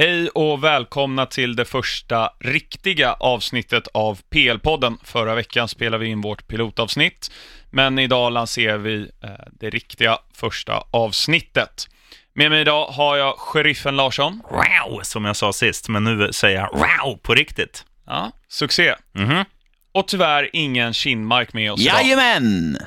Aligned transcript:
Hej 0.00 0.28
och 0.28 0.64
välkomna 0.64 1.26
till 1.26 1.56
det 1.56 1.64
första 1.64 2.32
riktiga 2.38 3.12
avsnittet 3.12 3.88
av 3.94 4.20
PL-podden. 4.30 4.98
Förra 5.04 5.34
veckan 5.34 5.68
spelade 5.68 6.04
vi 6.04 6.10
in 6.10 6.20
vårt 6.20 6.48
pilotavsnitt, 6.48 7.30
men 7.70 7.98
idag 7.98 8.32
lanserar 8.32 8.78
vi 8.78 9.10
eh, 9.22 9.30
det 9.52 9.70
riktiga 9.70 10.18
första 10.34 10.84
avsnittet. 10.90 11.88
Med 12.32 12.50
mig 12.50 12.60
idag 12.60 12.86
har 12.86 13.16
jag 13.16 13.38
sheriffen 13.38 13.96
Larsson. 13.96 14.42
Wow, 14.50 15.00
som 15.02 15.24
jag 15.24 15.36
sa 15.36 15.52
sist, 15.52 15.88
men 15.88 16.04
nu 16.04 16.32
säger 16.32 16.58
jag 16.60 16.72
wow 16.72 17.16
på 17.22 17.34
riktigt. 17.34 17.84
Ja, 18.06 18.32
succé. 18.48 18.94
Mhm. 19.12 19.44
Och 19.92 20.08
tyvärr 20.08 20.50
ingen 20.52 20.92
Kinmark 20.92 21.52
med 21.52 21.72
oss 21.72 21.80
idag. 21.80 22.02
Jajamän! 22.02 22.78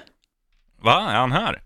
Va, 0.82 1.12
är 1.12 1.16
han 1.16 1.32
här? 1.32 1.62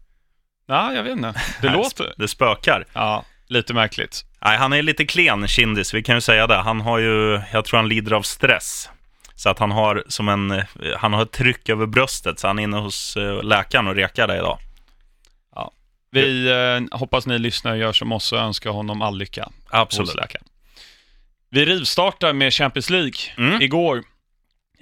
Ja, 0.66 0.94
jag 0.94 1.04
vet 1.04 1.12
inte. 1.12 1.34
Det 1.62 1.70
låter... 1.74 2.14
Det 2.18 2.28
spökar. 2.28 2.86
Ja, 2.94 3.26
lite 3.48 3.74
märkligt. 3.74 4.26
Nej, 4.42 4.58
han 4.58 4.74
är 4.74 4.82
lite 4.82 5.06
klen, 5.06 5.48
Kindis, 5.48 5.94
vi 5.94 6.04
kan 6.04 6.16
ju 6.16 6.22
säga 6.22 6.48
det. 6.48 6.58
Han 6.58 6.82
har 6.82 6.98
ju, 6.98 7.42
jag 7.54 7.66
tror 7.66 7.78
han 7.78 7.90
lider 7.90 8.12
av 8.12 8.22
stress. 8.22 8.90
Så 9.36 9.50
att 9.50 9.60
han 9.60 9.72
har 9.72 10.04
som 10.08 10.30
en, 10.30 10.52
eh, 10.52 10.66
han 10.98 11.14
har 11.14 11.24
ett 11.24 11.32
tryck 11.32 11.70
över 11.70 11.86
bröstet, 11.86 12.40
så 12.40 12.48
han 12.48 12.60
är 12.60 12.64
inne 12.64 12.78
hos 12.78 13.18
eh, 13.18 13.44
läkaren 13.44 13.88
och 13.88 13.96
rekar 13.96 14.28
det 14.28 14.36
idag. 14.38 14.60
Vi 16.12 16.50
eh, 16.50 16.98
hoppas 16.98 17.28
ni 17.28 17.40
lyssnare 17.40 17.78
gör 17.78 17.94
som 17.94 18.12
oss 18.12 18.32
och 18.32 18.40
önskar 18.40 18.70
honom 18.70 19.02
all 19.02 19.18
lycka. 19.18 19.50
Absolut. 19.70 20.16
Vi 21.50 21.66
rivstartar 21.66 22.34
med 22.34 22.54
Champions 22.54 22.90
League. 22.90 23.20
Mm. 23.38 23.62
Igår, 23.62 24.04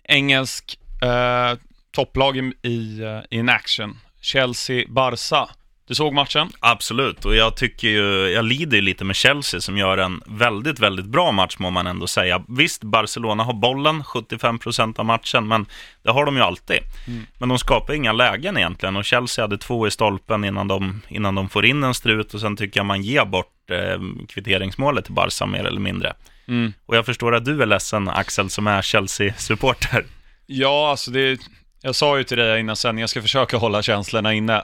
engelsk 0.04 0.80
eh, 1.02 1.60
topplag 1.92 2.38
i, 2.38 2.54
i, 2.62 3.02
eh, 3.02 3.20
in 3.30 3.50
action. 3.50 4.00
Chelsea-Barca. 4.22 5.50
Du 5.88 5.96
såg 5.96 6.14
matchen? 6.14 6.50
Absolut, 6.60 7.26
och 7.26 7.36
jag 7.36 7.58
tycker 7.58 7.88
ju, 7.88 8.30
jag 8.30 8.46
lider 8.46 8.78
ju 8.78 8.82
lite 8.82 9.04
med 9.04 9.16
Chelsea 9.16 9.62
som 9.62 9.78
gör 9.78 9.98
en 9.98 10.22
väldigt, 10.26 10.80
väldigt 10.80 11.06
bra 11.06 11.32
match 11.32 11.56
må 11.60 11.70
man 11.70 11.88
ändå 11.88 12.08
säga. 12.08 12.44
Visst, 12.48 12.84
Barcelona 12.84 13.44
har 13.44 13.54
bollen 13.54 14.04
75% 14.04 15.00
av 15.00 15.06
matchen, 15.06 15.48
men 15.48 15.66
det 16.04 16.12
har 16.12 16.26
de 16.26 16.36
ju 16.36 16.42
alltid. 16.42 16.80
Mm. 17.08 17.26
Men 17.38 17.50
de 17.50 17.60
skapar 17.60 17.94
inga 17.94 18.12
lägen 18.12 18.58
egentligen 18.58 18.96
och 18.96 19.06
Chelsea 19.06 19.44
hade 19.44 19.58
två 19.58 19.88
i 19.88 19.92
stolpen 19.92 20.44
innan 20.44 20.68
de, 20.68 21.02
innan 21.08 21.36
de 21.36 21.50
får 21.50 21.66
in 21.66 21.84
en 21.84 21.94
strut 21.94 22.34
och 22.34 22.42
sen 22.42 22.58
tycker 22.58 22.80
jag 22.80 22.86
man 22.86 23.02
ger 23.02 23.26
bort 23.26 23.72
eh, 23.72 24.00
kvitteringsmålet 24.30 25.06
till 25.06 25.14
Barca 25.14 25.46
mer 25.46 25.64
eller 25.66 25.82
mindre. 25.82 26.14
Mm. 26.48 26.74
Och 26.86 26.98
jag 26.98 27.06
förstår 27.06 27.36
att 27.36 27.46
du 27.46 27.62
är 27.62 27.66
ledsen, 27.66 28.10
Axel, 28.10 28.50
som 28.50 28.68
är 28.68 28.82
Chelsea-supporter. 28.82 30.06
Ja, 30.46 30.90
alltså 30.90 31.12
det... 31.12 31.40
Jag 31.82 31.96
sa 31.96 32.18
ju 32.18 32.24
till 32.24 32.38
dig 32.38 32.60
innan 32.60 32.76
sen, 32.76 32.98
jag 32.98 33.10
ska 33.10 33.22
försöka 33.22 33.58
hålla 33.58 33.82
känslorna 33.82 34.34
inne. 34.34 34.64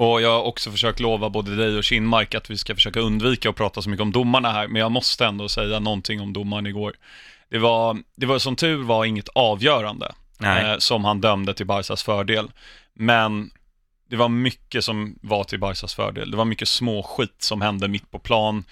Och 0.00 0.22
jag 0.22 0.30
har 0.30 0.42
också 0.42 0.70
försökt 0.70 1.00
lova 1.00 1.30
både 1.30 1.56
dig 1.56 1.78
och 1.78 1.84
Kinmark 1.84 2.34
att 2.34 2.50
vi 2.50 2.58
ska 2.58 2.74
försöka 2.74 3.00
undvika 3.00 3.50
att 3.50 3.56
prata 3.56 3.82
så 3.82 3.90
mycket 3.90 4.02
om 4.02 4.12
domarna 4.12 4.52
här, 4.52 4.68
men 4.68 4.80
jag 4.80 4.92
måste 4.92 5.26
ändå 5.26 5.48
säga 5.48 5.78
någonting 5.78 6.20
om 6.20 6.32
domaren 6.32 6.66
igår. 6.66 6.94
Det 7.48 7.58
var, 7.58 7.98
det 8.16 8.26
var 8.26 8.38
som 8.38 8.56
tur 8.56 8.82
var 8.82 9.04
inget 9.04 9.28
avgörande 9.28 10.12
eh, 10.42 10.78
som 10.78 11.04
han 11.04 11.20
dömde 11.20 11.54
till 11.54 11.66
Barsas 11.66 12.02
fördel. 12.02 12.50
Men 12.94 13.50
det 14.10 14.16
var 14.16 14.28
mycket 14.28 14.84
som 14.84 15.18
var 15.22 15.44
till 15.44 15.60
Barsas 15.60 15.94
fördel. 15.94 16.30
Det 16.30 16.36
var 16.36 16.44
mycket 16.44 16.68
små 16.68 17.02
skit 17.02 17.42
som 17.42 17.60
hände 17.60 17.88
mitt 17.88 18.10
på 18.10 18.18
plan. 18.18 18.64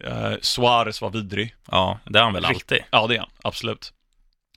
Eh, 0.00 0.32
Suarez 0.40 1.00
var 1.00 1.10
vidrig. 1.10 1.54
Ja, 1.70 1.98
det 2.04 2.18
är 2.18 2.22
han 2.22 2.32
väl 2.32 2.44
alltid. 2.44 2.78
Ja, 2.90 3.06
det 3.06 3.14
är 3.14 3.20
han. 3.20 3.30
Absolut. 3.42 3.92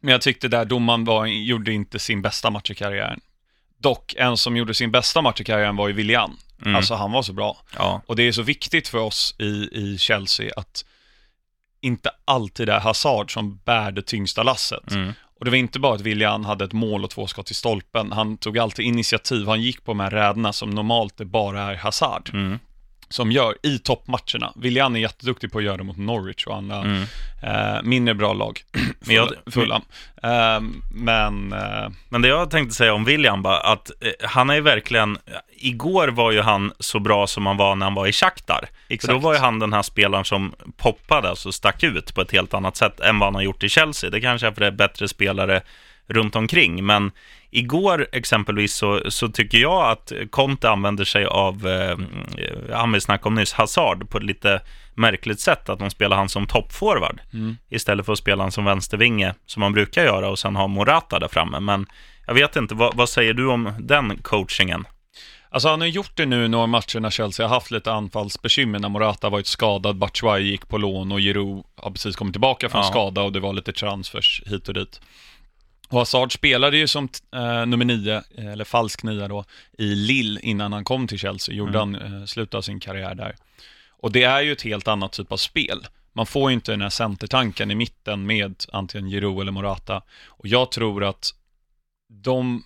Men 0.02 0.12
jag 0.12 0.22
tyckte 0.22 0.48
där 0.48 0.66
domaren 0.66 1.06
var, 1.06 1.26
gjorde 1.26 1.74
inte 1.74 2.00
sin 2.00 2.22
bästa 2.22 2.50
match 2.50 2.72
i 2.72 2.76
karriären. 2.76 3.20
Dock, 3.78 4.14
en 4.18 4.38
som 4.38 4.58
gjorde 4.58 4.74
sin 4.74 4.92
bästa 4.92 5.22
match 5.22 5.42
i 5.42 5.44
karriären 5.44 5.76
var 5.76 5.88
ju 5.88 5.94
Willian. 5.94 6.38
Mm. 6.62 6.76
Alltså, 6.76 6.96
han 6.96 7.12
var 7.12 7.22
så 7.22 7.34
bra. 7.34 7.58
Ja, 7.78 8.02
Och 8.06 8.16
det 8.16 8.24
är 8.24 8.32
så 8.32 8.42
viktigt 8.42 8.88
för 8.88 8.98
oss 8.98 9.36
i, 9.40 9.70
i 9.72 9.98
Chelsea 9.98 10.54
att 10.58 10.86
inte 11.82 12.10
alltid 12.26 12.70
är 12.70 12.80
Hazard 12.80 13.34
som 13.34 13.58
bär 13.66 13.92
det 13.92 14.02
tyngsta 14.02 14.44
lasset. 14.44 14.92
mm. 14.92 15.14
Och 15.40 15.46
det 15.46 15.52
var 15.52 15.58
inte 15.58 15.80
bara 15.80 15.96
att 15.96 16.02
Willian 16.02 16.46
hade 16.46 16.66
ett 16.66 16.74
mål 16.74 17.04
och 17.04 17.10
två 17.10 17.28
skott 17.28 17.52
i 17.52 17.54
stolpen. 17.54 18.12
Han 18.12 18.38
tog 18.38 18.58
alltid 18.58 18.86
initiativ. 18.86 19.48
Han 19.48 19.62
gick 19.62 19.84
på 19.84 19.92
de 19.92 20.00
här 20.00 20.10
räderna 20.10 20.54
som 20.54 20.70
normalt 20.70 21.18
det 21.18 21.26
bara 21.26 21.62
är 21.62 21.76
Hazard 21.76 22.30
Mm. 22.34 22.60
Som 23.10 23.32
gör 23.32 23.56
i 23.64 23.80
toppmatcherna. 23.80 24.54
Willian 24.56 24.96
är 24.96 25.00
jätteduktig 25.00 25.52
på 25.52 25.58
att 25.58 25.64
göra 25.64 25.78
det 25.78 25.84
mot 25.84 25.98
Norwich 25.98 26.46
och 26.46 26.56
andra 26.56 26.82
Mm. 26.82 27.04
eh, 27.44 27.82
mindre 27.84 28.14
bra 28.14 28.34
lag. 28.34 28.62
Fulham. 29.52 29.82
Eh, 30.24 30.62
men, 30.94 31.54
eh, 31.54 31.90
Men 32.10 32.22
det 32.22 32.28
jag 32.28 32.52
tänkte 32.52 32.76
säga 32.76 32.94
om 32.94 33.06
William 33.06 33.42
bara, 33.42 33.58
att 33.60 33.92
eh, 34.02 34.28
han 34.30 34.50
är 34.50 34.54
ju 34.56 34.62
verkligen, 34.62 35.18
igår 35.60 36.08
var 36.08 36.32
ju 36.32 36.42
han 36.42 36.72
så 36.80 37.00
bra 37.00 37.28
som 37.28 37.46
han 37.46 37.58
var 37.58 37.76
när 37.76 37.86
han 37.86 37.94
var 37.94 38.08
i 38.08 38.12
Shakhtar. 38.12 38.60
För 38.88 38.94
exakt. 38.94 39.14
då 39.14 39.20
var 39.20 39.34
ju 39.34 39.40
han 39.40 39.60
den 39.60 39.74
här 39.74 39.82
spelaren 39.82 40.26
som 40.26 40.54
poppade, 40.78 41.30
alltså 41.30 41.52
stack 41.52 41.84
ut 41.84 42.16
på 42.16 42.22
ett 42.22 42.32
helt 42.32 42.54
annat 42.54 42.76
sätt 42.78 43.00
än 43.00 43.20
vad 43.20 43.28
han 43.28 43.36
har 43.36 43.42
gjort 43.42 43.64
i 43.64 43.70
Chelsea. 43.70 44.10
Det 44.10 44.22
kanske 44.22 44.48
är 44.48 44.52
för 44.52 44.62
det 44.62 44.68
är 44.68 44.72
bättre 44.72 45.08
spelare 45.08 45.62
runt 46.08 46.36
omkring, 46.36 46.86
men 46.86 47.12
igår 47.52 48.08
exempelvis 48.12 48.74
så, 48.74 49.02
så 49.12 49.28
tycker 49.28 49.58
jag 49.58 49.92
att 49.92 50.12
Conte 50.30 50.70
använder 50.70 51.06
sig 51.06 51.26
av, 51.26 51.68
eh, 51.68 51.98
han 52.76 52.92
vi 52.92 53.02
snackade 53.02 53.28
om 53.28 53.36
nyss, 53.36 53.54
Hazard 53.54 54.10
på 54.10 54.18
ett 54.18 54.24
lite 54.24 54.62
märkligt 54.96 55.40
sätt, 55.40 55.70
att 55.70 55.80
de 55.80 55.90
spelar 55.90 56.18
han 56.18 56.30
som 56.30 56.48
toppforward 56.48 57.20
Mm. 57.34 57.58
istället 57.70 58.06
för 58.06 58.14
att 58.14 58.20
spela 58.20 58.44
han 58.44 58.52
som 58.52 58.66
vänstervinge 58.66 59.34
som 59.46 59.60
man 59.60 59.74
brukar 59.74 60.04
göra 60.04 60.30
och 60.30 60.40
sen 60.40 60.56
ha 60.56 60.68
Morata 60.68 61.20
där 61.20 61.28
framme. 61.28 61.60
Men 61.60 61.86
jag 62.28 62.34
vet 62.34 62.56
inte, 62.56 62.76
vad, 62.76 62.96
vad 62.96 63.10
säger 63.10 63.34
du 63.34 63.48
om 63.48 63.74
den 63.80 64.18
coachingen? 64.22 64.86
Alltså 65.50 65.70
han 65.70 65.82
har 65.82 65.88
gjort 65.88 66.12
det 66.16 66.26
nu 66.26 66.48
några 66.48 66.68
matcher 66.68 67.00
när 67.00 67.10
Chelsea 67.10 67.48
har 67.48 67.56
haft 67.56 67.72
lite 67.72 67.92
anfallsbekymmer 67.92 68.80
när 68.80 68.90
Morata 68.90 69.30
varit 69.30 69.48
skadad, 69.48 69.96
Batshuayi 69.98 70.48
gick 70.52 70.68
på 70.68 70.78
lån 70.78 71.12
och 71.12 71.20
Giroud 71.20 71.64
har 71.76 71.92
precis 71.92 72.16
kommit 72.16 72.34
tillbaka 72.34 72.70
från 72.70 72.82
Ja. 72.82 72.88
skada 72.90 73.22
och 73.22 73.32
det 73.32 73.40
var 73.40 73.54
lite 73.54 73.72
transfers 73.74 74.42
hit 74.46 74.68
och 74.68 74.74
dit. 74.74 75.02
Och 75.90 76.00
Hazard 76.00 76.34
spelade 76.34 76.78
ju 76.78 76.88
som 76.88 77.10
eh, 77.36 77.66
nummer 77.66 77.86
nio, 77.86 78.16
eh, 78.38 78.48
eller 78.52 78.66
falsk 78.66 79.04
nia 79.04 79.28
då, 79.28 79.46
i 79.78 79.96
Lille 79.96 80.40
innan 80.44 80.74
han 80.74 80.84
kom 80.84 81.08
till 81.08 81.20
Chelsea, 81.20 81.56
gjorde 81.56 81.80
Mm. 81.80 81.94
han 82.02 82.20
eh, 82.22 82.26
slutet 82.26 82.54
av 82.56 82.62
sin 82.62 82.80
karriär 82.80 83.16
där. 83.16 83.36
Och 83.90 84.12
det 84.12 84.24
är 84.24 84.42
ju 84.42 84.52
ett 84.52 84.62
helt 84.62 84.88
annat 84.88 85.12
typ 85.12 85.32
av 85.32 85.38
spel. 85.38 85.88
Man 86.14 86.26
får 86.26 86.50
ju 86.50 86.54
inte 86.54 86.72
den 86.72 86.82
här 86.82 86.90
centertanken 86.90 87.72
i 87.72 87.76
mitten 87.76 88.26
med 88.26 88.64
antingen 88.72 89.10
Giroud 89.10 89.42
eller 89.42 89.52
Morata. 89.52 90.02
Och 90.26 90.48
jag 90.48 90.72
tror 90.72 91.04
att 91.04 91.34
de... 92.24 92.64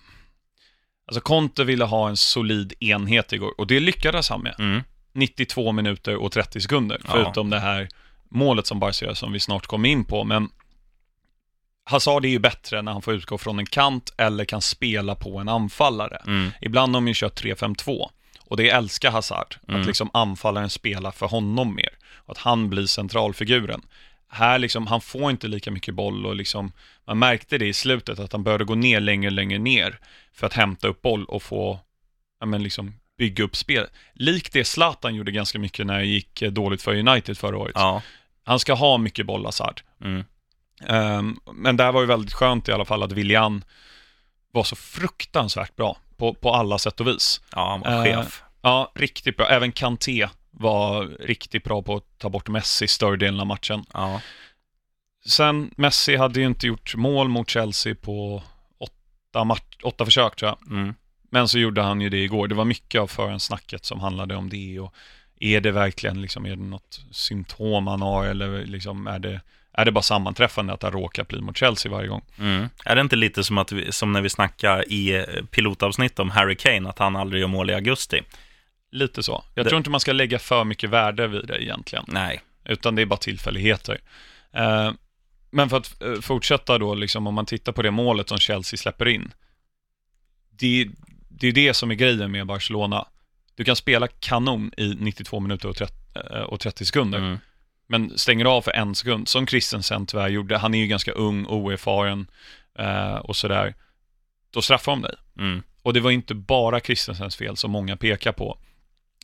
Alltså 1.06 1.20
Conte 1.20 1.64
ville 1.64 1.84
ha 1.84 2.08
en 2.08 2.16
solid 2.16 2.72
enhet 2.80 3.32
igår 3.32 3.60
och 3.60 3.66
det 3.66 3.80
lyckades 3.80 4.28
han 4.28 4.40
med. 4.42 4.54
Mm. 4.58 4.82
92 5.12 5.72
minuter 5.72 6.16
och 6.16 6.32
30 6.32 6.60
sekunder, 6.60 7.00
Ja. 7.04 7.10
förutom 7.12 7.50
det 7.50 7.58
här 7.60 7.88
målet 8.30 8.66
som 8.66 8.78
Barca 8.78 9.04
gör 9.06 9.14
som 9.14 9.32
vi 9.32 9.40
snart 9.40 9.66
kommer 9.66 9.88
in 9.88 10.04
på. 10.04 10.24
Men 10.24 10.48
Hazard 11.84 12.24
är 12.24 12.28
ju 12.28 12.38
bättre 12.38 12.82
när 12.82 12.92
han 12.92 13.02
får 13.02 13.14
utgå 13.14 13.38
från 13.38 13.58
en 13.58 13.66
kant 13.66 14.14
eller 14.18 14.44
kan 14.44 14.62
spela 14.62 15.14
på 15.14 15.38
en 15.38 15.48
anfallare. 15.48 16.22
Mm. 16.26 16.50
Ibland 16.60 16.94
har 16.94 17.00
de 17.00 17.08
ju 17.08 17.14
kört 17.16 17.42
3-5-2 17.42 18.10
och 18.40 18.56
det 18.56 18.70
älskar 18.70 19.10
Hazard, 19.10 19.54
Mm. 19.68 19.80
att 19.80 19.86
liksom 19.86 20.10
anfallaren 20.12 20.70
spelar 20.70 21.10
för 21.10 21.26
honom 21.26 21.74
mer. 21.74 21.88
Och 22.16 22.32
att 22.32 22.38
han 22.38 22.70
blir 22.70 22.86
centralfiguren. 22.86 23.82
Här 24.28 24.58
liksom, 24.58 24.86
han 24.86 25.00
får 25.00 25.30
inte 25.30 25.48
lika 25.48 25.70
mycket 25.70 25.94
boll 25.94 26.26
och 26.26 26.36
liksom, 26.36 26.72
man 27.06 27.18
märkte 27.18 27.58
det 27.58 27.66
i 27.66 27.72
slutet 27.72 28.18
att 28.18 28.32
han 28.32 28.42
började 28.42 28.64
gå 28.64 28.74
ner 28.74 29.00
längre 29.00 29.28
och 29.28 29.32
längre 29.32 29.58
ner 29.58 29.98
för 30.32 30.46
att 30.46 30.52
hämta 30.54 30.88
upp 30.88 31.02
boll 31.02 31.24
och 31.24 31.42
få, 31.42 31.78
ja 32.40 32.46
men 32.46 32.62
liksom 32.62 32.94
bygga 33.18 33.44
upp 33.44 33.56
spel. 33.56 33.86
Likt 34.14 34.52
det 34.52 34.64
Zlatan 34.64 35.14
gjorde 35.14 35.32
ganska 35.32 35.58
mycket 35.58 35.86
när 35.86 35.98
det 35.98 36.04
gick 36.06 36.42
eh, 36.42 36.50
dåligt 36.52 36.82
för 36.82 36.94
United 37.08 37.38
förra 37.38 37.56
året. 37.58 37.72
Ja. 37.74 38.02
Han 38.44 38.58
ska 38.58 38.74
ha 38.74 38.98
mycket 38.98 39.26
boll, 39.26 39.44
Hazard. 39.44 39.80
Mm. 40.00 40.24
Ehm, 40.88 41.36
men 41.52 41.76
det 41.76 41.84
här 41.84 41.92
var 41.92 42.00
ju 42.00 42.06
väldigt 42.06 42.32
skönt 42.32 42.68
i 42.68 42.72
alla 42.72 42.84
fall 42.84 43.02
att 43.02 43.12
Willian 43.12 43.64
var 44.52 44.64
så 44.64 44.76
fruktansvärt 44.76 45.76
bra 45.76 45.96
på, 46.16 46.34
på 46.34 46.54
alla 46.54 46.78
sätt 46.78 47.00
och 47.00 47.06
vis. 47.06 47.40
ja, 47.52 47.70
han 47.70 47.80
var 47.80 48.06
Eh, 48.06 48.16
chef. 48.16 48.42
Ja, 48.62 48.92
riktigt 48.94 49.36
bra. 49.36 49.48
Även 49.48 49.72
Kanté 49.72 50.28
var 50.50 51.04
riktigt 51.04 51.64
bra 51.64 51.82
på 51.82 51.96
att 51.96 52.18
ta 52.18 52.28
bort 52.30 52.48
Messi 52.48 52.88
större 52.88 53.16
delen 53.16 53.40
av 53.40 53.46
matchen. 53.46 53.84
Ja. 53.92 54.20
Sen, 55.26 55.70
Messi 55.76 56.16
hade 56.16 56.40
ju 56.40 56.46
inte 56.46 56.66
gjort 56.66 56.94
mål 56.96 57.28
mot 57.28 57.50
Chelsea 57.50 57.94
på 57.94 58.42
åtta, 58.78 59.44
mat- 59.44 59.82
åtta 59.82 60.04
försök 60.04 60.36
tror 60.36 60.48
jag. 60.48 60.72
Mm. 60.78 60.94
Men 61.30 61.48
så 61.48 61.58
gjorde 61.58 61.82
han 61.82 62.00
ju 62.00 62.08
det 62.08 62.24
igår. 62.24 62.48
Det 62.48 62.54
var 62.54 62.64
mycket 62.64 63.00
av 63.00 63.06
förhandsnacket 63.06 63.84
som 63.84 64.00
handlade 64.00 64.36
om 64.36 64.48
det 64.48 64.80
och 64.80 64.94
är 65.40 65.60
det 65.60 65.70
verkligen 65.72 66.22
liksom, 66.22 66.46
är 66.46 66.56
det 66.56 66.62
något 66.62 67.00
symptom 67.10 67.86
han 67.86 68.02
har 68.02 68.24
eller 68.26 68.66
liksom 68.66 69.06
är 69.06 69.18
det, 69.18 69.40
är 69.72 69.84
det 69.84 69.92
bara 69.92 70.02
sammanträffande 70.02 70.72
att 70.72 70.82
han 70.82 70.92
råkar 70.92 71.24
bli 71.24 71.40
mot 71.40 71.56
Chelsea 71.56 71.92
varje 71.92 72.08
gång? 72.08 72.22
Mm. 72.38 72.68
Är 72.84 72.94
det 72.94 73.00
inte 73.00 73.16
lite 73.16 73.44
som, 73.44 73.58
att 73.58 73.72
vi, 73.72 73.92
som 73.92 74.12
när 74.12 74.20
vi 74.20 74.30
snackar 74.30 74.92
i 74.92 75.14
eh, 75.14 75.24
pilotavsnitt 75.50 76.18
om 76.18 76.30
Harry 76.30 76.56
Kane, 76.56 76.88
att 76.88 76.98
han 76.98 77.16
aldrig 77.16 77.40
gör 77.40 77.48
mål 77.48 77.70
i 77.70 77.74
augusti? 77.74 78.20
Lite 78.90 79.22
så. 79.22 79.44
Jag 79.54 79.64
Det- 79.64 79.68
tror 79.68 79.78
inte 79.78 79.90
man 79.90 80.00
ska 80.00 80.12
lägga 80.12 80.38
för 80.38 80.64
mycket 80.64 80.90
värde 80.90 81.26
vid 81.28 81.46
det 81.46 81.62
egentligen. 81.64 82.04
Nej. 82.08 82.40
utan 82.64 82.94
det 82.94 83.02
är 83.02 83.06
bara 83.06 83.16
tillfälligheter. 83.16 84.00
Eh, 84.52 84.92
men 85.50 85.68
för 85.68 85.76
att 85.76 86.02
eh, 86.02 86.14
fortsätta 86.20 86.78
då, 86.78 86.94
liksom, 86.94 87.26
om 87.26 87.34
man 87.34 87.46
tittar 87.46 87.72
på 87.72 87.82
det 87.82 87.90
målet 87.90 88.28
som 88.28 88.38
Chelsea 88.38 88.78
släpper 88.78 89.08
in. 89.08 89.32
Det, 90.50 90.88
det 91.28 91.48
är 91.48 91.52
det 91.52 91.74
som 91.74 91.90
är 91.90 91.94
grejen 91.94 92.30
med 92.30 92.46
Barcelona. 92.46 93.06
Du 93.54 93.64
kan 93.64 93.76
spela 93.76 94.06
kanon 94.08 94.70
i 94.76 94.94
92 94.98 95.40
minuter 95.40 95.68
och 95.68 95.76
30, 95.76 95.94
eh, 96.30 96.40
och 96.42 96.60
30 96.60 96.84
sekunder, 96.84 97.18
Mm. 97.18 97.38
Men 97.86 98.18
stänger 98.18 98.44
av 98.44 98.62
för 98.62 98.70
en 98.70 98.94
sekund, 98.94 99.28
som 99.28 99.46
Christensen 99.46 100.06
tyvärr 100.06 100.28
gjorde. 100.28 100.58
Han 100.58 100.74
är 100.74 100.78
ju 100.78 100.86
ganska 100.86 101.12
ung, 101.12 101.46
oerfaren 101.46 102.26
eh, 102.78 103.14
och 103.16 103.36
sådär. 103.36 103.74
Då 104.50 104.62
straffar 104.62 104.92
de 104.92 105.02
dig. 105.02 105.14
Mm. 105.38 105.62
Och 105.82 105.92
det 105.92 106.00
var 106.00 106.10
inte 106.10 106.34
bara 106.34 106.80
Christensens 106.80 107.36
fel 107.36 107.56
som 107.56 107.70
många 107.70 107.96
pekar 107.96 108.32
på. 108.32 108.58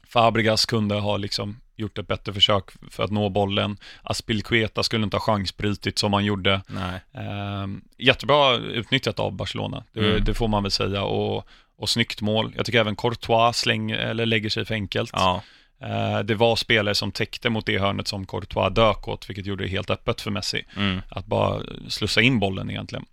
Fabregas 0.08 0.66
kunde 0.66 0.94
ha 0.94 1.16
liksom 1.16 1.60
gjort 1.76 1.98
ett 1.98 2.06
bättre 2.08 2.32
försök 2.32 2.64
för 2.90 3.04
att 3.04 3.10
nå 3.10 3.28
bollen. 3.28 3.76
Aspilqueta 4.02 4.82
skulle 4.82 5.04
inte 5.04 5.16
ha 5.16 5.20
chansbrytit 5.20 5.98
som 5.98 6.12
han 6.12 6.24
gjorde. 6.24 6.60
Nej. 6.66 7.00
Eh, 7.14 7.66
jättebra 7.98 8.56
utnyttjat 8.56 9.18
av 9.18 9.32
Barcelona, 9.32 9.84
det, 9.92 10.00
Mm. 10.00 10.24
det 10.24 10.34
får 10.34 10.48
man 10.48 10.62
väl 10.62 10.72
säga. 10.72 11.02
Och, 11.02 11.46
och 11.76 11.88
snyggt 11.88 12.20
mål. 12.20 12.52
Jag 12.56 12.66
tycker 12.66 12.80
även 12.80 12.96
Courtois 12.96 13.56
släng, 13.56 13.90
eller 13.90 14.26
lägger 14.26 14.50
sig 14.50 14.64
för 14.64 14.74
enkelt. 14.74 15.10
Ja. 15.12 15.42
Eh, 15.80 16.18
det 16.20 16.34
var 16.34 16.56
spelare 16.56 16.94
som 16.94 17.12
täckte 17.12 17.50
mot 17.50 17.66
det 17.66 17.78
hörnet 17.78 18.08
som 18.08 18.26
Courtois 18.26 18.74
dök 18.74 19.08
åt, 19.08 19.28
vilket 19.30 19.46
gjorde 19.46 19.64
det 19.64 19.70
helt 19.70 19.90
öppet 19.90 20.20
för 20.20 20.30
Messi. 20.30 20.64
Mm. 20.76 21.02
Att 21.08 21.26
bara 21.26 21.62
slussa 21.88 22.20
in 22.20 22.38
bollen 22.38 22.70
egentligen. 22.70 23.04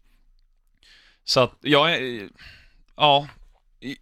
Så 1.23 1.39
att 1.39 1.53
jag 1.61 1.89
ja, 2.95 3.27
i- 3.79 3.97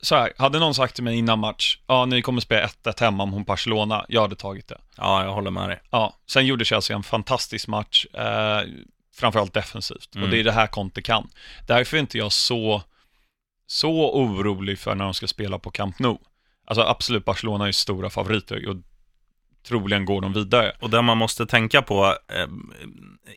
så 0.00 0.14
här, 0.14 0.32
hade 0.38 0.58
någon 0.58 0.74
sagt 0.74 0.94
till 0.94 1.04
mig 1.04 1.16
innan 1.16 1.38
match, 1.38 1.78
ja 1.86 2.04
ni 2.06 2.22
kommer 2.22 2.40
spela 2.40 2.66
1-1 2.66 3.00
hemma 3.00 3.26
mot 3.26 3.46
Barcelona, 3.46 4.04
jag 4.08 4.20
hade 4.20 4.36
tagit 4.36 4.68
det. 4.68 4.78
ja, 4.96 5.24
jag 5.24 5.32
håller 5.32 5.50
med 5.50 5.68
dig. 5.68 5.80
Ja, 5.90 6.16
sen 6.26 6.46
gjorde 6.46 6.64
Chelsea 6.64 6.96
en 6.96 7.02
fantastisk 7.02 7.68
match, 7.68 8.06
eh, 8.14 8.60
framförallt 9.14 9.54
defensivt. 9.54 10.14
Mm. 10.14 10.24
Och 10.24 10.30
det 10.30 10.40
är 10.40 10.44
det 10.44 10.52
här 10.52 10.66
Conte 10.66 11.02
kan. 11.02 11.28
Därför 11.66 11.96
är 11.96 12.00
inte 12.00 12.18
jag 12.18 12.32
så, 12.32 12.82
så 13.66 14.14
orolig 14.14 14.78
för 14.78 14.94
när 14.94 15.04
de 15.04 15.14
ska 15.14 15.26
spela 15.26 15.58
på 15.58 15.70
Camp 15.70 15.98
Nou. 15.98 16.18
Alltså 16.72 16.82
absolut, 16.82 17.24
Barcelona 17.24 17.64
är 17.64 17.68
ju 17.68 17.72
stora 17.72 18.10
favoriter 18.10 18.68
och 18.68 18.76
troligen 19.68 20.04
går 20.04 20.20
de 20.20 20.32
vidare. 20.32 20.72
Och 20.80 20.90
det 20.90 21.02
man 21.02 21.18
måste 21.18 21.46
tänka 21.46 21.82
på 21.82 22.04
eh, 22.06 22.46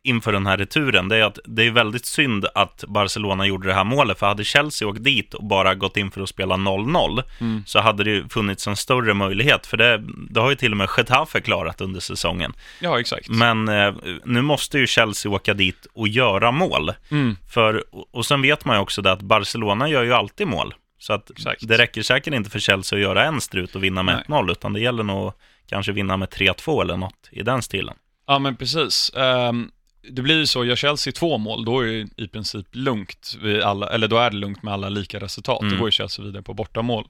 inför 0.04 0.32
den 0.32 0.46
här 0.46 0.58
returen, 0.58 1.08
det 1.10 1.18
är 1.18 1.24
att 1.24 1.40
det 1.46 1.64
är 1.68 1.72
väldigt 1.72 2.06
synd 2.06 2.46
att 2.56 2.84
Barcelona 2.88 3.46
gjorde 3.46 3.68
det 3.68 3.74
här 3.74 3.84
målet, 3.84 4.20
för 4.20 4.28
hade 4.28 4.44
Chelsea 4.44 4.88
åkt 4.88 5.04
dit 5.04 5.34
och 5.34 5.44
bara 5.44 5.76
gått 5.76 5.98
in 5.98 6.12
för 6.12 6.22
att 6.22 6.30
spela 6.30 6.56
0-0, 6.56 7.24
Mm. 7.42 7.64
så 7.68 7.80
hade 7.80 8.04
det 8.04 8.34
funnits 8.34 8.68
en 8.68 8.76
större 8.76 9.14
möjlighet, 9.14 9.66
för 9.66 9.78
det, 9.78 10.04
det 10.30 10.40
har 10.40 10.50
ju 10.50 10.56
till 10.56 10.72
och 10.72 10.78
med 10.78 10.90
Getafe 10.98 11.42
klarat 11.42 11.82
under 11.82 12.00
säsongen. 12.00 12.54
Ja, 12.80 13.00
exakt. 13.00 13.30
Men 13.30 13.68
eh, 13.68 13.94
nu 14.26 14.42
måste 14.42 14.80
ju 14.80 14.88
Chelsea 14.88 15.32
åka 15.32 15.54
dit 15.54 15.88
och 15.94 16.08
göra 16.08 16.52
mål, 16.52 16.92
Mm. 17.12 17.36
för, 17.54 17.96
och, 17.96 18.08
och 18.12 18.26
sen 18.26 18.42
vet 18.42 18.66
man 18.66 18.76
ju 18.76 18.82
också 18.82 19.02
det 19.02 19.12
att 19.12 19.22
Barcelona 19.22 19.90
gör 19.90 20.04
ju 20.04 20.14
alltid 20.14 20.48
mål. 20.48 20.74
Så 21.06 21.14
att 21.14 21.32
Exakt. 21.32 21.68
det 21.68 21.78
räcker 21.78 22.04
säkert 22.04 22.34
inte 22.34 22.50
för 22.50 22.60
Chelsea 22.60 22.98
att 22.98 23.04
göra 23.04 23.24
en 23.24 23.42
strut 23.42 23.76
och 23.76 23.84
vinna 23.84 24.04
med 24.04 24.24
Nej. 24.28 24.40
1-0, 24.40 24.52
utan 24.52 24.74
det 24.74 24.80
gäller 24.80 25.04
nog 25.04 25.34
kanske 25.68 25.92
vinna 25.92 26.18
med 26.18 26.30
3-2 26.30 26.82
eller 26.82 26.98
något 26.98 27.30
i 27.32 27.44
den 27.44 27.62
stilen. 27.62 27.96
Ja, 28.28 28.40
men 28.40 28.56
precis. 28.56 29.12
Ehm, 29.16 29.72
det 30.10 30.22
blir 30.22 30.38
ju 30.38 30.46
så, 30.46 30.66
gör 30.66 30.76
Chelsea 30.76 31.14
två 31.14 31.38
mål, 31.38 31.66
då 31.66 31.80
är 31.80 31.86
det 31.86 32.24
i 32.24 32.28
princip 32.28 32.68
lugnt, 32.72 33.38
alla, 33.64 33.90
eller 33.90 34.08
då 34.08 34.18
är 34.18 34.30
det 34.30 34.38
lugnt 34.38 34.64
med 34.64 34.74
alla 34.74 34.90
lika 34.90 35.20
resultat. 35.20 35.62
Mm. 35.62 35.74
Då 35.74 35.80
går 35.80 35.88
ju 35.88 35.92
Chelsea 35.92 36.26
vidare 36.26 36.44
på 36.44 36.54
bortamål. 36.54 37.08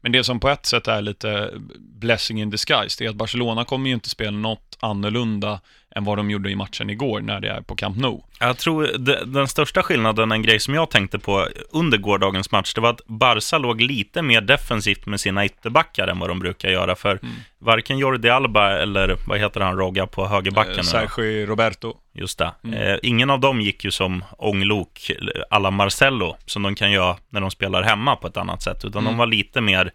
Men 0.00 0.12
det 0.12 0.24
som 0.24 0.40
på 0.40 0.48
ett 0.48 0.66
sätt 0.66 0.88
är 0.88 1.02
lite 1.02 1.50
blessing 1.78 2.40
in 2.40 2.50
disguise, 2.50 2.96
det 2.98 3.06
är 3.06 3.10
att 3.10 3.16
Barcelona 3.16 3.64
kommer 3.64 3.88
ju 3.88 3.94
inte 3.94 4.08
spela 4.08 4.36
något 4.36 4.76
annorlunda 4.80 5.60
än 5.96 6.04
vad 6.04 6.16
de 6.18 6.30
gjorde 6.30 6.50
i 6.50 6.56
matchen 6.56 6.90
igår 6.90 7.20
när 7.20 7.40
det 7.40 7.48
är 7.48 7.60
på 7.60 7.76
Camp 7.76 7.96
Nou. 7.96 8.20
Jag 8.40 8.58
tror 8.58 8.90
de, 8.98 9.14
den 9.24 9.48
största 9.48 9.82
skillnaden, 9.82 10.32
en 10.32 10.42
grej 10.42 10.60
som 10.60 10.74
jag 10.74 10.90
tänkte 10.90 11.18
på 11.18 11.48
under 11.72 11.98
gårdagens 11.98 12.50
match, 12.52 12.74
det 12.74 12.80
var 12.80 12.90
att 12.90 13.06
Barca 13.06 13.58
låg 13.58 13.80
lite 13.80 14.22
mer 14.22 14.40
defensivt 14.40 15.06
med 15.06 15.20
sina 15.20 15.44
ytterbackar 15.44 16.08
än 16.08 16.18
vad 16.18 16.28
de 16.30 16.38
brukar 16.38 16.68
göra. 16.70 16.96
För 16.96 17.18
Mm. 17.22 17.34
varken 17.58 17.98
Jordi 17.98 18.28
Alba 18.28 18.70
eller, 18.72 19.16
vad 19.26 19.38
heter 19.38 19.60
han, 19.60 19.76
Rogga 19.76 20.06
på 20.06 20.26
högerbacken? 20.26 20.78
Eh? 20.78 20.82
Sergio 20.82 21.46
Roberto. 21.46 21.94
Just 22.14 22.38
det. 22.38 22.52
Mm. 22.64 22.78
Eh, 22.82 22.98
ingen 23.02 23.30
av 23.30 23.40
dem 23.40 23.60
gick 23.60 23.84
ju 23.84 23.90
som 23.90 24.24
ånglok 24.38 25.10
alla 25.50 25.70
Marcello, 25.70 26.36
som 26.46 26.62
de 26.62 26.74
kan 26.74 26.90
göra 26.92 27.16
när 27.30 27.40
de 27.40 27.50
spelar 27.50 27.82
hemma 27.82 28.16
på 28.16 28.26
ett 28.26 28.36
annat 28.36 28.62
sätt, 28.62 28.84
utan 28.84 29.02
Mm. 29.02 29.12
de 29.12 29.18
var 29.18 29.26
lite 29.26 29.60
mer 29.60 29.90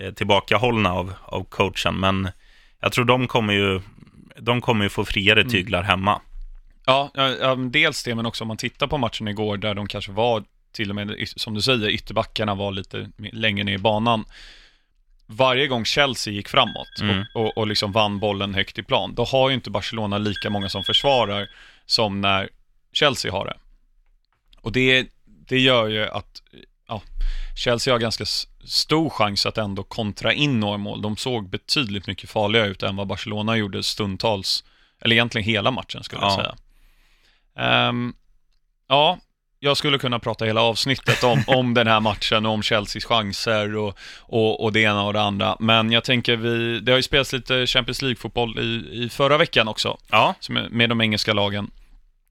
eh, 0.00 0.10
tillbakahållna 0.12 0.92
av, 0.92 1.12
av 1.24 1.44
coachen. 1.44 1.94
Men 2.00 2.28
jag 2.80 2.92
tror 2.92 3.04
de 3.04 3.26
kommer 3.28 3.52
ju, 3.54 3.80
de 4.40 4.60
kommer 4.60 4.84
ju 4.84 4.88
få 4.88 5.04
friare 5.04 5.40
Mm. 5.40 5.52
tyglar 5.52 5.82
hemma. 5.82 6.20
Ja, 6.86 7.10
ja, 7.14 7.28
ja, 7.30 7.54
dels 7.54 8.04
det, 8.04 8.14
men 8.14 8.26
också 8.26 8.44
om 8.44 8.48
man 8.48 8.56
tittar 8.56 8.86
på 8.86 8.98
matchen 8.98 9.28
igår 9.28 9.56
där 9.56 9.74
de 9.74 9.86
kanske 9.86 10.12
var, 10.12 10.44
till 10.72 10.90
och 10.90 10.96
med, 10.96 11.28
som 11.36 11.54
du 11.54 11.62
säger, 11.62 11.88
ytterbackarna 11.88 12.54
var 12.54 12.72
lite 12.72 13.10
längre 13.32 13.64
ner 13.64 13.72
i 13.72 13.78
banan. 13.78 14.24
Varje 15.26 15.66
gång 15.66 15.84
Chelsea 15.84 16.32
gick 16.34 16.48
framåt 16.48 17.00
Mm. 17.00 17.24
och, 17.34 17.42
och, 17.46 17.58
och 17.58 17.66
liksom 17.66 17.92
vann 17.92 18.18
bollen 18.18 18.54
högt 18.54 18.78
i 18.78 18.82
plan, 18.82 19.14
då 19.14 19.24
har 19.24 19.48
ju 19.48 19.54
inte 19.54 19.70
Barcelona 19.70 20.18
lika 20.18 20.50
många 20.50 20.68
som 20.68 20.84
försvarar 20.84 21.48
som 21.86 22.20
när 22.20 22.48
Chelsea 22.92 23.32
har 23.32 23.44
det. 23.44 23.56
Och 24.60 24.72
det, 24.72 25.06
det 25.24 25.58
gör 25.58 25.88
ju 25.88 26.06
att 26.08 26.42
ja, 26.88 27.02
Chelsea 27.56 27.94
har 27.94 27.98
ganska 27.98 28.24
stor 28.64 29.10
chans 29.10 29.46
att 29.46 29.58
ändå 29.58 29.82
kontra 29.82 30.32
in 30.32 30.60
några 30.60 30.76
mål. 30.76 31.02
De 31.02 31.16
såg 31.16 31.48
betydligt 31.50 32.06
mycket 32.06 32.30
farligare 32.30 32.66
ut 32.68 32.82
än 32.82 32.96
vad 32.96 33.06
Barcelona 33.06 33.56
gjorde 33.56 33.82
stundtals, 33.82 34.64
eller 35.00 35.16
egentligen 35.16 35.44
hela 35.44 35.70
matchen 35.70 36.02
skulle 36.04 36.22
jag 36.22 36.30
Ja. 36.32 36.36
säga. 36.36 36.54
Ehm, 37.66 38.14
ja, 38.88 39.18
jag 39.60 39.76
skulle 39.76 39.98
kunna 39.98 40.18
prata 40.18 40.44
hela 40.44 40.62
avsnittet 40.62 41.24
om, 41.24 41.42
om 41.46 41.74
den 41.74 41.86
här 41.86 42.00
matchen 42.00 42.46
och 42.46 42.52
om 42.52 42.62
Chelseas 42.62 43.04
chanser 43.04 43.76
och, 43.76 43.98
och, 44.20 44.64
och 44.64 44.72
det 44.72 44.80
ena 44.80 45.02
och 45.04 45.12
det 45.12 45.20
andra. 45.22 45.56
Men 45.60 45.92
jag 45.92 46.04
tänker 46.04 46.36
vi, 46.36 46.80
det 46.80 46.92
har 46.92 46.96
ju 46.96 47.02
spelats 47.02 47.32
lite 47.32 47.66
Champions 47.66 48.02
League-fotboll 48.02 48.58
i, 48.58 49.04
i 49.04 49.08
förra 49.08 49.38
veckan 49.38 49.68
också, 49.68 49.98
Ja, 50.10 50.34
som 50.40 50.54
med 50.54 50.88
de 50.88 51.00
engelska 51.00 51.32
lagen. 51.32 51.70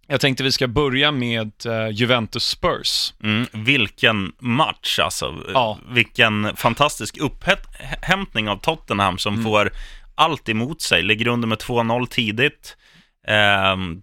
Jag 0.08 0.22
tänkte 0.22 0.44
vi 0.44 0.52
ska 0.52 0.68
börja 0.68 1.12
med 1.12 1.52
eh, 1.66 1.90
Juventus 1.90 2.44
Spurs. 2.48 3.14
Mm, 3.24 3.46
vilken 3.52 4.32
match 4.40 5.00
alltså. 5.00 5.36
Ja. 5.54 5.80
Vilken 5.90 6.56
fantastisk 6.56 7.18
upphämtning 7.18 8.50
av 8.50 8.58
Tottenham 8.58 9.18
som 9.18 9.34
Mm. 9.34 9.44
får 9.46 9.72
allt 10.16 10.50
emot 10.50 10.82
sig. 10.82 11.04
Ligger 11.04 11.28
under 11.28 11.48
med 11.48 11.58
2-0 11.58 12.08
tidigt. 12.08 12.78
Ehm, 13.28 14.02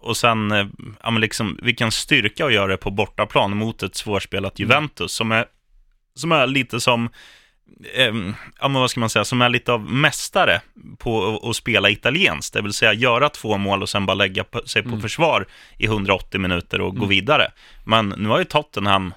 och 0.00 0.16
sen, 0.16 0.52
eh, 0.52 0.66
ja 1.02 1.10
men 1.10 1.20
liksom, 1.20 1.58
vilken 1.62 1.90
styrka 1.92 2.46
att 2.46 2.52
göra 2.52 2.66
det 2.66 2.76
på 2.76 2.90
bortaplan 2.90 3.56
mot 3.56 3.82
ett 3.82 3.94
svårspelat 3.96 4.58
Mm. 4.58 4.68
Juventus 4.70 5.12
som 5.12 5.32
är, 5.32 5.44
som 6.14 6.32
är 6.32 6.46
lite 6.46 6.80
som, 6.80 7.08
ehm, 7.94 8.34
ja 8.60 8.68
men 8.68 8.80
vad 8.80 8.90
ska 8.90 9.00
man 9.00 9.10
säga, 9.10 9.24
som 9.24 9.42
är 9.42 9.48
lite 9.48 9.72
av 9.72 9.80
mästare 9.92 10.60
på 10.98 11.40
att- 11.50 11.56
spela 11.56 11.90
italienskt. 11.90 12.54
Det 12.54 12.62
vill 12.62 12.72
säga 12.72 12.92
göra 12.92 13.28
två 13.28 13.56
mål 13.58 13.82
och 13.82 13.88
sen 13.88 14.06
bara 14.06 14.14
lägga 14.14 14.44
sig 14.66 14.82
på 14.82 14.88
Mm. 14.88 15.00
försvar 15.00 15.46
i 15.78 15.86
180 15.86 16.40
minuter 16.40 16.80
och 16.80 16.92
gå 16.94 16.96
Mm. 17.04 17.08
vidare. 17.08 17.50
Men 17.84 18.08
nu 18.18 18.28
har 18.28 18.38
ju 18.38 18.44
Tottenham, 18.44 19.14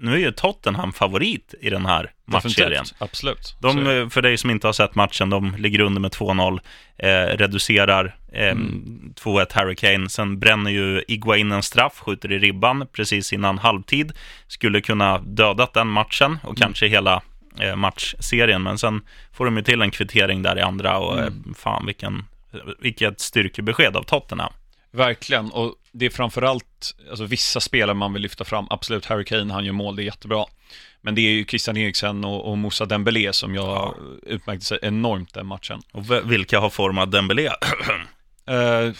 nu 0.00 0.12
är 0.14 0.18
ju 0.18 0.32
Tottenham 0.32 0.92
favorit 0.92 1.54
i 1.60 1.70
den 1.70 1.86
här 1.86 2.10
matchserien. 2.26 2.84
Absolut. 2.98 3.56
De, 3.60 3.86
eh, 3.86 4.08
för 4.08 4.22
dig 4.22 4.36
som 4.36 4.50
inte 4.50 4.66
har 4.68 4.72
sett 4.72 4.94
matchen, 4.94 5.30
de 5.30 5.54
ligger 5.58 5.80
under 5.80 6.00
med 6.00 6.12
2-0, 6.12 6.60
eh, 6.98 7.08
reducerar 7.36 8.16
eh, 8.32 8.48
Mm. 8.48 9.12
2-1 9.16 9.52
Harry 9.52 9.76
Kane. 9.76 10.08
Sen 10.08 10.38
bränner 10.38 10.70
ju 10.70 11.02
Iguain 11.08 11.52
en 11.52 11.62
straff, 11.62 11.98
skjuter 11.98 12.32
i 12.32 12.38
ribban 12.38 12.86
precis 12.92 13.32
innan 13.32 13.58
halvtid. 13.58 14.12
Skulle 14.46 14.80
kunna 14.80 15.18
dödat 15.18 15.74
den 15.74 15.86
matchen 15.88 16.38
och 16.42 16.48
Mm. 16.48 16.56
kanske 16.56 16.86
hela 16.88 17.14
eh, 17.14 17.20
matchserien, 17.76 18.62
men 18.62 18.78
sen 18.78 19.00
får 19.32 19.44
de 19.44 19.56
ju 19.56 19.62
till 19.62 19.82
en 19.82 19.90
kvittering 19.90 20.42
där 20.42 20.58
i 20.58 20.60
andra 20.62 20.98
och 20.98 21.18
Mm. 21.18 21.44
eh, 21.48 21.54
fan 21.54 21.86
vilken, 21.86 22.24
vilket 22.80 23.20
styrkebesked 23.20 23.96
av 23.96 24.02
Tottenham. 24.02 24.52
Verkligen, 24.90 25.50
och 25.50 25.74
det 25.92 26.06
är 26.06 26.10
framförallt, 26.10 26.94
alltså 27.10 27.24
vissa 27.24 27.60
spelare 27.60 27.94
man 27.94 28.12
vill 28.12 28.22
lyfta 28.22 28.44
fram, 28.44 28.66
absolut 28.70 29.06
Harry 29.06 29.24
Kane, 29.24 29.52
han 29.52 29.64
gör 29.64 29.72
mål, 29.72 29.96
det 29.96 30.02
är 30.02 30.04
jättebra. 30.04 30.44
Men 31.00 31.14
det 31.14 31.20
är 31.20 31.30
ju 31.30 31.44
Christian 31.44 31.76
Eriksen 31.76 32.24
och, 32.24 32.50
och 32.50 32.58
Moussa 32.58 32.86
Dembélé 32.86 33.32
som 33.32 33.54
jag 33.54 33.64
Ja. 33.66 33.94
utmärkte 34.22 34.64
sig 34.66 34.78
enormt 34.82 35.34
den 35.34 35.46
matchen. 35.46 35.80
Och 35.92 36.04
vilka 36.32 36.60
har 36.60 36.70
format 36.70 37.12
Dembélé? 37.12 37.46
Eh, 38.46 38.92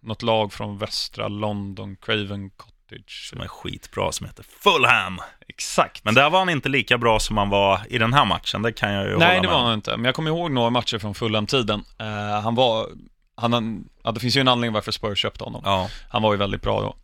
något 0.00 0.22
lag 0.22 0.52
från 0.52 0.78
västra 0.78 1.28
London, 1.28 1.96
Craven 1.96 2.50
Cottage. 2.50 2.74
Som 3.06 3.40
är 3.40 3.48
skitbra, 3.48 4.12
som 4.12 4.26
heter 4.26 4.44
Fulham. 4.62 5.18
Exakt. 5.48 6.04
Men 6.04 6.14
där 6.14 6.30
var 6.30 6.38
han 6.38 6.48
inte 6.48 6.68
lika 6.68 6.98
bra 6.98 7.20
som 7.20 7.36
han 7.36 7.48
var 7.48 7.80
i 7.88 7.98
den 7.98 8.12
här 8.12 8.24
matchen, 8.24 8.62
det 8.62 8.72
kan 8.72 8.92
jag 8.92 9.04
ju 9.06 9.12
hålla 9.12 9.26
Nej, 9.26 9.36
det 9.36 9.42
med 9.48 9.50
var 9.50 9.64
han 9.64 9.74
inte. 9.74 9.96
Men 9.96 10.04
jag 10.04 10.14
kommer 10.14 10.30
ihåg 10.30 10.50
några 10.50 10.70
matcher 10.70 10.98
från 10.98 11.14
Fulham-tiden. 11.14 11.84
Eh, 11.98 12.40
han 12.42 12.54
var, 12.54 12.86
han, 13.36 13.52
han, 13.52 13.88
ja, 14.04 14.12
det 14.12 14.20
finns 14.20 14.36
ju 14.36 14.40
en 14.40 14.48
anledning 14.48 14.74
varför 14.74 14.92
Spurs 14.92 15.18
köpte 15.18 15.44
honom. 15.44 15.62
Ja, 15.64 15.90
Han 16.10 16.22
var 16.22 16.32
ju 16.32 16.38
väldigt 16.38 16.62
bra 16.62 16.80
då. 16.80 16.96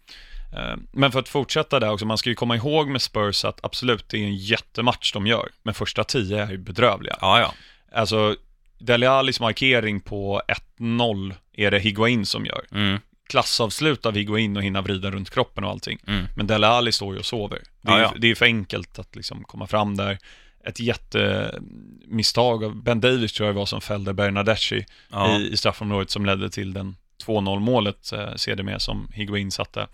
Eh, 0.59 0.77
Men 0.93 1.13
för 1.13 1.19
att 1.19 1.29
fortsätta 1.29 1.81
där 1.81 1.91
också, 1.91 2.07
man 2.07 2.19
ska 2.19 2.29
ju 2.31 2.35
komma 2.37 2.57
ihåg 2.57 2.89
med 2.89 3.03
Spurs 3.03 3.45
att 3.45 3.65
absolut, 3.65 4.09
det 4.09 4.17
är 4.19 4.25
en 4.25 4.37
jättematch 4.37 5.13
de 5.13 5.27
gör. 5.27 5.49
Men 5.63 5.75
första 5.75 6.05
tio 6.05 6.43
är 6.43 6.51
ju 6.51 6.59
bedrövliga. 6.59 7.17
ja, 7.21 7.41
ja. 7.41 7.55
Alltså, 7.99 8.37
Dele 8.79 9.11
Allis 9.11 9.41
markering 9.41 10.01
på 10.01 10.43
1-0 10.79 11.35
är 11.53 11.71
det 11.71 11.79
Higuain 11.79 12.27
som 12.27 12.47
gör. 12.47 12.65
Mm, 12.73 13.01
Klassavslut 13.29 14.07
av 14.07 14.15
Higuain 14.15 14.57
och 14.57 14.63
hinna 14.63 14.83
vrida 14.83 15.11
runt 15.11 15.31
kroppen 15.31 15.65
och 15.65 15.71
allting. 15.71 15.99
mm. 16.07 16.27
Men 16.37 16.47
Dele 16.47 16.67
Alli 16.67 16.93
står 16.93 17.13
ju 17.15 17.19
och 17.19 17.27
sover. 17.27 17.63
Det 17.83 17.93
är, 17.93 17.99
Ja, 18.01 18.13
det 18.19 18.27
är 18.27 18.29
ju 18.29 18.35
för 18.35 18.45
enkelt 18.47 18.99
att 18.99 19.17
liksom 19.17 19.45
komma 19.45 19.67
fram 19.67 19.97
där. 19.97 20.19
ett 20.67 20.81
jättemisstag 20.81 22.65
av 22.65 22.83
Ben 22.83 23.01
Davis 23.01 23.33
tror 23.33 23.47
jag 23.47 23.55
var 23.55 23.67
som 23.67 23.81
fällde 23.81 24.15
Bernadeschi 24.15 24.87
Ja. 25.11 25.39
i, 25.39 25.53
i 25.53 25.57
straffområdet 25.57 26.11
som 26.11 26.27
ledde 26.27 26.51
till 26.51 26.73
den 26.73 26.97
2-0 27.27 27.59
målet 27.61 28.13
eh, 28.13 28.35
sedermera 28.35 28.79
som 28.81 29.09
Higuain 29.13 29.51
satte. 29.51 29.87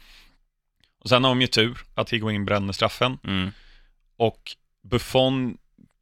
Och 1.02 1.08
sen 1.08 1.25
har 1.25 1.30
de 1.30 1.40
ju 1.40 1.46
tur 1.46 1.78
att 1.94 2.10
Higuain 2.10 2.44
bränner 2.44 2.72
straffen 2.72 3.18
Mm. 3.25 3.50
och 4.16 4.40
Buffon 4.82 5.56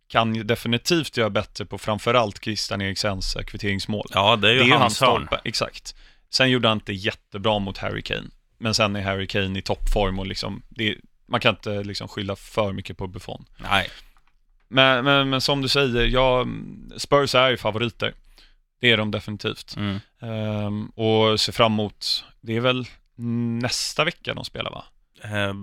kan 0.09 0.35
ju 0.35 0.43
definitivt 0.43 1.17
göra 1.17 1.31
bättre 1.31 1.65
på 1.67 1.79
framförallt 1.79 2.45
Christian 2.45 2.81
Eriksens 2.81 3.37
eh, 3.37 3.43
kvitteringsmål. 3.45 4.07
ja, 4.15 4.37
det 4.37 4.51
är 4.51 4.65
ju 4.65 4.73
hans 4.73 5.01
hörn. 5.01 5.11
stolpe, 5.11 5.41
exakt. 5.45 5.95
Sen 6.31 6.51
gjorde 6.51 6.69
han 6.69 6.77
inte 6.77 6.93
jättebra 6.93 7.59
mot 7.59 7.79
Harry 7.79 8.03
Kane. 8.03 8.31
Men 8.59 8.75
sen 8.75 8.97
är 8.97 9.03
Harry 9.03 9.27
Kane 9.27 9.59
i 9.59 9.63
toppform 9.63 10.19
och 10.19 10.27
liksom, 10.27 10.63
det, 10.69 10.97
man 11.27 11.41
kan 11.41 11.55
inte 11.55 11.85
liksom 11.85 12.09
skylla 12.09 12.37
för 12.37 12.73
mycket 12.73 12.99
på 12.99 13.07
Buffon. 13.07 13.45
Nej. 13.57 13.91
Men, 14.69 15.05
men, 15.05 15.31
men 15.31 15.41
som 15.41 15.63
du 15.63 15.69
säger, 15.69 16.07
ja, 16.07 16.47
Spurs 16.97 17.35
är 17.35 17.51
ju 17.51 17.57
favoriter. 17.57 18.15
Det 18.81 18.91
är 18.91 18.97
de 18.97 19.11
definitivt. 19.11 19.77
Mm. 19.77 20.01
Ehm, 20.21 20.87
och 20.87 21.41
ser 21.41 21.53
fram 21.53 21.73
emot, 21.73 22.25
det 22.41 22.57
är 22.57 22.61
väl 22.61 22.87
nästa 23.63 24.05
vecka 24.05 24.35
de 24.35 24.45
spelar 24.45 24.71
va? 24.71 24.85
Eh, 25.23 25.55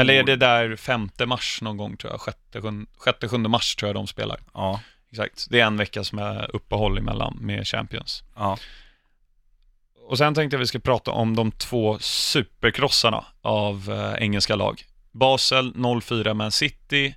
Eller 0.00 0.14
är 0.14 0.22
det 0.22 0.36
där 0.36 0.76
femte 0.76 1.26
mars 1.26 1.58
någon 1.62 1.76
gång 1.76 1.96
tror 1.96 2.12
jag, 2.12 2.20
sjätte, 2.20 2.62
sjunde, 2.62 2.90
sjätte, 2.98 3.28
sjunde 3.28 3.48
mars 3.48 3.76
tror 3.76 3.88
jag 3.88 3.96
de 3.96 4.06
spelar. 4.06 4.40
Ja. 4.54 4.80
Exakt, 5.10 5.46
det 5.50 5.60
är 5.60 5.66
en 5.66 5.76
vecka 5.76 6.04
som 6.04 6.18
är 6.18 6.56
uppehåll 6.56 6.98
emellan 6.98 7.38
med 7.40 7.66
Champions. 7.66 8.22
Ja. 8.36 8.58
Och 10.10 10.18
sen 10.18 10.34
tänkte 10.34 10.54
jag 10.54 10.58
vi 10.58 10.66
ska 10.66 10.78
prata 10.78 11.10
om 11.10 11.36
de 11.36 11.52
två 11.52 11.98
superkrossarna 12.00 13.24
av 13.42 13.90
eh, 13.90 14.22
engelska 14.22 14.56
lag. 14.56 14.84
Basel 15.12 15.72
0-4 15.74 16.34
Man 16.34 16.52
City 16.52 17.14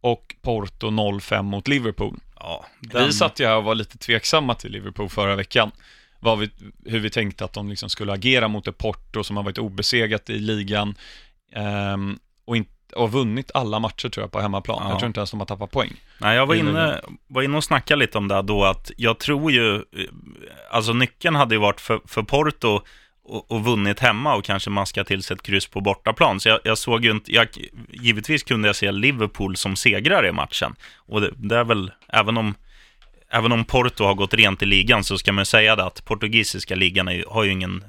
och 0.00 0.34
Porto 0.42 0.86
0-5 0.86 1.42
mot 1.42 1.68
Liverpool. 1.68 2.18
ja. 2.40 2.66
Vi 2.94 3.12
satt 3.12 3.40
ju 3.40 3.46
här 3.46 3.56
och 3.56 3.64
var 3.64 3.74
lite 3.74 3.98
tveksamma 3.98 4.54
till 4.54 4.72
Liverpool 4.72 5.08
förra 5.08 5.36
veckan. 5.36 5.70
Vi, 6.38 6.50
hur 6.90 6.98
vi 6.98 7.10
tänkte 7.10 7.44
att 7.44 7.52
de 7.52 7.68
liksom 7.68 7.90
skulle 7.90 8.12
agera 8.12 8.48
mot 8.48 8.68
ett 8.68 8.78
Porto 8.78 9.24
som 9.24 9.36
har 9.36 9.44
varit 9.44 9.58
obesegrat 9.58 10.30
i 10.30 10.38
ligan 10.38 10.94
ehm, 11.52 12.18
och, 12.44 12.56
inte, 12.56 12.72
och 12.92 13.12
vunnit 13.12 13.50
alla 13.54 13.78
matcher 13.78 14.08
tror 14.08 14.22
jag 14.24 14.32
på 14.32 14.40
hemmaplan. 14.40 14.78
Ja. 14.82 14.90
Jag 14.90 14.98
tror 14.98 15.06
inte 15.06 15.20
ens 15.20 15.30
de 15.30 15.40
har 15.40 15.46
tappat 15.46 15.70
poäng. 15.70 15.92
Nej, 16.18 16.36
jag 16.36 16.46
var 16.46 16.54
inne, 16.54 17.00
var 17.26 17.42
inne 17.42 17.56
och 17.56 17.64
snackade 17.64 17.98
lite 17.98 18.18
om 18.18 18.28
det 18.28 18.42
då, 18.42 18.64
att 18.64 18.90
jag 18.96 19.18
tror 19.18 19.52
ju, 19.52 19.74
eh, 19.74 19.80
alltså 20.70 20.92
nyckeln 20.92 21.36
hade 21.36 21.54
ju 21.54 21.60
varit 21.60 21.80
för, 21.80 22.00
för 22.04 22.22
Porto 22.22 22.80
och, 23.28 23.50
och 23.50 23.64
vunnit 23.64 24.00
hemma 24.00 24.34
och 24.34 24.44
kanske 24.44 24.70
maska 24.70 25.04
till 25.04 25.22
sig 25.22 25.34
ett 25.34 25.42
kryss 25.42 25.66
på 25.66 25.80
bortaplan. 25.80 26.40
Så 26.40 26.48
jag, 26.48 26.60
jag 26.64 26.78
såg 26.78 27.04
ju 27.04 27.10
inte, 27.10 27.32
jag, 27.32 27.48
givetvis 27.88 28.42
kunde 28.42 28.68
jag 28.68 28.76
se 28.76 28.92
Liverpool 28.92 29.56
som 29.56 29.76
segrare 29.76 30.28
i 30.28 30.32
matchen. 30.32 30.74
Och 30.96 31.20
det, 31.20 31.30
det 31.36 31.56
är 31.56 31.64
väl, 31.64 31.92
även 32.08 32.36
om, 32.36 32.54
även 33.30 33.52
om 33.52 33.64
Porto 33.64 34.04
har 34.04 34.14
gått 34.14 34.34
rent 34.34 34.62
i 34.62 34.66
ligan 34.66 35.04
så 35.04 35.18
ska 35.18 35.32
man 35.32 35.42
ju 35.42 35.46
säga 35.46 35.76
det 35.76 35.84
att 35.84 36.04
portugisiska 36.04 36.74
ligan 36.74 37.08
är, 37.08 37.24
har 37.28 37.44
ju 37.44 37.52
ingen, 37.52 37.84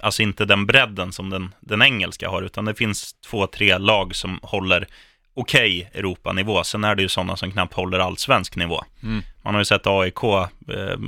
alltså 0.00 0.22
inte 0.22 0.44
den 0.44 0.66
bredden 0.66 1.12
som 1.12 1.30
den, 1.30 1.54
den 1.60 1.82
engelska 1.82 2.28
har, 2.28 2.42
utan 2.42 2.64
det 2.64 2.74
finns 2.74 3.12
två, 3.12 3.46
tre 3.46 3.78
lag 3.78 4.14
som 4.14 4.38
håller 4.42 4.86
okej 5.34 5.90
Europanivå. 5.94 6.64
Sen 6.64 6.84
är 6.84 6.94
det 6.94 7.02
ju 7.02 7.08
sådana 7.08 7.36
som 7.36 7.52
knappt 7.52 7.74
håller 7.74 7.98
allsvensk 7.98 8.56
nivå. 8.56 8.84
Mm. 9.02 9.22
Man 9.44 9.54
har 9.54 9.60
ju 9.60 9.64
sett 9.64 9.86
AIK 9.86 10.24
eh, 10.24 10.98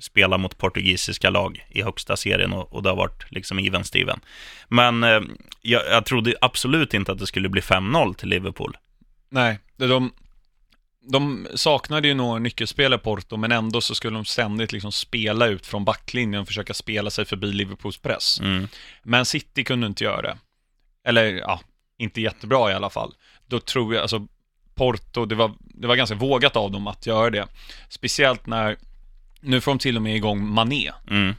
spela 0.00 0.38
mot 0.38 0.58
portugisiska 0.58 1.30
lag 1.30 1.66
i 1.70 1.82
högsta 1.82 2.16
serien 2.16 2.52
och, 2.52 2.74
och 2.74 2.82
det 2.82 2.88
har 2.88 2.96
varit 2.96 3.32
liksom 3.32 3.58
even 3.58 3.84
Steven. 3.84 4.20
Men 4.68 5.04
eh, 5.04 5.20
jag, 5.62 5.82
jag 5.90 6.04
trodde 6.04 6.34
absolut 6.40 6.94
inte 6.94 7.12
att 7.12 7.18
det 7.18 7.26
skulle 7.26 7.48
bli 7.48 7.60
5-0 7.60 8.14
till 8.14 8.28
Liverpool. 8.28 8.76
Nej, 9.30 9.58
de, 9.76 10.12
de 11.04 11.48
saknade 11.54 12.08
ju 12.08 12.14
några 12.14 12.38
nyckelspelare 12.38 12.98
Porto, 12.98 13.36
men 13.36 13.52
ändå 13.52 13.80
så 13.80 13.94
skulle 13.94 14.16
de 14.16 14.24
ständigt 14.24 14.72
liksom 14.72 14.92
spela 14.92 15.46
ut 15.46 15.66
från 15.66 15.84
backlinjen 15.84 16.40
och 16.40 16.46
försöka 16.46 16.74
spela 16.74 17.10
sig 17.10 17.24
förbi 17.24 17.52
Liverpools 17.52 17.98
press. 17.98 18.40
Mm. 18.40 18.68
Men 19.02 19.24
City 19.24 19.64
kunde 19.64 19.86
inte 19.86 20.04
göra 20.04 20.22
det. 20.22 20.38
Eller 21.04 21.24
ja, 21.24 21.60
inte 21.98 22.20
jättebra 22.20 22.70
i 22.70 22.74
alla 22.74 22.90
fall. 22.90 23.14
Då 23.46 23.60
tror 23.60 23.94
jag, 23.94 24.02
alltså 24.02 24.26
Porto, 24.74 25.24
det 25.24 25.34
var, 25.34 25.52
det 25.60 25.86
var 25.86 25.96
ganska 25.96 26.14
vågat 26.14 26.56
av 26.56 26.70
dem 26.70 26.86
att 26.86 27.06
göra 27.06 27.30
det. 27.30 27.46
Speciellt 27.88 28.46
när, 28.46 28.76
nu 29.40 29.60
får 29.60 29.70
de 29.70 29.78
till 29.78 29.96
och 29.96 30.02
med 30.02 30.16
igång 30.16 30.48
Mané. 30.48 30.92
Mm. 31.10 31.34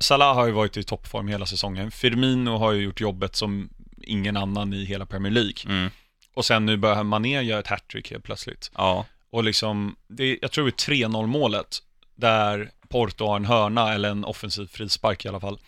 Salah 0.00 0.34
har 0.34 0.46
ju 0.46 0.52
varit 0.52 0.76
i 0.76 0.82
toppform 0.82 1.28
hela 1.28 1.46
säsongen. 1.46 1.90
Firmino 1.90 2.58
har 2.58 2.72
ju 2.72 2.82
gjort 2.82 3.00
jobbet 3.00 3.36
som 3.36 3.68
ingen 4.02 4.36
annan 4.36 4.72
i 4.72 4.84
hela 4.84 5.06
Premier 5.06 5.32
League. 5.32 5.62
Mm. 5.66 5.90
Och 6.34 6.44
sen 6.44 6.66
nu 6.66 6.76
börjar 6.76 7.02
Mané 7.04 7.42
göra 7.42 7.60
ett 7.60 7.66
hattrick 7.66 8.10
helt 8.10 8.24
plötsligt. 8.24 8.70
Ja. 8.76 9.06
Och 9.30 9.44
liksom, 9.44 9.96
det, 10.08 10.38
jag 10.42 10.52
tror 10.52 10.64
det 10.64 10.70
är 10.70 11.08
3-0 11.08 11.26
målet, 11.26 11.78
där 12.14 12.70
Porto 12.88 13.26
har 13.26 13.36
en 13.36 13.44
hörna 13.44 13.92
eller 13.94 14.10
en 14.10 14.24
offensiv 14.24 14.66
frispark 14.66 15.24
i 15.24 15.28
alla 15.28 15.40
fall. 15.40 15.58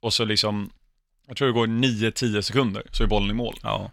Och 0.00 0.14
så 0.14 0.24
liksom, 0.24 0.70
jag 1.26 1.36
tror 1.36 1.48
det 1.48 1.54
går 1.54 1.66
9-10 1.66 2.40
sekunder 2.40 2.82
så 2.90 3.02
är 3.02 3.06
bollen 3.06 3.30
i 3.30 3.34
mål. 3.34 3.56
Ja. 3.62 3.90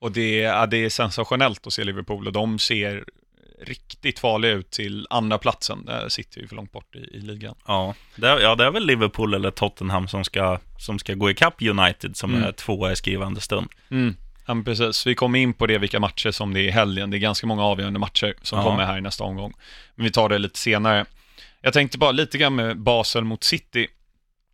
Och 0.00 0.12
det, 0.12 0.42
är- 0.42 0.66
det 0.66 0.76
är 0.76 0.90
sensationellt 0.90 1.66
att 1.66 1.72
se 1.72 1.84
Liverpool 1.84 2.26
och 2.26 2.32
de 2.32 2.58
ser 2.58 3.04
riktigt 3.62 4.18
farliga 4.18 4.52
ut 4.52 4.70
till 4.70 5.06
andra 5.10 5.38
platsen. 5.38 5.84
Där 5.84 6.08
sitter 6.08 6.40
ju 6.40 6.48
för 6.48 6.56
långt 6.56 6.72
bort 6.72 6.96
i, 6.96 6.98
i 6.98 7.20
ligan. 7.20 7.54
Ja. 7.66 7.94
Det, 8.16 8.28
är- 8.28 8.38
ja, 8.40 8.54
det 8.54 8.64
är 8.64 8.70
väl 8.70 8.86
Liverpool 8.86 9.34
eller 9.34 9.50
Tottenham 9.50 10.08
som 10.08 10.24
ska, 10.24 10.58
som 10.78 10.98
ska 10.98 11.14
gå 11.14 11.30
ikapp 11.30 11.62
United 11.62 12.16
som 12.16 12.30
Mm. 12.34 12.44
är 12.48 12.52
tvåa 12.52 12.92
i 12.92 12.96
skrivande 12.96 13.40
stund. 13.40 13.68
Mm. 13.90 14.16
Ja, 14.46 14.62
precis. 14.64 15.06
Vi 15.06 15.14
kommer 15.14 15.38
in 15.38 15.54
på 15.54 15.66
det, 15.66 15.78
vilka 15.78 16.00
matcher 16.00 16.30
som 16.30 16.54
det 16.54 16.60
är 16.60 16.64
i 16.64 16.70
helgen. 16.70 17.10
Det 17.10 17.16
är 17.16 17.18
ganska 17.18 17.46
många 17.46 17.64
avgörande 17.64 17.98
matcher 17.98 18.34
som 18.42 18.58
Ja. 18.58 18.64
kommer 18.64 18.84
här 18.84 18.98
i 18.98 19.00
nästa 19.00 19.24
omgång. 19.24 19.52
Men 19.94 20.04
vi 20.04 20.10
tar 20.12 20.28
det 20.28 20.38
lite 20.38 20.58
senare. 20.58 21.04
Jag 21.60 21.72
tänkte 21.72 21.98
bara 21.98 22.12
lite 22.12 22.38
grann 22.38 22.54
med 22.54 22.78
Basel 22.80 23.24
mot 23.24 23.44
City. 23.44 23.86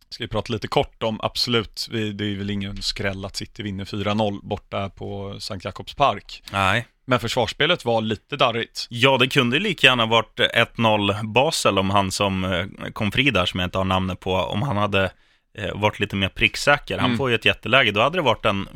Ska 0.09 0.23
vi 0.23 0.27
prata 0.27 0.53
lite 0.53 0.67
kort 0.67 1.03
om, 1.03 1.19
absolut, 1.23 1.87
vi, 1.91 2.11
det 2.11 2.25
är 2.25 2.35
väl 2.35 2.49
ingen 2.49 2.81
skräll 2.81 3.25
att 3.25 3.35
City 3.35 3.63
vinner 3.63 3.85
4-0 3.85 4.39
borta 4.43 4.89
på 4.89 5.35
Sankt 5.39 5.65
Jakobs 5.65 5.93
park. 5.93 6.43
Nej. 6.51 6.87
Men 7.05 7.19
försvarsspelet 7.19 7.85
var 7.85 8.01
lite 8.01 8.37
darrigt. 8.37 8.87
Ja, 8.89 9.17
det 9.17 9.27
kunde 9.27 9.59
lika 9.59 9.87
gärna 9.87 10.05
varit 10.05 10.39
1-0 10.39 11.23
Basel 11.33 11.79
om 11.79 11.89
han 11.89 12.11
som 12.11 12.43
eh, 12.43 12.65
kom 12.93 13.11
fri 13.11 13.31
där, 13.31 13.45
som 13.45 13.59
jag 13.59 13.67
inte 13.67 13.77
har 13.77 13.85
namnet 13.85 14.19
på, 14.19 14.35
om 14.35 14.61
han 14.61 14.77
hade 14.77 15.11
eh, 15.57 15.75
varit 15.75 15.99
lite 15.99 16.15
mer 16.15 16.29
pricksäker. 16.29 16.97
Han 16.97 17.05
Mm. 17.05 17.17
får 17.17 17.29
ju 17.29 17.35
ett 17.35 17.45
jätteläge. 17.45 17.91
Då 17.91 18.01
hade 18.01 18.17
det 18.17 18.21
varit 18.21 18.45
en, 18.45 18.67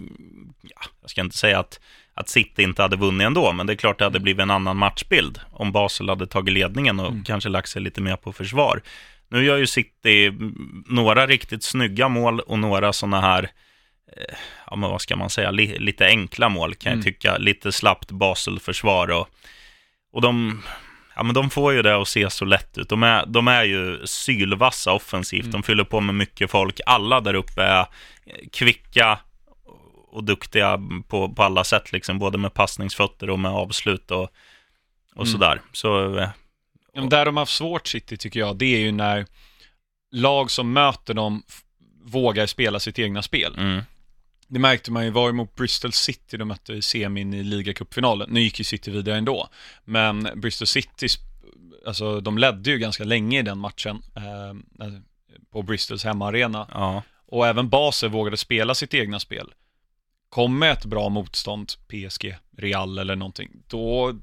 ja, 0.61 0.81
jag 1.01 1.09
ska 1.09 1.21
inte 1.21 1.37
säga 1.37 1.59
att, 1.59 1.79
att 2.13 2.29
City 2.29 2.63
inte 2.63 2.81
hade 2.81 2.95
vunnit 2.95 3.25
ändå, 3.25 3.51
men 3.53 3.67
det 3.67 3.73
är 3.73 3.77
klart 3.77 3.97
det 3.99 4.03
hade 4.05 4.19
blivit 4.19 4.41
en 4.41 4.51
annan 4.51 4.77
matchbild 4.77 5.39
om 5.51 5.71
Basel 5.71 6.09
hade 6.09 6.27
tagit 6.27 6.53
ledningen 6.53 6.99
och 6.99 7.11
Mm. 7.11 7.23
kanske 7.23 7.49
lagt 7.49 7.69
sig 7.69 7.81
lite 7.81 8.01
mer 8.01 8.15
på 8.15 8.33
försvar. 8.33 8.81
Nu 9.29 9.43
gör 9.45 9.57
ju 9.57 9.67
City 9.67 10.25
mm, 10.25 10.83
några 10.89 11.27
riktigt 11.27 11.63
snygga 11.63 12.07
mål 12.09 12.39
och 12.39 12.59
några 12.59 12.93
sådana 12.93 13.21
här 13.21 13.43
eh, 14.17 14.35
ja 14.69 14.75
men 14.75 14.89
vad 14.89 15.01
ska 15.01 15.15
man 15.15 15.29
säga, 15.29 15.51
li, 15.51 15.79
lite 15.79 16.05
enkla 16.05 16.49
mål 16.49 16.75
kan 16.75 16.91
Mm. 16.93 16.99
jag 16.99 17.05
tycka. 17.13 17.37
Lite 17.37 17.71
slappt 17.71 18.11
Basel-försvar 18.11 19.11
och, 19.11 19.29
och 20.13 20.21
de, 20.21 20.61
ja 21.15 21.23
men 21.23 21.33
de 21.35 21.49
får 21.49 21.73
ju 21.73 21.81
det 21.81 21.95
att 22.01 22.07
se 22.07 22.29
så 22.29 22.45
lätt 22.45 22.77
ut. 22.77 22.89
De 22.89 23.03
är, 23.03 23.25
de 23.25 23.47
är 23.47 23.63
ju 23.63 24.01
sylvassa 24.07 24.91
offensivt, 24.91 25.41
Mm. 25.43 25.51
de 25.51 25.63
fyller 25.63 25.83
på 25.83 26.01
med 26.01 26.15
mycket 26.15 26.51
folk. 26.51 26.79
Alla 26.85 27.21
där 27.21 27.33
uppe 27.33 27.63
är 27.63 27.79
eh, 27.79 27.85
kvicka 28.51 29.19
och 30.11 30.23
duktiga 30.23 30.79
på, 31.07 31.29
på 31.29 31.43
alla 31.43 31.63
sätt, 31.63 31.91
liksom, 31.91 32.19
både 32.19 32.37
med 32.37 32.53
passningsfötter 32.53 33.29
och 33.29 33.39
med 33.39 33.51
avslut 33.51 34.11
och, 34.11 34.23
och 35.15 35.25
Mm. 35.25 35.27
sådär. 35.27 35.61
Så 35.71 36.17
eh, 36.17 36.29
Ja, 36.93 37.01
men 37.01 37.09
Där 37.09 37.25
de 37.25 37.37
har 37.37 37.41
haft 37.41 37.53
svårt 37.55 37.87
City 37.87 38.17
tycker 38.17 38.39
jag, 38.39 38.57
det 38.57 38.65
är 38.65 38.79
ju 38.79 38.91
när 38.91 39.25
lag 40.11 40.51
som 40.51 40.73
möter 40.73 41.13
dem 41.13 41.43
vågar 42.05 42.45
spela 42.45 42.79
sitt 42.79 42.99
egna 42.99 43.21
spel. 43.21 43.55
mm, 43.57 43.81
Det 44.55 44.59
märkte 44.59 44.91
man 44.91 45.05
ju, 45.05 45.09
var 45.09 45.31
mot 45.31 45.55
Bristol 45.55 45.91
City 45.91 46.37
de 46.37 46.47
mötte 46.47 46.73
i 46.73 46.81
semin 46.81 47.33
i 47.33 47.43
ligacupfinalen. 47.43 48.29
Nu 48.31 48.41
gick 48.41 48.59
ju 48.59 48.63
City 48.63 48.91
vidare 48.91 49.17
ändå. 49.17 49.49
Men 49.85 50.29
Bristol 50.35 50.67
City, 50.67 51.07
alltså 51.85 52.21
de 52.21 52.37
ledde 52.37 52.71
ju 52.71 52.77
ganska 52.77 53.03
länge 53.03 53.39
i 53.39 53.41
den 53.41 53.57
matchen. 53.57 54.01
Eh, 54.15 54.87
på 55.51 55.61
Bristols 55.61 56.03
hemmaarena. 56.03 56.67
ja, 56.71 57.03
Och 57.25 57.47
även 57.47 57.69
Basel 57.69 58.09
vågade 58.09 58.37
spela 58.37 58.75
sitt 58.75 58.93
egna 58.93 59.19
spel. 59.19 59.53
Kom 60.29 60.59
med 60.59 60.71
ett 60.71 60.85
bra 60.85 61.09
motstånd, 61.09 61.71
PSG, 61.87 62.37
Real 62.57 62.97
eller 62.97 63.15
någonting, 63.15 63.51
då 63.67 64.13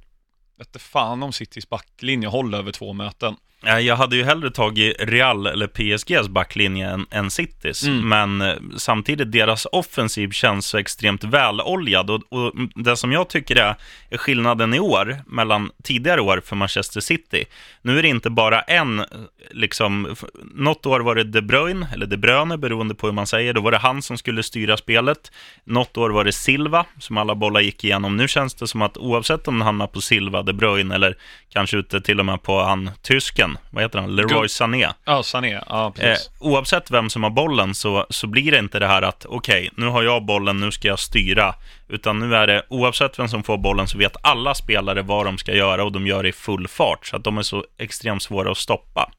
vet 0.56 0.82
fan 0.82 1.22
om 1.22 1.32
Citys 1.32 1.68
backlinje 1.68 2.28
håller 2.28 2.58
över 2.58 2.72
två 2.72 2.92
möten. 2.92 3.36
Nej, 3.64 3.84
Jag 3.86 3.96
hade 3.96 4.16
ju 4.16 4.24
hellre 4.24 4.50
tagit 4.50 4.96
Real 4.98 5.46
eller 5.46 5.66
PSGs 5.66 6.28
backlinje 6.28 6.88
än, 6.90 7.06
än 7.10 7.30
Citys, 7.30 7.82
Mm. 7.86 8.08
men 8.08 8.40
eh, 8.40 8.56
samtidigt 8.76 9.32
deras 9.32 9.66
offensiv 9.72 10.30
känns 10.30 10.66
så 10.66 10.78
extremt 10.78 11.24
väloljad 11.24 12.10
och, 12.10 12.22
och 12.32 12.52
det 12.74 12.96
som 12.96 13.12
jag 13.12 13.28
tycker 13.28 13.56
är, 13.56 13.74
är 14.10 14.16
skillnaden 14.18 14.74
i 14.74 14.80
år 14.80 15.16
mellan 15.26 15.70
tidigare 15.84 16.20
år 16.20 16.42
för 16.44 16.56
Manchester 16.56 17.00
City. 17.00 17.44
Nu 17.82 17.98
är 17.98 18.02
det 18.02 18.08
inte 18.08 18.30
bara 18.30 18.60
en, 18.60 18.98
eh, 19.00 19.06
liksom, 19.50 20.16
något 20.54 20.86
år 20.86 21.00
var 21.00 21.14
det 21.14 21.24
De 21.24 21.40
Bruyne, 21.42 21.88
eller 21.94 22.06
De 22.06 22.16
Bruyne 22.16 22.58
beroende 22.58 22.94
på 22.94 23.06
hur 23.06 23.14
man 23.14 23.26
säger, 23.26 23.52
då 23.54 23.60
var 23.60 23.70
det 23.70 23.78
han 23.78 24.02
som 24.02 24.18
skulle 24.18 24.42
styra 24.42 24.76
spelet. 24.76 25.32
Något 25.64 25.96
år 25.96 26.10
var 26.10 26.24
det 26.24 26.32
Silva 26.32 26.84
som 26.98 27.16
alla 27.18 27.34
bollar 27.34 27.60
gick 27.60 27.84
igenom. 27.84 28.16
Nu 28.16 28.28
känns 28.28 28.54
det 28.54 28.66
som 28.66 28.82
att 28.82 28.96
oavsett 28.96 29.48
om 29.48 29.58
det 29.58 29.64
hamnar 29.64 29.86
på 29.86 30.00
Silva, 30.00 30.42
De 30.42 30.52
Bruyne 30.52 30.94
eller 30.94 31.16
kanske 31.52 31.76
ute 31.76 32.00
till 32.00 32.20
och 32.20 32.26
med 32.26 32.42
på 32.42 32.62
han 32.62 32.90
tysken, 33.02 33.51
vad 33.70 33.82
heter 33.82 33.98
han, 33.98 34.16
Leroy 34.16 34.48
Sané. 34.48 34.88
Ja, 35.04 35.22
Sané. 35.22 35.60
Ja, 35.68 35.86
Eh, 35.86 35.90
precis. 35.92 36.30
oavsett 36.38 36.90
vem 36.90 37.10
som 37.10 37.22
har 37.22 37.30
bollen 37.30 37.74
så, 37.74 38.06
så 38.10 38.26
blir 38.26 38.50
det 38.52 38.58
inte 38.58 38.78
det 38.78 38.86
här 38.86 39.02
att 39.02 39.26
okej, 39.28 39.70
nu 39.76 39.86
har 39.86 40.02
jag 40.02 40.24
bollen, 40.24 40.60
nu 40.60 40.72
ska 40.72 40.88
jag 40.88 40.98
styra. 40.98 41.54
Utan 41.88 42.18
nu 42.18 42.36
är 42.36 42.46
det, 42.46 42.66
oavsett 42.68 43.18
vem 43.18 43.28
som 43.28 43.42
får 43.42 43.58
bollen 43.58 43.88
så 43.88 43.98
vet 43.98 44.16
alla 44.22 44.54
spelare 44.54 45.02
vad 45.02 45.26
de 45.26 45.38
ska 45.38 45.54
göra 45.54 45.84
och 45.84 45.92
de 45.92 46.06
gör 46.06 46.22
det 46.22 46.28
i 46.28 46.32
full 46.32 46.68
fart. 46.68 47.06
Så 47.06 47.16
att 47.16 47.24
de 47.24 47.38
är 47.38 47.42
så 47.42 47.64
extremt 47.78 48.22
svåra 48.22 48.50
att 48.50 48.58
stoppa. 48.58 49.10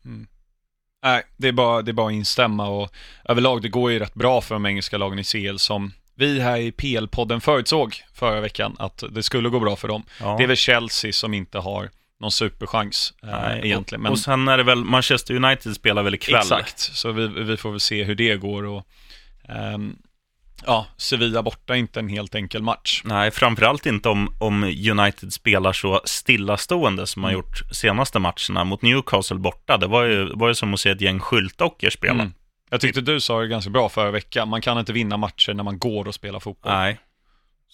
Nej, 1.04 1.24
det 1.38 1.48
är, 1.48 1.52
bara, 1.52 1.82
det 1.82 1.92
är 1.92 1.94
bara 1.94 2.08
att 2.08 2.14
instämma 2.14 2.68
och 2.68 2.92
överlag 3.26 3.62
det 3.62 3.70
går 3.70 3.92
ju 3.92 4.00
rätt 4.00 4.14
bra 4.14 4.42
för 4.42 4.56
de 4.56 4.66
engelska 4.66 4.98
lagen 4.98 5.20
i 5.20 5.24
CL 5.24 5.58
som 5.58 5.94
vi 6.16 6.40
här 6.40 6.58
i 6.58 6.72
PL-podden 6.72 7.40
förutsåg 7.40 7.96
förra 8.14 8.42
veckan 8.42 8.76
att 8.80 9.04
det 9.12 9.24
skulle 9.24 9.50
gå 9.50 9.60
bra 9.60 9.76
för 9.76 9.88
dem. 9.88 10.04
Ja. 10.20 10.36
Det 10.38 10.44
är 10.44 10.48
väl 10.48 10.58
Chelsea 10.58 11.14
som 11.14 11.34
inte 11.34 11.60
har 11.60 11.90
någon 12.24 12.32
superchans 12.32 13.14
eh, 13.24 13.30
Nej, 13.30 13.62
egentligen. 13.64 14.02
Men 14.02 14.12
och 14.12 14.20
sen 14.20 14.48
är 14.48 14.58
det 14.58 14.64
väl, 14.64 14.84
Manchester 14.84 15.36
United 15.36 15.76
spelar 15.76 16.04
väl 16.04 16.16
ikväll? 16.16 16.40
exakt, 16.40 16.80
så 16.80 17.12
vi, 17.12 17.28
vi 17.28 17.58
får 17.58 17.72
väl 17.72 17.80
se 17.80 18.04
hur 18.04 18.16
det 18.16 18.36
går 18.36 18.64
och 18.64 18.88
ehm, 19.50 19.96
ja, 20.66 20.88
Sevilla 20.98 21.44
borta 21.44 21.74
är 21.74 21.78
inte 21.78 22.00
en 22.00 22.10
helt 22.10 22.36
enkel 22.36 22.62
match. 22.64 23.02
Nej, 23.06 23.32
framförallt 23.32 23.86
inte 23.86 24.10
om, 24.10 24.36
om 24.40 24.64
United 24.64 25.34
spelar 25.34 25.74
så 25.74 26.02
stillastående 26.06 27.08
som 27.08 27.22
man 27.22 27.32
Mm. 27.32 27.40
gjort 27.40 27.62
senaste 27.72 28.20
matcherna 28.20 28.64
mot 28.64 28.82
Newcastle 28.82 29.38
borta. 29.38 29.78
Det 29.78 29.88
var 29.88 30.04
ju, 30.04 30.30
var 30.36 30.48
ju 30.48 30.56
som 30.56 30.74
att 30.74 30.80
se 30.80 30.90
ett 30.90 31.02
gäng 31.02 31.20
skyltdockor 31.20 31.90
spela. 31.90 32.14
Mm. 32.14 32.34
Jag 32.70 32.82
tyckte 32.82 33.02
du 33.02 33.20
sa 33.20 33.40
det 33.42 33.48
ganska 33.48 33.70
bra 33.70 33.90
förra 33.90 34.12
veckan, 34.12 34.50
man 34.50 34.62
kan 34.62 34.80
inte 34.80 34.94
vinna 34.94 35.18
matcher 35.18 35.54
när 35.54 35.64
man 35.64 35.80
går 35.80 36.08
och 36.08 36.16
spelar 36.16 36.40
fotboll. 36.40 36.74
Nej. 36.74 37.00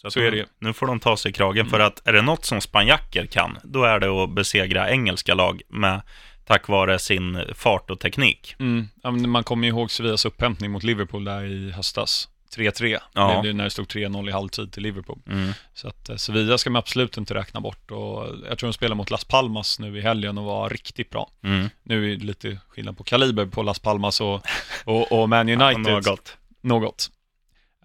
Så 0.08 0.20
nu, 0.20 0.28
är 0.28 0.32
det. 0.32 0.46
Nu 0.60 0.74
får 0.74 0.88
de 0.88 1.00
ta 1.00 1.18
sig 1.18 1.30
i 1.30 1.34
kragen, 1.34 1.70
för 1.70 1.80
att 1.80 2.08
är 2.08 2.14
det 2.14 2.22
något 2.22 2.46
som 2.46 2.62
spanjacker 2.62 3.26
kan, 3.26 3.58
då 3.64 3.84
är 3.84 4.00
det 4.00 4.08
att 4.24 4.30
besegra 4.30 4.90
engelska 4.90 5.34
lag 5.34 5.62
med, 5.70 6.02
tack 6.46 6.68
vare 6.68 7.00
sin 7.00 7.44
fart 7.56 7.90
och 7.90 8.00
teknik. 8.00 8.56
Mm. 8.60 8.88
Ja, 9.04 9.12
man 9.12 9.44
kommer 9.44 9.68
ju 9.68 9.74
ihåg 9.74 9.92
Sevillas 9.92 10.26
upphämtning 10.26 10.72
mot 10.72 10.84
Liverpool 10.84 11.24
där 11.26 11.44
i 11.44 11.72
höstas. 11.72 12.30
3-3, 12.56 13.00
Ja. 13.14 13.36
det 13.36 13.42
blev 13.42 13.56
när 13.56 13.64
det 13.64 13.70
stod 13.70 13.88
3-0 13.88 14.30
i 14.30 14.32
halvtid 14.32 14.72
till 14.72 14.84
Liverpool. 14.84 15.20
Mm. 15.28 15.52
Så 15.74 15.88
att 15.88 16.10
eh, 16.10 16.16
Sevilla 16.16 16.58
ska 16.58 16.70
man 16.70 16.80
absolut 16.80 17.18
inte 17.18 17.34
räkna 17.34 17.62
bort 17.62 17.92
och 17.92 18.28
jag 18.50 18.58
tror 18.58 18.68
de 18.70 18.74
spelar 18.74 18.96
mot 18.96 19.10
Las 19.12 19.24
Palmas 19.26 19.80
nu 19.80 19.98
i 19.98 20.02
helgen 20.02 20.38
och 20.38 20.44
var 20.44 20.70
riktigt 20.70 21.10
bra. 21.10 21.30
Mm. 21.44 21.70
Nu 21.84 22.12
är 22.14 22.18
det 22.18 22.26
lite 22.26 22.60
skillnad 22.70 22.98
på 22.98 23.04
kaliber 23.04 23.46
på 23.46 23.64
Las 23.64 23.80
Palmas 23.80 24.22
och, 24.22 24.42
och, 24.86 25.12
och 25.22 25.30
Man 25.30 25.48
Ja, 25.48 25.74
United. 25.74 25.94
något. 26.06 26.38
Något. 26.62 27.10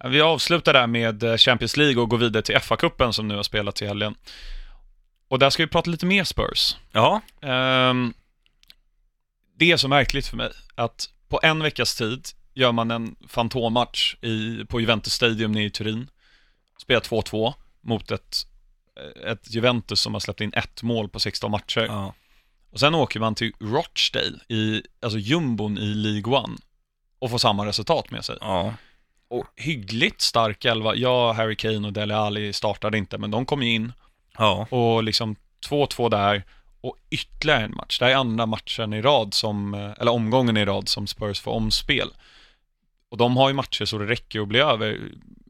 Vi 0.03 0.21
avslutar 0.21 0.73
där 0.73 0.87
med 0.87 1.23
eh, 1.23 1.37
Champions 1.37 1.77
League 1.77 2.01
och 2.01 2.09
går 2.09 2.17
vidare 2.17 2.43
till 2.43 2.55
FA-cupen 2.55 3.11
som 3.11 3.27
nu 3.27 3.35
har 3.35 3.43
spelats 3.43 3.81
i 3.81 3.85
helgen. 3.87 4.15
Och 5.27 5.39
där 5.39 5.49
ska 5.49 5.63
vi 5.63 5.67
prata 5.67 5.89
lite 5.91 6.05
mer 6.05 6.23
Spurs. 6.23 6.75
Ja, 6.91 7.21
Ehm, 7.41 8.13
det 9.57 9.71
är 9.71 9.77
så 9.77 9.87
märkligt 9.87 10.27
för 10.27 10.37
mig 10.37 10.51
att 10.75 11.09
på 11.27 11.39
en 11.43 11.63
veckas 11.63 11.95
tid 11.95 12.27
gör 12.53 12.71
man 12.71 12.91
en 12.91 13.15
fantommatch 13.27 14.15
i, 14.21 14.65
på 14.65 14.79
Juventus 14.81 15.13
Stadium 15.13 15.51
nere 15.51 15.63
i 15.63 15.69
Turin. 15.69 16.09
Spelar 16.81 17.01
2-2 17.01 17.53
mot 17.81 18.11
ett, 18.11 18.37
ett 19.25 19.53
Juventus 19.53 19.99
som 20.01 20.13
har 20.13 20.19
släppt 20.19 20.41
in 20.41 20.53
ett 20.53 20.83
mål 20.83 21.09
på 21.09 21.19
16 21.19 21.51
matcher. 21.51 21.85
ja. 21.89 22.13
Och 22.71 22.79
sen 22.79 22.95
åker 22.95 23.19
man 23.19 23.35
till 23.35 23.53
Rochdale, 23.59 24.39
i, 24.49 24.81
alltså 25.01 25.19
jumbon 25.19 25.77
i 25.77 25.85
League 25.93 26.37
One 26.37 26.57
och 27.19 27.29
får 27.29 27.37
samma 27.37 27.65
resultat 27.65 28.11
med 28.11 28.25
sig. 28.25 28.37
ja. 28.41 28.73
Och 29.35 29.45
hyggligt 29.55 30.21
stark 30.21 30.65
elva. 30.65 30.95
Ja, 30.95 31.31
Harry 31.33 31.55
Kane 31.55 31.87
och 31.87 31.93
Dele 31.93 32.15
Alli 32.15 32.53
startade 32.53 32.97
inte, 32.97 33.17
men 33.17 33.31
de 33.31 33.45
kom 33.45 33.63
ju 33.63 33.73
in 33.73 33.93
ja. 34.37 34.67
och 34.69 35.03
liksom 35.03 35.35
2-2 35.69 36.09
där 36.09 36.43
och 36.81 36.95
ytterligare 37.09 37.63
en 37.63 37.75
match. 37.75 37.99
Det 37.99 38.05
här 38.05 38.11
är 38.11 38.15
andra 38.15 38.45
matchen 38.45 38.93
i 38.93 39.01
rad 39.01 39.33
som, 39.33 39.73
eh, 39.73 39.91
eller 39.99 40.11
omgången 40.11 40.57
i 40.57 40.65
rad 40.65 40.89
som 40.89 41.07
Spurs 41.07 41.39
får 41.41 41.51
omspel. 41.51 42.09
Och 43.11 43.17
de 43.17 43.37
har 43.37 43.49
ju 43.49 43.53
matcher 43.55 43.85
så 43.85 43.97
det 43.97 44.05
räcker 44.05 44.41
att 44.41 44.47
bli 44.47 44.59
över, 44.59 44.99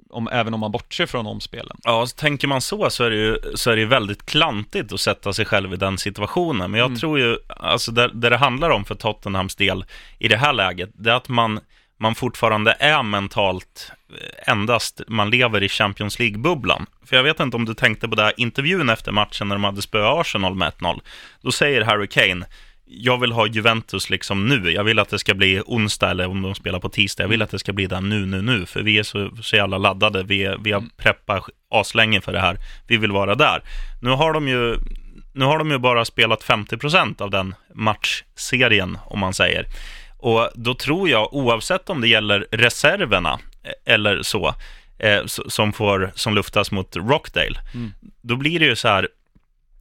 om, 0.10 0.28
även 0.32 0.54
om 0.54 0.60
man 0.60 0.72
bortser 0.72 1.06
från 1.06 1.28
omspelen. 1.28 1.78
Ja, 1.84 2.08
tänker 2.16 2.48
man 2.48 2.62
så 2.62 2.90
så 2.90 3.04
är 3.04 3.10
det 3.10 3.16
ju 3.16 3.38
så 3.56 3.72
är 3.72 3.76
det 3.76 3.86
väldigt 3.86 4.26
klantigt 4.26 4.94
att 4.94 5.00
sätta 5.00 5.34
sig 5.34 5.46
själv 5.46 5.74
i 5.74 5.78
den 5.78 5.98
situationen. 5.98 6.72
Men 6.72 6.80
jag 6.80 6.88
Mm. 6.88 7.00
tror 7.00 7.20
ju, 7.20 7.38
alltså 7.48 7.92
det, 7.92 8.08
det 8.14 8.30
det 8.30 8.38
handlar 8.38 8.70
om 8.70 8.86
för 8.86 8.96
Tottenhams 8.96 9.56
del 9.56 9.86
i 10.20 10.28
det 10.28 10.38
här 10.38 10.54
läget, 10.54 10.90
det 10.94 11.12
är 11.12 11.16
att 11.16 11.30
man, 11.30 11.60
man 12.06 12.16
fortfarande 12.16 12.76
är 12.80 13.04
mentalt 13.04 13.92
eh, 14.10 14.52
endast, 14.52 15.02
man 15.08 15.30
lever 15.30 15.64
i 15.64 15.70
Champions 15.70 16.20
League-bubblan. 16.20 16.86
För 17.06 17.16
jag 17.16 17.24
vet 17.24 17.40
inte 17.40 17.58
om 17.58 17.66
du 17.66 17.74
tänkte 17.74 18.08
på 18.08 18.16
det 18.16 18.24
här 18.24 18.34
intervjun 18.38 18.90
efter 18.90 19.12
matchen 19.12 19.48
när 19.48 19.56
de 19.56 19.64
hade 19.64 19.82
spöat 19.82 20.20
Arsenal 20.20 20.56
med 20.56 20.74
1-0. 20.74 21.02
Då 21.42 21.52
säger 21.52 21.82
Harry 21.82 22.08
Kane, 22.08 22.46
jag 22.86 23.18
vill 23.18 23.32
ha 23.32 23.48
Juventus 23.48 24.10
liksom 24.10 24.48
nu. 24.48 24.72
Jag 24.72 24.84
vill 24.84 25.00
att 25.00 25.10
det 25.10 25.20
ska 25.20 25.34
bli 25.34 25.62
onsdag 25.66 26.10
eller 26.10 26.28
om 26.28 26.42
de 26.42 26.56
spelar 26.56 26.80
på 26.80 26.90
tisdag. 26.90 27.24
Jag 27.24 27.30
vill 27.30 27.42
att 27.42 27.52
det 27.52 27.60
ska 27.60 27.74
bli 27.74 27.86
där 27.86 28.02
nu, 28.02 28.26
nu, 28.26 28.42
nu. 28.42 28.66
För 28.66 28.82
vi 28.82 29.00
är 29.00 29.04
så, 29.04 29.30
så 29.42 29.56
jävla 29.56 29.78
laddade. 29.78 30.24
Vi, 30.24 30.44
är, 30.44 30.58
vi 30.58 30.72
har 30.72 30.84
preppat 30.98 31.44
aslänge 31.72 32.22
för 32.22 32.34
det 32.34 32.40
här. 32.40 32.58
Vi 32.88 32.98
vill 32.98 33.12
vara 33.12 33.36
där. 33.36 33.62
Nu 34.02 34.10
har 34.10 34.34
de 34.34 34.48
ju, 34.48 34.78
nu 35.34 35.46
har 35.46 35.58
de 35.58 35.72
ju 35.72 35.78
bara 35.78 36.06
spelat 36.06 36.44
50% 36.44 37.22
av 37.22 37.30
den 37.30 37.56
matchserien, 37.74 38.98
om 39.06 39.20
man 39.20 39.34
säger. 39.34 39.66
Och 40.18 40.50
då 40.56 40.74
tror 40.74 41.10
jag, 41.10 41.34
oavsett 41.34 41.90
om 41.90 42.02
det 42.02 42.08
gäller 42.08 42.48
reserverna 42.52 43.40
eh, 43.64 43.94
eller 43.94 44.24
så, 44.24 44.56
eh, 44.98 45.26
som, 45.26 45.74
får, 45.74 46.12
som 46.16 46.36
luftas 46.36 46.72
mot 46.72 46.96
Rockdale, 46.96 47.60
Mm. 47.74 47.94
då 48.22 48.36
blir 48.36 48.60
det 48.60 48.66
ju 48.66 48.76
så 48.76 48.88
här 48.88 49.08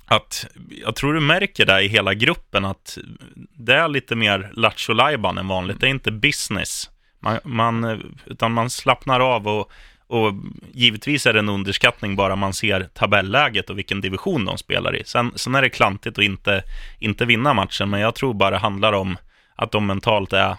att 0.07 0.47
jag 0.85 0.97
tror 0.97 1.15
du 1.15 1.21
märker 1.21 1.67
det 1.67 1.83
i 1.83 1.89
hela 1.89 2.15
gruppen 2.15 2.65
att 2.65 2.99
det 3.57 3.75
är 3.75 3.89
lite 3.89 4.17
mer 4.17 4.51
lattjo 4.53 5.01
än 5.39 5.49
vanligt. 5.49 5.81
Det 5.81 5.87
är 5.87 5.91
inte 5.91 6.11
business. 6.11 6.91
Man, 7.21 7.39
man, 7.45 8.03
utan 8.27 8.53
man 8.53 8.71
slappnar 8.71 9.21
av 9.21 9.49
och, 9.49 9.73
och 10.07 10.33
givetvis 10.73 11.27
är 11.27 11.33
det 11.33 11.39
en 11.39 11.49
underskattning 11.49 12.17
bara 12.17 12.37
man 12.37 12.53
ser 12.53 12.81
tabelläget 12.81 13.71
och 13.71 13.79
vilken 13.79 14.01
division 14.01 14.45
de 14.45 14.59
spelar 14.59 14.97
i. 14.97 15.03
Sen, 15.05 15.33
sen 15.35 15.55
är 15.55 15.63
det 15.63 15.71
klantigt 15.71 16.19
att 16.19 16.25
inte, 16.25 16.63
inte 16.99 17.25
vinna 17.25 17.55
matchen, 17.55 17.91
men 17.91 18.01
jag 18.01 18.15
tror 18.15 18.35
bara 18.35 18.51
det 18.51 18.59
handlar 18.59 18.93
om 18.93 19.17
att 19.55 19.73
de 19.73 19.87
mentalt 19.87 20.33
är 20.33 20.57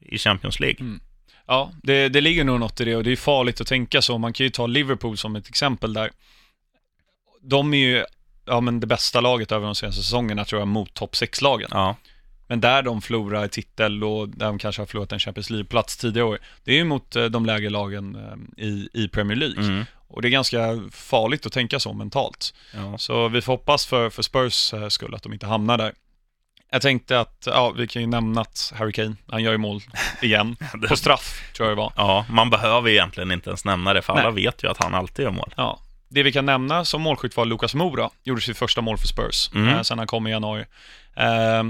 i 0.00 0.18
Champions 0.18 0.60
League. 0.60 0.98
Ja, 1.46 1.72
det, 1.82 2.08
det 2.08 2.20
ligger 2.20 2.44
nog 2.44 2.60
något 2.60 2.80
i 2.80 2.84
det 2.84 2.96
och 2.96 3.04
det 3.04 3.12
är 3.12 3.16
farligt 3.16 3.60
att 3.60 3.66
tänka 3.66 4.02
så. 4.02 4.18
Man 4.18 4.32
kan 4.32 4.44
ju 4.44 4.50
ta 4.50 4.66
Liverpool 4.66 5.16
som 5.16 5.36
ett 5.36 5.48
exempel 5.48 5.92
där. 5.92 6.10
De 7.42 7.74
är 7.74 7.78
ju, 7.78 8.04
ja 8.46 8.60
men 8.60 8.80
det 8.80 8.86
bästa 8.86 9.20
laget 9.20 9.52
över 9.52 9.66
de 9.66 9.74
senaste 9.74 10.02
säsongerna 10.02 10.44
tror 10.44 10.60
jag 10.60 10.68
mot 10.68 10.94
topp 10.94 11.14
6-lagen. 11.14 11.68
Ja, 11.72 11.96
Men 12.48 12.60
där 12.60 12.82
de 12.82 13.02
förlorar 13.02 13.48
titel 13.48 14.04
och 14.04 14.28
där 14.28 14.46
de 14.46 14.58
kanske 14.58 14.82
har 14.82 14.86
förlorat 14.86 15.12
en 15.12 15.18
Champions 15.18 15.50
League-plats 15.50 15.96
tidigare 15.96 16.26
år, 16.28 16.38
det 16.64 16.72
är 16.72 16.76
ju 16.76 16.84
mot 16.84 17.16
eh, 17.16 17.24
de 17.24 17.46
lägre 17.46 17.70
lagen 17.70 18.14
eh, 18.58 18.64
i, 18.66 18.88
i 18.92 19.08
Premier 19.08 19.36
League. 19.36 19.64
mm, 19.64 19.84
Och 20.08 20.22
det 20.22 20.28
är 20.28 20.30
ganska 20.30 20.58
farligt 20.92 21.46
att 21.46 21.52
tänka 21.52 21.80
så 21.80 21.92
mentalt. 21.92 22.54
ja. 22.74 22.98
Så 22.98 23.28
vi 23.28 23.40
får 23.40 23.52
hoppas 23.52 23.86
för, 23.86 24.10
för 24.10 24.22
Spurs 24.22 24.74
eh, 24.74 24.88
skull 24.88 25.14
att 25.14 25.22
de 25.22 25.32
inte 25.32 25.46
hamnar 25.46 25.78
där. 25.78 25.92
Jag 26.70 26.82
tänkte 26.82 27.20
att, 27.20 27.42
ja, 27.46 27.70
vi 27.70 27.86
kan 27.86 28.02
ju 28.02 28.08
nämna 28.08 28.40
att 28.40 28.72
Harry 28.78 28.92
Kane, 28.92 29.16
han 29.30 29.42
gör 29.42 29.52
ju 29.52 29.58
mål 29.58 29.80
igen. 30.22 30.56
På 30.88 30.96
straff, 30.96 31.42
tror 31.56 31.68
jag 31.68 31.76
det 31.76 31.80
var. 31.80 31.92
ja, 31.96 32.26
man 32.30 32.50
behöver 32.50 32.90
egentligen 32.90 33.32
inte 33.32 33.50
ens 33.50 33.64
nämna 33.64 33.92
det, 33.94 34.02
för 34.02 34.12
alla 34.12 34.30
Nej. 34.30 34.44
vet 34.44 34.64
ju 34.64 34.70
att 34.70 34.82
han 34.82 34.94
alltid 34.94 35.22
gör 35.24 35.32
mål. 35.32 35.54
Ja. 35.56 35.80
Det 36.08 36.22
vi 36.22 36.32
kan 36.32 36.46
nämna 36.46 36.84
som 36.84 37.02
målskytt 37.02 37.36
var 37.36 37.44
Lucas 37.44 37.74
Moura, 37.74 38.10
gjorde 38.24 38.40
sitt 38.40 38.58
första 38.58 38.80
mål 38.80 38.98
för 38.98 39.06
Spurs, 39.06 39.50
Mm. 39.54 39.68
eh, 39.68 39.82
sen 39.82 39.98
han 39.98 40.06
kom 40.06 40.26
i 40.26 40.30
januari. 40.30 40.64
Eh, 41.16 41.62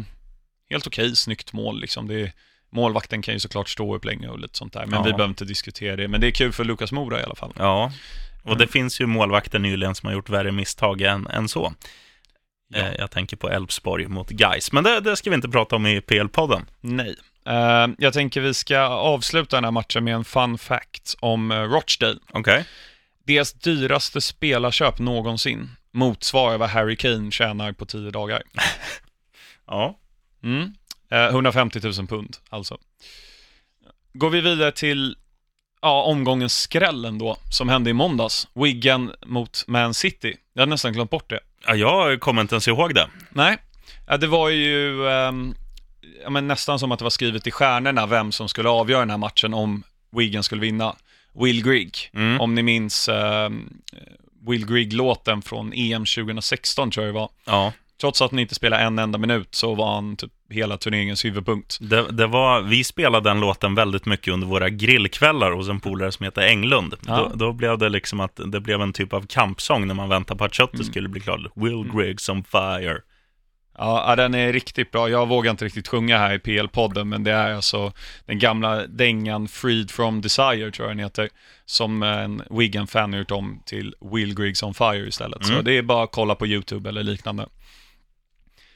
helt 0.71 0.87
okej, 0.87 1.17
snyggt 1.17 1.53
mål 1.53 1.81
liksom. 1.81 2.09
Det 2.09 2.21
är, 2.21 2.33
målvakten 2.73 3.23
kan 3.23 3.35
ju 3.35 3.41
såklart 3.41 3.69
stå 3.69 3.97
upp 3.97 4.05
länge 4.05 4.29
och 4.29 4.39
lite 4.39 4.59
sånt 4.59 4.73
där, 4.73 4.87
men 4.87 4.95
Ja. 4.99 5.03
vi 5.03 5.11
behöver 5.13 5.29
inte 5.29 5.45
diskutera 5.45 5.97
det. 5.97 6.09
Men 6.09 6.21
det 6.21 6.27
är 6.27 6.31
kul 6.31 6.53
för 6.53 6.65
Lucas 6.65 6.93
Moura 6.93 7.21
i 7.21 7.23
alla 7.23 7.35
fall. 7.35 7.53
Ja, 7.59 7.93
och 8.43 8.47
Mm. 8.47 8.59
det 8.59 8.67
finns 8.67 9.01
ju 9.01 9.07
målvakter 9.07 9.59
nyligen 9.59 9.95
som 9.95 10.07
har 10.07 10.15
gjort 10.15 10.29
värre 10.29 10.53
misstag 10.53 11.01
än, 11.03 11.27
än 11.27 11.49
så. 11.49 11.73
Ja. 12.69 12.79
Eh, 12.79 12.95
Jag 12.99 13.11
tänker 13.11 13.37
på 13.37 13.49
Elfsborg 13.51 14.07
mot 14.07 14.31
Gais, 14.31 14.73
men 14.73 14.85
det, 14.85 15.01
det 15.01 15.17
ska 15.17 15.31
vi 15.31 15.37
inte 15.37 15.49
prata 15.49 15.77
om 15.77 15.87
i 15.87 16.01
PL-podden. 16.01 16.67
Nej. 16.81 17.17
Eh, 17.47 17.87
jag 17.99 18.13
tänker 18.13 18.41
vi 18.41 18.55
ska 18.55 18.79
avsluta 18.89 19.57
den 19.57 19.65
här 19.65 19.71
matchen 19.71 20.05
med 20.05 20.15
en 20.15 20.25
fun 20.25 20.59
fact 20.59 21.17
om 21.21 21.51
eh, 21.51 21.61
Rochdale. 21.63 22.19
Okej. 22.33 22.65
Deras 23.25 23.53
dyraste 23.53 24.21
spelarköp 24.21 24.99
någonsin 24.99 25.71
motsvarar 25.91 26.59
vad 26.59 26.69
Harry 26.69 26.97
Kane 26.97 27.31
tjänar 27.31 27.73
på 27.73 27.87
tio 27.87 28.11
dagar. 28.11 28.43
Ja. 29.69 29.99
Mm. 30.43 30.73
Eh, 31.11 31.25
150 31.25 31.81
000 31.83 31.93
pund, 32.07 32.37
alltså. 32.49 32.79
Går 34.13 34.31
vi 34.31 34.41
vidare 34.41 34.73
till 34.73 35.17
ja, 35.83 36.03
omgångens 36.03 36.59
skrällen 36.61 37.19
då, 37.19 37.37
som 37.51 37.69
hände 37.69 37.91
i 37.91 37.93
måndags. 37.93 38.49
Wigan 38.55 39.13
mot 39.27 39.65
Man 39.67 39.95
City. 39.95 40.37
Jag 40.53 40.63
hade 40.63 40.71
nästan 40.71 40.93
glömt 40.93 41.11
bort 41.11 41.31
det. 41.31 41.41
Ja, 41.69 42.11
jag 42.11 42.21
kommer 42.21 42.43
inte 42.43 42.55
ens 42.55 42.69
ihåg 42.69 42.95
det. 42.95 43.09
Nej, 43.31 43.57
ja, 44.07 44.17
det 44.17 44.27
var 44.27 44.49
ju 44.49 45.09
ehm, 45.09 45.55
ja, 46.23 46.31
men 46.31 46.49
nästan 46.49 46.79
som 46.79 46.93
att 46.93 46.99
det 46.99 47.05
var 47.05 47.11
skrivet 47.11 47.47
i 47.47 47.51
stjärnorna 47.51 48.07
vem 48.07 48.33
som 48.33 48.49
skulle 48.49 48.69
avgöra 48.69 49.01
den 49.01 49.11
här 49.11 49.19
matchen 49.19 49.55
om 49.55 49.83
Wigan 50.17 50.43
skulle 50.43 50.61
vinna. 50.61 50.97
Will 51.41 51.65
Grigg, 51.65 51.97
Mm. 52.15 52.41
om 52.41 52.55
ni 52.55 52.63
minns 52.63 53.09
ehm, 53.09 53.69
Will 54.49 54.67
Grigg-låten 54.67 55.43
från 55.43 55.73
EM 55.73 56.05
2016 56.05 56.91
tror 56.91 57.07
jag 57.07 57.15
det 57.15 57.19
var. 57.19 57.31
Ja, 57.45 57.73
Trots 58.01 58.23
att 58.23 58.31
han 58.31 58.41
inte 58.41 58.55
spelade 58.55 58.83
en 58.83 58.99
enda 58.99 59.19
minut 59.19 59.55
så 59.55 59.75
var 59.75 59.95
han 59.95 60.17
typ 60.17 60.33
hela 60.51 60.77
turneringens 60.77 61.25
huvudpunkt. 61.25 61.79
det, 61.81 62.11
det 62.13 62.27
var, 62.27 62.61
vi 62.63 62.85
spelade 62.85 63.31
den 63.31 63.41
låten 63.41 63.75
väldigt 63.75 64.07
mycket 64.07 64.35
under 64.35 64.47
våra 64.47 64.69
grillkvällar 64.71 65.51
hos 65.53 65.69
en 65.69 65.81
polare 65.81 66.13
som 66.13 66.25
heter 66.25 66.43
Englund. 66.43 66.95
Ja. 67.07 67.17
Då, 67.17 67.37
då 67.37 67.53
blev 67.53 67.79
det 67.79 67.89
liksom 67.89 68.21
att 68.21 68.41
det 68.47 68.61
blev 68.61 68.81
en 68.83 68.93
typ 68.93 69.13
av 69.13 69.27
kampsång 69.27 69.87
när 69.87 69.95
man 69.95 70.09
väntade 70.09 70.39
på 70.39 70.45
att 70.45 70.55
köttet 70.55 70.75
Mm. 70.81 70.87
skulle 70.87 71.09
bli 71.09 71.21
klart. 71.21 71.41
Will 71.55 71.85
Griggs 71.95 72.29
on 72.29 72.45
fire. 72.45 72.99
Ja, 73.79 74.17
den 74.17 74.35
är 74.35 74.53
riktigt 74.53 74.91
bra. 74.91 75.09
Jag 75.11 75.29
vågar 75.29 75.51
inte 75.51 75.65
riktigt 75.65 75.89
sjunga 75.89 76.19
här 76.19 76.35
i 76.35 76.39
PL-podden, 76.39 77.05
men 77.05 77.25
det 77.25 77.33
är 77.33 77.55
alltså 77.55 77.93
den 78.27 78.39
gamla 78.39 78.87
dängan 78.87 79.49
Freed 79.49 79.91
from 79.91 80.21
Desire, 80.21 80.71
tror 80.71 80.89
jag 80.89 80.97
den 80.97 81.05
heter, 81.05 81.29
som 81.65 82.03
en 82.03 82.43
Wigan-fan 82.51 83.13
har 83.13 83.19
gjort 83.19 83.31
om 83.31 83.63
till 83.67 83.95
Will 84.13 84.35
Griggs 84.35 84.63
on 84.63 84.75
Fire 84.75 85.09
istället. 85.09 85.45
Så 85.47 85.53
Mm. 85.53 85.65
det 85.65 85.73
är 85.79 85.83
bara 85.83 86.05
att 86.05 86.13
kolla 86.13 86.35
på 86.35 86.47
YouTube 86.47 86.89
eller 86.89 87.03
liknande. 87.03 87.47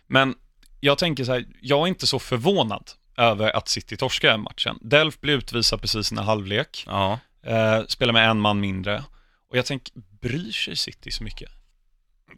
Men 0.06 0.34
jag 0.80 0.98
tänker 0.98 1.24
så 1.24 1.32
här, 1.32 1.44
jag 1.60 1.80
är 1.82 1.86
inte 1.86 2.06
så 2.06 2.18
förvånad 2.18 2.90
över 3.16 3.56
att 3.56 3.68
City 3.68 3.96
torskar 3.96 4.28
den 4.30 4.40
matchen. 4.40 4.78
Delf 4.80 5.20
blir 5.20 5.34
utvisad 5.34 5.80
precis 5.80 6.12
när 6.12 6.22
halvlek, 6.22 6.84
Ja, 6.86 7.18
eh, 7.46 7.80
spelar 7.88 8.12
med 8.12 8.30
en 8.30 8.40
man 8.40 8.60
mindre. 8.60 9.04
Och 9.50 9.56
jag 9.58 9.66
tänker, 9.66 9.92
bryr 10.20 10.52
sig 10.52 10.76
City 10.76 11.10
så 11.10 11.24
mycket? 11.24 11.50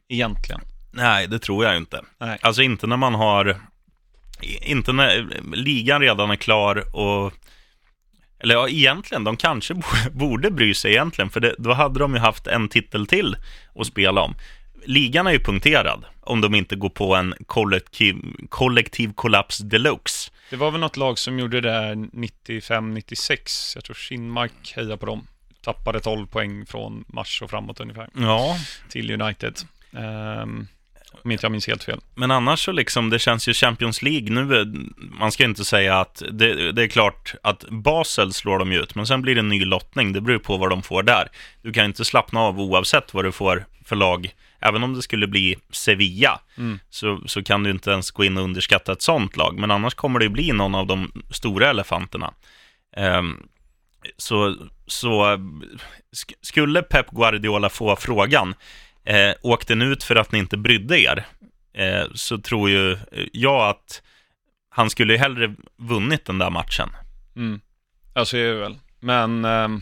Egentligen. 0.09 0.61
nej, 0.93 1.27
det 1.29 1.39
tror 1.39 1.65
jag 1.65 1.77
inte. 1.77 2.01
Nej. 2.19 2.39
Alltså 2.43 2.63
inte 2.63 2.87
när 2.87 2.97
man 2.97 3.15
har, 3.15 3.61
inte 4.63 4.93
när 4.93 5.41
ligan 5.57 6.01
redan 6.01 6.31
är 6.31 6.37
klar 6.37 6.97
och 6.97 7.33
eller 8.39 8.55
ja, 8.55 8.69
egentligen, 8.69 9.25
de 9.25 9.37
kanske 9.37 9.75
bo- 9.75 9.83
borde 10.13 10.51
bry 10.51 10.75
sig 10.75 10.91
egentligen, 10.93 11.31
för 11.31 11.41
det, 11.41 11.55
då 11.59 11.73
hade 11.73 11.99
de 12.01 12.15
ju 12.15 12.21
haft 12.21 12.47
en 12.47 12.69
titel 12.69 13.07
till 13.07 13.37
att 13.75 13.87
spela 13.87 14.21
om. 14.21 14.35
Ligan 14.85 15.27
är 15.27 15.31
ju 15.33 15.39
punkterad 15.41 16.05
om 16.21 16.41
de 16.41 16.55
inte 16.55 16.77
går 16.77 16.89
på 16.89 17.15
en 17.15 17.35
kollektiv, 17.47 18.17
kollektiv 18.49 19.13
kollaps 19.15 19.59
deluxe. 19.59 20.31
Det 20.51 20.57
var 20.57 20.71
väl 20.71 20.81
något 20.81 20.97
lag 20.97 21.19
som 21.19 21.39
gjorde 21.39 21.61
det 21.61 21.71
där 21.71 21.95
95-96. 21.95 23.73
Jag 23.75 23.85
tror 23.85 23.95
Kinmark 23.95 24.73
hejar 24.77 24.97
på 24.97 25.07
dem. 25.07 25.27
Tappade 25.65 26.01
12 26.01 26.27
poäng 26.27 26.67
från 26.67 27.05
mars 27.09 27.43
och 27.43 27.51
framåt 27.51 27.81
ungefär 27.81 28.09
Ja, 28.15 28.57
till 28.91 29.23
United. 29.23 29.55
Um, 30.43 30.67
om 31.25 31.31
inte 31.31 31.45
jag 31.45 31.53
minns 31.53 31.67
helt 31.67 31.85
fel. 31.85 32.01
men 32.15 32.31
annars 32.31 32.65
så 32.65 32.73
liksom, 32.73 33.11
det 33.11 33.19
känns 33.19 33.49
ju 33.49 33.53
Champions 33.55 34.03
League 34.03 34.31
nu, 34.31 34.55
är- 34.55 34.75
man 35.19 35.33
ska 35.33 35.45
inte 35.45 35.65
säga 35.65 36.01
att, 36.01 36.23
det, 36.33 36.73
det 36.73 36.83
är 36.83 36.89
klart 36.89 37.35
att 37.43 37.65
Basel 37.69 38.33
slår 38.33 38.59
de 38.59 38.73
ut, 38.73 38.95
men 38.95 39.07
sen 39.07 39.23
blir 39.23 39.35
det 39.35 39.39
en 39.41 39.49
ny 39.49 39.65
lottning, 39.65 40.13
det 40.13 40.21
beror 40.21 40.39
på 40.39 40.57
vad 40.57 40.71
de 40.71 40.83
får 40.83 41.03
där. 41.03 41.29
Du 41.63 41.73
kan 41.73 41.85
inte 41.85 42.05
slappna 42.05 42.41
av 42.41 42.61
oavsett 42.61 43.15
vad 43.15 43.25
du 43.25 43.33
får 43.33 43.65
för 43.85 43.97
lag, 43.97 44.31
även 44.63 44.83
om 44.83 44.95
det 44.95 45.03
skulle 45.03 45.27
bli 45.27 45.57
Sevilla, 45.71 46.41
Mm. 46.59 46.79
så, 46.91 47.21
så 47.27 47.43
kan 47.43 47.63
du 47.63 47.71
inte 47.71 47.91
ens 47.91 48.11
gå 48.11 48.25
in 48.25 48.37
och 48.39 48.45
underskatta 48.45 48.93
ett 48.93 49.03
sånt 49.03 49.37
lag, 49.37 49.59
men 49.59 49.71
annars 49.71 49.95
kommer 49.95 50.19
det 50.19 50.25
ju 50.25 50.29
bli 50.31 50.53
någon 50.53 50.75
av 50.75 50.87
de 50.87 51.13
stora 51.31 51.71
elefanterna. 51.71 52.35
Ehm, 52.97 53.43
så, 54.17 54.57
så 54.87 55.25
sk- 56.13 56.35
skulle 56.41 56.83
Pep 56.83 57.11
Guardiola 57.11 57.69
få 57.69 57.97
frågan, 57.97 58.55
eh, 59.05 59.31
åkte 59.43 59.75
ni 59.75 59.85
ut 59.85 60.03
för 60.05 60.17
att 60.17 60.33
ni 60.33 60.39
inte 60.39 60.57
brydde 60.57 61.01
er? 61.01 61.27
Eh, 61.75 62.05
så 62.15 62.39
tror 62.39 62.71
ju 62.71 62.99
jag 63.33 63.69
att 63.69 64.03
han 64.69 64.91
skulle 64.91 65.13
ju 65.13 65.19
hellre 65.19 65.55
vunnit 65.77 66.25
den 66.25 66.39
där 66.39 66.51
matchen. 66.51 66.89
Mm. 67.37 67.61
Ja, 68.15 68.25
så 68.25 68.37
är 68.37 68.45
det 68.55 68.61
väl. 68.61 68.79
Men 69.01 69.45
ehm, 69.45 69.81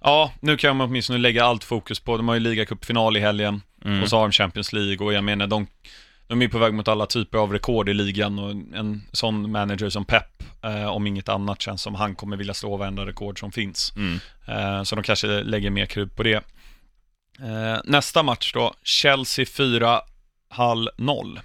ja, 0.00 0.32
nu 0.40 0.56
kan 0.56 0.76
man 0.76 0.88
åtminstone 0.88 1.18
lägga 1.18 1.44
allt 1.44 1.64
fokus 1.64 2.00
på, 2.00 2.16
de 2.16 2.28
har 2.28 2.34
ju 2.34 2.40
ligacupfinal 2.40 3.16
i 3.16 3.20
helgen 3.20 3.62
Mm. 3.84 4.02
och 4.02 4.08
så 4.08 4.16
har 4.16 4.22
de 4.22 4.32
Champions 4.32 4.72
League 4.72 5.06
och 5.06 5.12
jag 5.12 5.24
menar 5.24 5.46
de, 5.46 5.66
de 6.26 6.42
är 6.42 6.48
på 6.48 6.58
väg 6.58 6.74
mot 6.74 6.88
alla 6.88 7.06
typer 7.06 7.38
av 7.38 7.52
rekord 7.52 7.88
i 7.88 7.94
ligan 7.94 8.38
och 8.38 8.50
en 8.50 9.02
sån 9.12 9.50
manager 9.50 9.88
som 9.88 10.04
Pep, 10.04 10.42
eh, 10.64 10.86
om 10.86 11.06
inget 11.06 11.28
annat 11.28 11.62
känns 11.62 11.82
som 11.82 11.94
han 11.94 12.14
kommer 12.14 12.36
vilja 12.36 12.54
slå 12.54 12.76
varenda 12.76 13.06
rekord 13.06 13.40
som 13.40 13.52
finns. 13.52 13.92
Mm. 13.96 14.18
Eh, 14.46 14.82
Så 14.82 14.94
de 14.96 15.02
kanske 15.04 15.26
lägger 15.26 15.70
mer 15.70 15.86
krut 15.86 16.16
på 16.16 16.22
det. 16.22 16.44
Eh, 17.40 17.80
Nästa 17.84 18.22
match 18.22 18.52
då, 18.52 18.74
Chelsea 18.82 19.46
4, 19.46 20.00
Hall 20.48 20.90
0. 20.96 21.40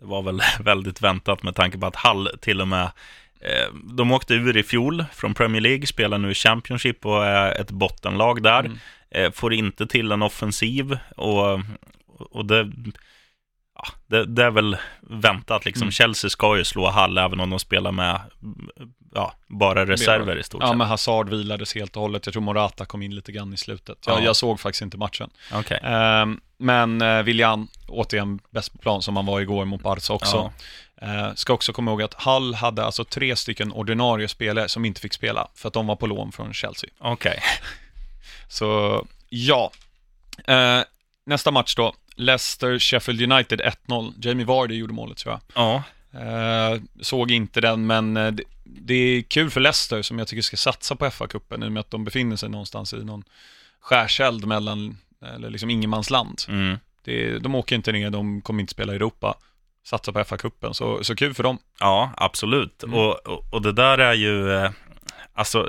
Det 0.00 0.06
var 0.06 0.22
väl 0.22 0.40
väldigt 0.60 1.00
väntat 1.02 1.42
med 1.42 1.54
tanke 1.54 1.78
på 1.78 1.86
att 1.86 1.96
Hall 1.96 2.28
till 2.40 2.60
och 2.60 2.68
med 2.68 2.90
de 3.96 4.12
åkte 4.12 4.34
ur 4.34 4.56
i 4.56 4.62
fjol 4.62 5.04
från 5.12 5.34
Premier 5.34 5.60
League, 5.60 5.86
spelar 5.86 6.18
nu 6.18 6.30
i 6.30 6.34
Championship 6.34 7.06
och 7.06 7.24
är 7.26 7.60
ett 7.60 7.70
bottenlag 7.70 8.42
där. 8.42 8.60
Mm. 8.60 8.78
Eh, 9.10 9.30
får 9.32 9.52
inte 9.54 9.86
till 9.86 10.12
en 10.12 10.22
offensiv 10.22 10.98
och, 11.16 11.60
och 12.30 12.44
det, 12.46 12.70
ja, 13.76 13.84
det, 14.06 14.26
det 14.26 14.44
är 14.44 14.50
väl 14.50 14.76
väntat 15.00 15.64
liksom. 15.64 15.82
Mm. 15.82 15.92
Chelsea 15.92 16.30
ska 16.30 16.56
ju 16.58 16.64
slå 16.64 16.90
Hall 16.90 17.18
även 17.18 17.40
om 17.40 17.50
de 17.50 17.58
spelar 17.58 17.92
med 17.92 18.20
ja, 19.14 19.34
bara 19.46 19.86
reserver 19.86 20.36
i 20.38 20.42
stort 20.42 20.62
Ja, 20.62 20.68
sett. 20.68 20.76
men 20.76 20.86
Hazard 20.86 21.28
vilades 21.28 21.74
helt 21.74 21.96
och 21.96 22.02
hållet. 22.02 22.26
Jag 22.26 22.32
tror 22.32 22.42
Morata 22.42 22.84
kom 22.84 23.02
in 23.02 23.14
lite 23.14 23.32
grann 23.32 23.54
i 23.54 23.56
slutet. 23.56 23.98
Jag, 24.06 24.18
Ja. 24.20 24.24
jag 24.24 24.36
såg 24.36 24.60
faktiskt 24.60 24.82
inte 24.82 24.96
matchen. 24.96 25.30
Okej. 25.52 25.80
Eh, 25.82 26.26
Men 26.58 27.02
eh, 27.02 27.22
William, 27.22 27.68
återigen 27.88 28.38
bäst 28.50 28.72
på 28.72 28.78
plan 28.78 29.02
som 29.02 29.16
han 29.16 29.26
var 29.26 29.40
igår 29.40 29.64
mot 29.64 29.82
Barca 29.82 30.12
också. 30.12 30.52
Eh, 31.02 31.34
Ska 31.34 31.52
också 31.52 31.72
komma 31.72 31.90
ihåg 31.90 32.02
att 32.02 32.14
Hall 32.14 32.54
hade 32.54 32.84
alltså 32.84 33.04
tre 33.04 33.36
stycken 33.36 33.72
ordinarie 33.72 34.28
spelare 34.28 34.68
som 34.68 34.84
inte 34.84 35.00
fick 35.00 35.12
spela 35.14 35.48
för 35.54 35.68
att 35.68 35.74
de 35.74 35.86
var 35.86 35.96
på 35.96 36.06
lån 36.06 36.32
från 36.32 36.52
Chelsea. 36.52 36.90
Okej. 36.98 37.42
Så 38.48 39.06
ja. 39.28 39.70
Eh, 40.46 40.80
nästa 41.26 41.50
match 41.50 41.74
då. 41.74 41.94
Leicester-Sheffield 42.16 43.32
United 43.32 43.60
1-0. 43.60 44.12
Jamie 44.22 44.46
Vardy 44.46 44.74
gjorde 44.74 44.92
målet 44.92 45.18
tror 45.18 45.32
jag. 45.34 45.40
Ja. 45.54 45.82
Eh, 46.20 46.80
såg 47.00 47.30
inte 47.30 47.60
den, 47.60 47.86
men 47.86 48.16
eh, 48.16 48.32
det, 48.32 48.42
det 48.64 48.94
är 48.94 49.22
kul 49.22 49.50
för 49.50 49.60
Leicester 49.60 50.02
som 50.02 50.18
jag 50.18 50.28
tycker 50.28 50.42
ska 50.42 50.56
satsa 50.56 50.96
på 50.96 51.06
FA-cupen 51.06 51.64
i 51.64 51.68
och 51.68 51.72
med 51.72 51.80
att 51.80 51.90
de 51.90 52.04
befinner 52.04 52.36
sig 52.36 52.48
någonstans 52.48 52.92
i 52.92 53.04
någon 53.04 53.24
skärseld 53.80 54.46
mellan, 54.46 54.98
eller 55.34 55.50
liksom 55.50 55.70
ingenmansland. 55.70 56.42
Mm. 56.48 56.78
Det, 57.04 57.38
de 57.38 57.54
åker 57.54 57.76
inte 57.76 57.92
ner, 57.92 58.10
de 58.10 58.40
kommer 58.40 58.60
inte 58.60 58.70
spela 58.70 58.92
i 58.92 58.96
Europa. 58.96 59.34
Satsa 59.86 60.12
på 60.12 60.18
FA-cupen, 60.24 60.72
så, 60.72 61.04
så 61.04 61.16
kul 61.16 61.34
för 61.34 61.42
dem. 61.42 61.58
Ja, 61.80 62.10
absolut. 62.16 62.82
Mm. 62.82 62.94
Och, 62.98 63.28
och, 63.28 63.54
och 63.54 63.62
det 63.62 63.72
där 63.72 63.98
är 63.98 64.12
ju, 64.14 64.52
eh, 64.52 64.70
alltså, 65.34 65.68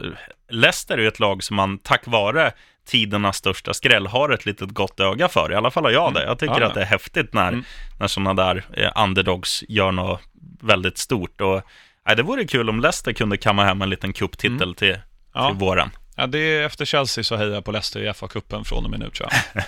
Leicester 0.50 0.98
är 0.98 1.02
ju 1.02 1.08
ett 1.08 1.20
lag 1.20 1.44
som 1.44 1.56
man 1.56 1.78
tack 1.78 2.08
vare 2.08 2.52
tidernas 2.88 3.38
största 3.38 3.74
skräll 3.74 4.08
har 4.08 4.30
ett 4.30 4.46
litet 4.46 4.70
gott 4.70 5.00
öga 5.00 5.28
för. 5.28 5.52
I 5.52 5.56
alla 5.56 5.72
fall 5.72 5.84
har 5.84 5.92
jag 5.92 6.14
det. 6.14 6.24
Jag 6.26 6.40
tycker 6.40 6.54
Ja, 6.54 6.60
ja. 6.62 6.68
att 6.68 6.74
det 6.74 6.82
är 6.82 6.86
häftigt 6.86 7.34
när, 7.34 7.48
Mm. 7.48 7.64
när 8.00 8.08
sådana 8.08 8.34
där 8.34 8.66
eh, 8.74 9.04
underdogs 9.04 9.64
gör 9.68 9.92
något 9.92 10.22
väldigt 10.62 10.98
stort. 10.98 11.42
Och, 11.42 11.62
nej, 12.08 12.16
det 12.16 12.24
vore 12.24 12.46
kul 12.46 12.70
om 12.70 12.80
Leicester 12.80 13.14
kunde 13.14 13.38
kamma 13.38 13.64
hem 13.64 13.82
en 13.82 13.90
liten 13.90 14.14
cuptitel 14.14 14.62
Mm. 14.64 14.74
till, 14.76 14.98
Ja. 15.34 15.48
till 15.50 15.58
våren. 15.58 15.90
Ja, 16.22 16.28
det 16.28 16.40
är 16.40 16.66
efter 16.66 16.86
Chelsea 16.86 17.24
så 17.24 17.36
hejar 17.36 17.54
jag 17.54 17.66
på 17.66 17.72
Leicester 17.72 18.00
i 18.00 18.10
FA-cupen 18.10 18.64
från 18.64 18.84
och 18.86 18.92
med 18.92 19.00
nu 19.00 19.10
tror 19.10 19.30
jag. 19.32 19.64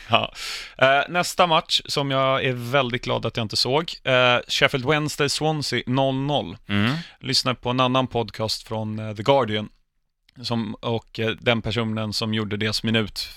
Ja. 0.09 0.33
Eh, 0.77 1.01
nästa 1.09 1.47
match 1.47 1.81
som 1.85 2.11
jag 2.11 2.43
är 2.43 2.53
väldigt 2.53 3.03
glad 3.03 3.25
att 3.25 3.37
jag 3.37 3.43
inte 3.43 3.55
såg. 3.55 3.93
Eh, 4.03 4.37
Sheffield 4.47 4.85
Wednesday 4.85 5.29
Swansea 5.29 5.83
0-0. 5.85 6.57
Mm. 6.67 6.95
Lyssnade 7.19 7.55
på 7.55 7.69
en 7.69 7.79
annan 7.79 8.07
podcast 8.07 8.67
från 8.67 8.99
eh, 8.99 9.15
The 9.15 9.23
Guardian. 9.23 9.69
Som, 10.41 10.75
och 10.75 11.19
den 11.39 11.61
personen 11.61 12.13
som 12.13 12.33
gjorde 12.33 12.57
deras 12.57 12.83
minut 12.83 13.29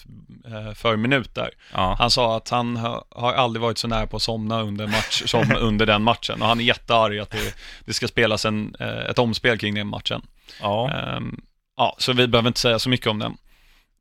för 0.74 0.96
minut 0.96 1.34
där. 1.34 1.50
Ja. 1.72 1.96
Han 1.98 2.10
sa 2.10 2.36
att 2.36 2.48
han 2.48 2.76
ha, 2.76 3.04
har 3.10 3.32
aldrig 3.32 3.60
varit 3.62 3.78
så 3.78 3.88
nära 3.88 4.06
på 4.06 4.16
att 4.16 4.22
somna 4.22 4.62
under 4.62 4.86
match 4.86 5.22
som 5.26 5.56
under 5.58 5.86
den 5.86 6.02
matchen. 6.02 6.42
Och 6.42 6.48
han 6.48 6.60
är 6.60 6.64
jättearg 6.64 7.18
att 7.18 7.30
det, 7.30 7.54
det 7.84 7.92
ska 7.92 8.08
spelas 8.08 8.44
en, 8.44 8.74
ett 9.10 9.18
omspel 9.18 9.58
kring 9.58 9.74
den 9.74 9.86
matchen. 9.86 10.22
Ja. 10.60 10.90
Ehm, 10.90 11.40
ja, 11.76 11.96
så 11.98 12.12
vi 12.12 12.26
behöver 12.28 12.48
inte 12.48 12.60
säga 12.60 12.78
så 12.78 12.88
mycket 12.88 13.06
om 13.06 13.18
den. 13.18 13.36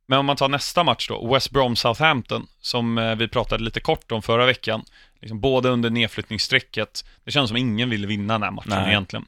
Men 0.08 0.20
om 0.20 0.26
man 0.26 0.36
tar 0.36 0.50
nästa 0.50 0.84
match 0.84 1.08
då, 1.08 1.34
West 1.34 1.52
Brom 1.52 1.76
Southampton, 1.76 2.48
som 2.62 2.98
eh, 2.98 3.16
vi 3.16 3.28
pratade 3.28 3.64
lite 3.64 3.80
kort 3.80 4.12
om 4.12 4.22
förra 4.22 4.46
veckan. 4.46 4.84
Liksom 5.22 5.40
båda 5.40 5.70
under 5.70 5.90
nedflyttningsstrecket. 5.90 7.06
Det 7.24 7.32
känns 7.32 7.48
som 7.48 7.58
ingen 7.58 7.90
ville 7.90 8.08
vinna 8.08 8.34
den 8.34 8.44
här 8.44 8.52
matchen 8.52 8.70
Nej. 8.70 8.90
egentligen. 8.90 9.26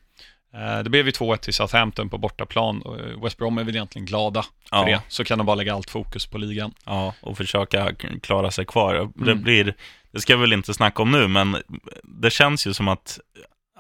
Eh, 0.53 0.79
det 0.83 0.89
blev 0.89 1.05
ju 1.05 1.11
2-1 1.11 1.37
till 1.37 1.53
Southampton 1.53 2.09
på 2.09 2.17
bortaplan 2.17 2.81
och 2.81 2.99
eh, 2.99 3.23
West 3.23 3.37
Brom 3.37 3.57
är 3.57 3.63
väl 3.63 3.75
egentligen 3.75 4.05
glada 4.05 4.41
för 4.41 4.49
Ja. 4.77 4.85
det. 4.85 5.01
Så 5.07 5.23
kan 5.23 5.37
de 5.37 5.47
bara 5.47 5.55
lägga 5.55 5.73
allt 5.73 5.89
fokus 5.89 6.25
på 6.25 6.37
ligan. 6.37 6.73
Ja, 6.85 7.13
och 7.21 7.37
försöka 7.37 7.93
klara 8.21 8.51
sig 8.51 8.65
kvar. 8.65 9.09
Det, 9.15 9.31
Mm. 9.31 9.43
blir, 9.43 9.73
det 10.11 10.19
ska 10.19 10.33
jag 10.33 10.37
väl 10.37 10.53
inte 10.53 10.73
snacka 10.73 11.01
om 11.01 11.11
nu, 11.11 11.27
men 11.27 11.57
det 12.03 12.29
känns 12.29 12.67
ju 12.67 12.73
som 12.73 12.87
att 12.87 13.19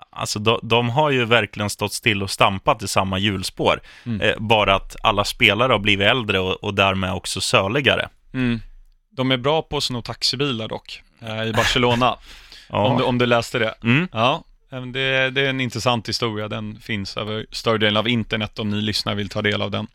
Alltså 0.09 0.39
de, 0.39 0.59
de 0.63 0.89
har 0.89 1.09
ju 1.11 1.25
verkligen 1.25 1.69
stått 1.69 1.93
still 1.93 2.23
och 2.23 2.31
stampat 2.31 2.83
i 2.83 2.87
samma 2.87 3.19
hjulspår. 3.19 3.81
Mm. 4.05 4.21
Eh, 4.21 4.35
bara 4.39 4.75
att 4.75 4.95
alla 5.03 5.23
spelare 5.23 5.71
har 5.71 5.79
blivit 5.79 6.07
äldre 6.07 6.39
och, 6.39 6.63
och 6.63 6.73
därmed 6.73 7.13
också 7.13 7.41
söligare. 7.41 8.09
Mm. 8.33 8.61
De 9.09 9.31
är 9.31 9.37
bra 9.37 9.61
på 9.61 9.77
att 9.77 9.83
sno 9.83 10.01
taxibilar 10.01 10.67
dock, 10.67 11.03
eh, 11.21 11.43
i 11.43 11.53
Barcelona. 11.53 12.17
Ja. 12.69 12.87
om, 12.87 12.97
du, 12.97 13.03
om 13.03 13.17
du 13.17 13.25
läste 13.25 13.59
det. 13.59 13.73
Mm. 13.83 14.07
Ja, 14.11 14.43
men 14.69 14.91
det, 14.91 15.29
det 15.29 15.41
är 15.41 15.49
en 15.49 15.61
intressant 15.61 16.09
historia. 16.09 16.47
Den 16.47 16.79
finns 16.79 17.17
över 17.17 17.45
större 17.51 17.77
delen 17.77 17.97
av 17.97 18.07
internet 18.07 18.59
om 18.59 18.69
ni 18.69 18.81
lyssnare 18.81 19.15
vill 19.15 19.29
ta 19.29 19.41
del 19.41 19.61
av 19.61 19.71
den. 19.71 19.87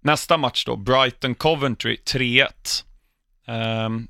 Nästa 0.00 0.36
match 0.36 0.64
då, 0.64 0.76
Brighton-Coventry 0.76 1.96
3-1. 2.04 2.84
Um, 3.86 4.08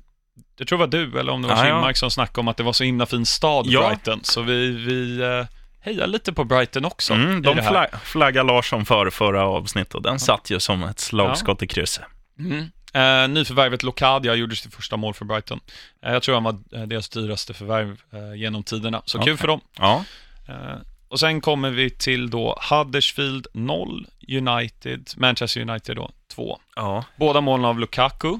jag 0.57 0.67
tror 0.67 0.77
det 0.79 0.97
var 0.97 1.05
du, 1.11 1.19
eller 1.19 1.31
om 1.31 1.41
det 1.41 1.47
var 1.47 1.55
Ja, 1.55 1.67
ja. 1.67 1.75
Kinmark, 1.75 1.97
som 1.97 2.11
snackade 2.11 2.39
om 2.39 2.47
att 2.47 2.57
det 2.57 2.63
var 2.63 2.73
så 2.73 2.83
himla 2.83 3.05
fin 3.05 3.25
stad, 3.25 3.65
Ja. 3.67 3.87
Brighton. 3.87 4.19
Så 4.23 4.41
vi, 4.41 4.71
vi 4.71 5.21
eh, 5.21 5.45
hejar 5.79 6.07
lite 6.07 6.33
på 6.33 6.43
Brighton 6.43 6.85
också. 6.85 7.13
Mm, 7.13 7.41
de 7.41 7.55
det 7.55 7.61
här. 7.61 7.69
fla 7.71 7.99
flaggar 8.03 8.43
Larsson 8.43 8.85
för 8.85 9.09
förra 9.09 9.45
avsnittet 9.45 9.95
och 9.95 10.01
den 10.01 10.19
satt 10.19 10.49
ju 10.49 10.59
som 10.59 10.83
ett 10.83 10.99
slagskott 10.99 11.61
i 11.63 11.67
krysset. 11.67 12.03
Mm. 12.39 12.71
Eh, 12.93 13.27
nyförvärvet 13.27 13.83
Locadia 13.83 14.35
gjorde 14.35 14.55
sitt 14.55 14.75
första 14.75 14.97
mål 14.97 15.13
för 15.13 15.25
Brighton. 15.25 15.59
Eh, 16.05 16.13
jag 16.13 16.23
tror 16.23 16.35
han 16.35 16.43
var 16.43 16.57
eh, 16.73 16.81
deras 16.87 17.09
dyraste 17.09 17.53
förvärv 17.53 18.01
eh, 18.13 18.35
genom 18.39 18.63
tiderna, 18.63 19.01
så 19.05 19.17
kul 19.17 19.21
Okej. 19.23 19.37
för 19.37 19.47
dem. 19.47 19.61
Ja, 19.79 20.03
Eh, 20.47 20.75
och 21.07 21.19
sen 21.19 21.41
kommer 21.41 21.69
vi 21.69 21.89
till 21.89 22.29
då 22.29 22.59
Huddersfield 22.69 23.47
0, 23.53 24.07
United, 24.27 25.09
Manchester 25.17 25.61
United 25.61 25.95
då 25.95 26.11
2. 26.35 26.59
ja. 26.75 27.03
Båda 27.15 27.41
målen 27.41 27.65
av 27.65 27.79
Lukaku. 27.79 28.37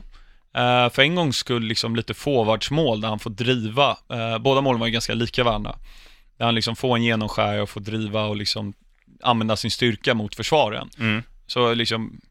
Eh, 0.56 0.90
för 0.90 1.02
en 1.02 1.16
gångs 1.16 1.38
skull 1.38 1.64
liksom 1.64 1.96
lite 1.96 2.14
forwardsmål 2.14 3.02
där 3.02 3.10
han 3.10 3.20
får 3.20 3.30
driva. 3.30 3.98
Eh, 4.10 4.38
båda 4.38 4.62
målen 4.62 4.80
var 4.80 4.88
ju 4.88 4.94
ganska 4.94 5.14
lika 5.14 5.44
varandra. 5.44 5.76
Där 6.38 6.46
han 6.46 6.56
liksom 6.56 6.76
får 6.76 6.96
en 6.96 7.04
genomskär 7.04 7.62
och 7.62 7.70
får 7.70 7.82
driva 7.82 8.24
och 8.24 8.36
liksom 8.36 8.74
använda 9.22 9.56
sin 9.56 9.72
styrka 9.72 10.14
mot 10.14 10.36
försvaren. 10.36 10.90
Mm. 11.00 11.24
Så 11.48 11.74
liksom, 11.74 12.22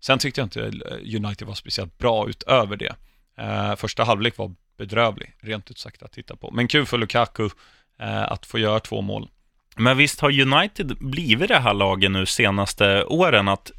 sen 0.00 0.18
tyckte 0.18 0.40
jag 0.40 0.46
inte 0.46 0.60
eh, 0.60 1.16
United 1.24 1.48
var 1.48 1.54
speciellt 1.54 1.98
bra 1.98 2.28
utöver 2.28 2.76
det. 2.76 2.94
Eh, 3.38 3.76
första 3.76 4.04
halvlek 4.04 4.36
var 4.38 4.54
bedrövlig, 4.78 5.34
rent 5.40 5.70
ut 5.70 5.78
sagt 5.78 6.02
att 6.02 6.12
titta 6.12 6.36
på. 6.36 6.50
Men 6.50 6.68
kul 6.68 6.86
för 6.86 6.98
Lukaku 6.98 7.48
att 8.28 8.46
få 8.46 8.58
göra 8.58 8.80
två 8.80 9.00
mål. 9.00 9.28
Men 9.76 9.96
visst 9.96 10.20
har 10.20 10.40
United 10.40 10.96
blivit 11.00 11.48
det 11.48 11.58
här 11.58 11.74
laget 11.74 12.10
nu 12.10 12.26
senaste 12.26 13.04
åren 13.04 13.48
att 13.48 13.70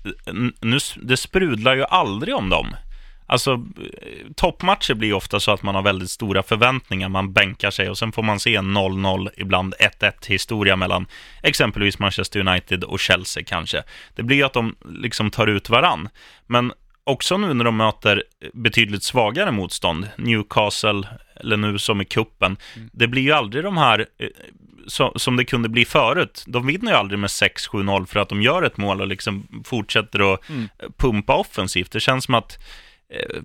nu, 0.62 0.78
det 1.02 1.18
sprudlar 1.18 1.76
ju 1.76 1.84
aldrig 1.86 2.36
om 2.36 2.50
dem. 2.50 2.76
Alltså, 3.30 3.66
toppmatcher 4.36 4.94
blir 4.94 5.14
ofta 5.14 5.40
så 5.40 5.52
att 5.52 5.64
man 5.64 5.76
har 5.76 5.82
väldigt 5.82 6.10
stora 6.10 6.44
förväntningar, 6.44 7.10
man 7.10 7.34
bänkar 7.34 7.72
sig 7.72 7.90
och 7.90 7.98
sen 7.98 8.12
får 8.12 8.24
man 8.24 8.40
se 8.40 8.56
en 8.56 8.78
0-0, 8.78 9.30
ibland 9.38 9.74
1-1 10.00 10.28
historia 10.28 10.76
mellan 10.76 11.08
exempelvis 11.44 12.00
Manchester 12.00 12.40
United 12.48 12.84
och 12.84 13.00
Chelsea 13.00 13.44
kanske. 13.48 13.84
Det 14.16 14.24
blir 14.24 14.38
ju 14.38 14.44
att 14.44 14.54
de 14.54 14.76
liksom 14.90 15.32
tar 15.32 15.48
ut 15.48 15.70
varann. 15.70 16.10
Men 16.48 16.74
också 17.04 17.38
nu 17.38 17.54
när 17.54 17.66
de 17.66 17.78
möter 17.78 18.24
betydligt 18.54 19.04
svagare 19.04 19.52
motstånd, 19.52 20.08
Newcastle, 20.18 21.08
eller 21.36 21.58
nu 21.58 21.78
som 21.80 22.02
i 22.02 22.06
kuppen, 22.06 22.58
det 22.92 23.08
blir 23.08 23.22
ju 23.22 23.32
aldrig 23.32 23.64
de 23.64 23.78
här 23.78 24.06
eh, 24.20 24.28
så, 24.88 25.14
som 25.16 25.36
det 25.38 25.46
kunde 25.46 25.70
bli 25.70 25.86
förut. 25.86 26.44
De 26.48 26.68
vinner 26.68 26.92
ju 26.92 26.98
aldrig 26.98 27.20
med 27.20 27.28
6-7-0 27.28 28.06
för 28.06 28.20
att 28.20 28.30
de 28.30 28.42
gör 28.42 28.64
ett 28.64 28.78
mål 28.78 29.02
och 29.02 29.08
liksom 29.08 29.48
fortsätter 29.66 30.34
att 30.34 30.50
Mm. 30.50 30.70
pumpa 30.98 31.36
offensivt. 31.36 31.92
Det 31.92 32.00
känns 32.00 32.26
som 32.26 32.36
att 32.36 32.58
Eh, 33.14 33.42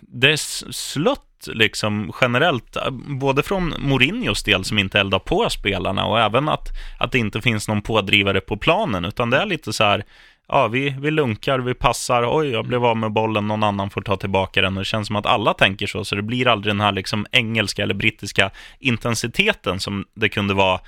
det 0.00 0.32
är 0.32 0.36
slött 0.72 1.48
liksom 1.52 2.12
generellt, 2.20 2.76
eh, 2.76 2.90
både 2.90 3.42
från 3.42 3.74
Mourinhos 3.78 4.42
del 4.42 4.64
som 4.64 4.78
inte 4.78 5.00
eldar 5.00 5.18
på 5.18 5.50
spelarna 5.50 6.06
och 6.06 6.20
även 6.20 6.48
att, 6.48 6.68
att 6.98 7.12
det 7.12 7.18
inte 7.18 7.40
finns 7.40 7.68
någon 7.68 7.82
pådrivare 7.82 8.40
på 8.40 8.56
planen, 8.56 9.04
utan 9.04 9.30
det 9.30 9.36
är 9.36 9.46
lite 9.46 9.72
så 9.72 9.84
här, 9.84 10.04
ja, 10.48 10.68
vi, 10.68 10.96
vi 11.00 11.10
lunkar, 11.10 11.58
vi 11.58 11.74
passar, 11.74 12.38
oj, 12.38 12.48
jag 12.48 12.66
blev 12.66 12.84
av 12.84 12.96
med 12.96 13.12
bollen, 13.12 13.46
någon 13.48 13.62
annan 13.62 13.90
får 13.90 14.00
ta 14.00 14.16
tillbaka 14.16 14.62
den. 14.62 14.76
och 14.76 14.80
Det 14.80 14.84
känns 14.84 15.06
som 15.06 15.16
att 15.16 15.26
alla 15.26 15.54
tänker 15.54 15.86
så, 15.86 16.04
så 16.04 16.14
det 16.14 16.22
blir 16.22 16.48
aldrig 16.48 16.70
den 16.70 16.80
här 16.80 16.92
liksom 16.92 17.26
engelska 17.32 17.82
eller 17.82 17.94
brittiska 17.94 18.50
intensiteten 18.78 19.80
som 19.80 20.04
det 20.14 20.28
kunde 20.28 20.54
vara 20.54 20.80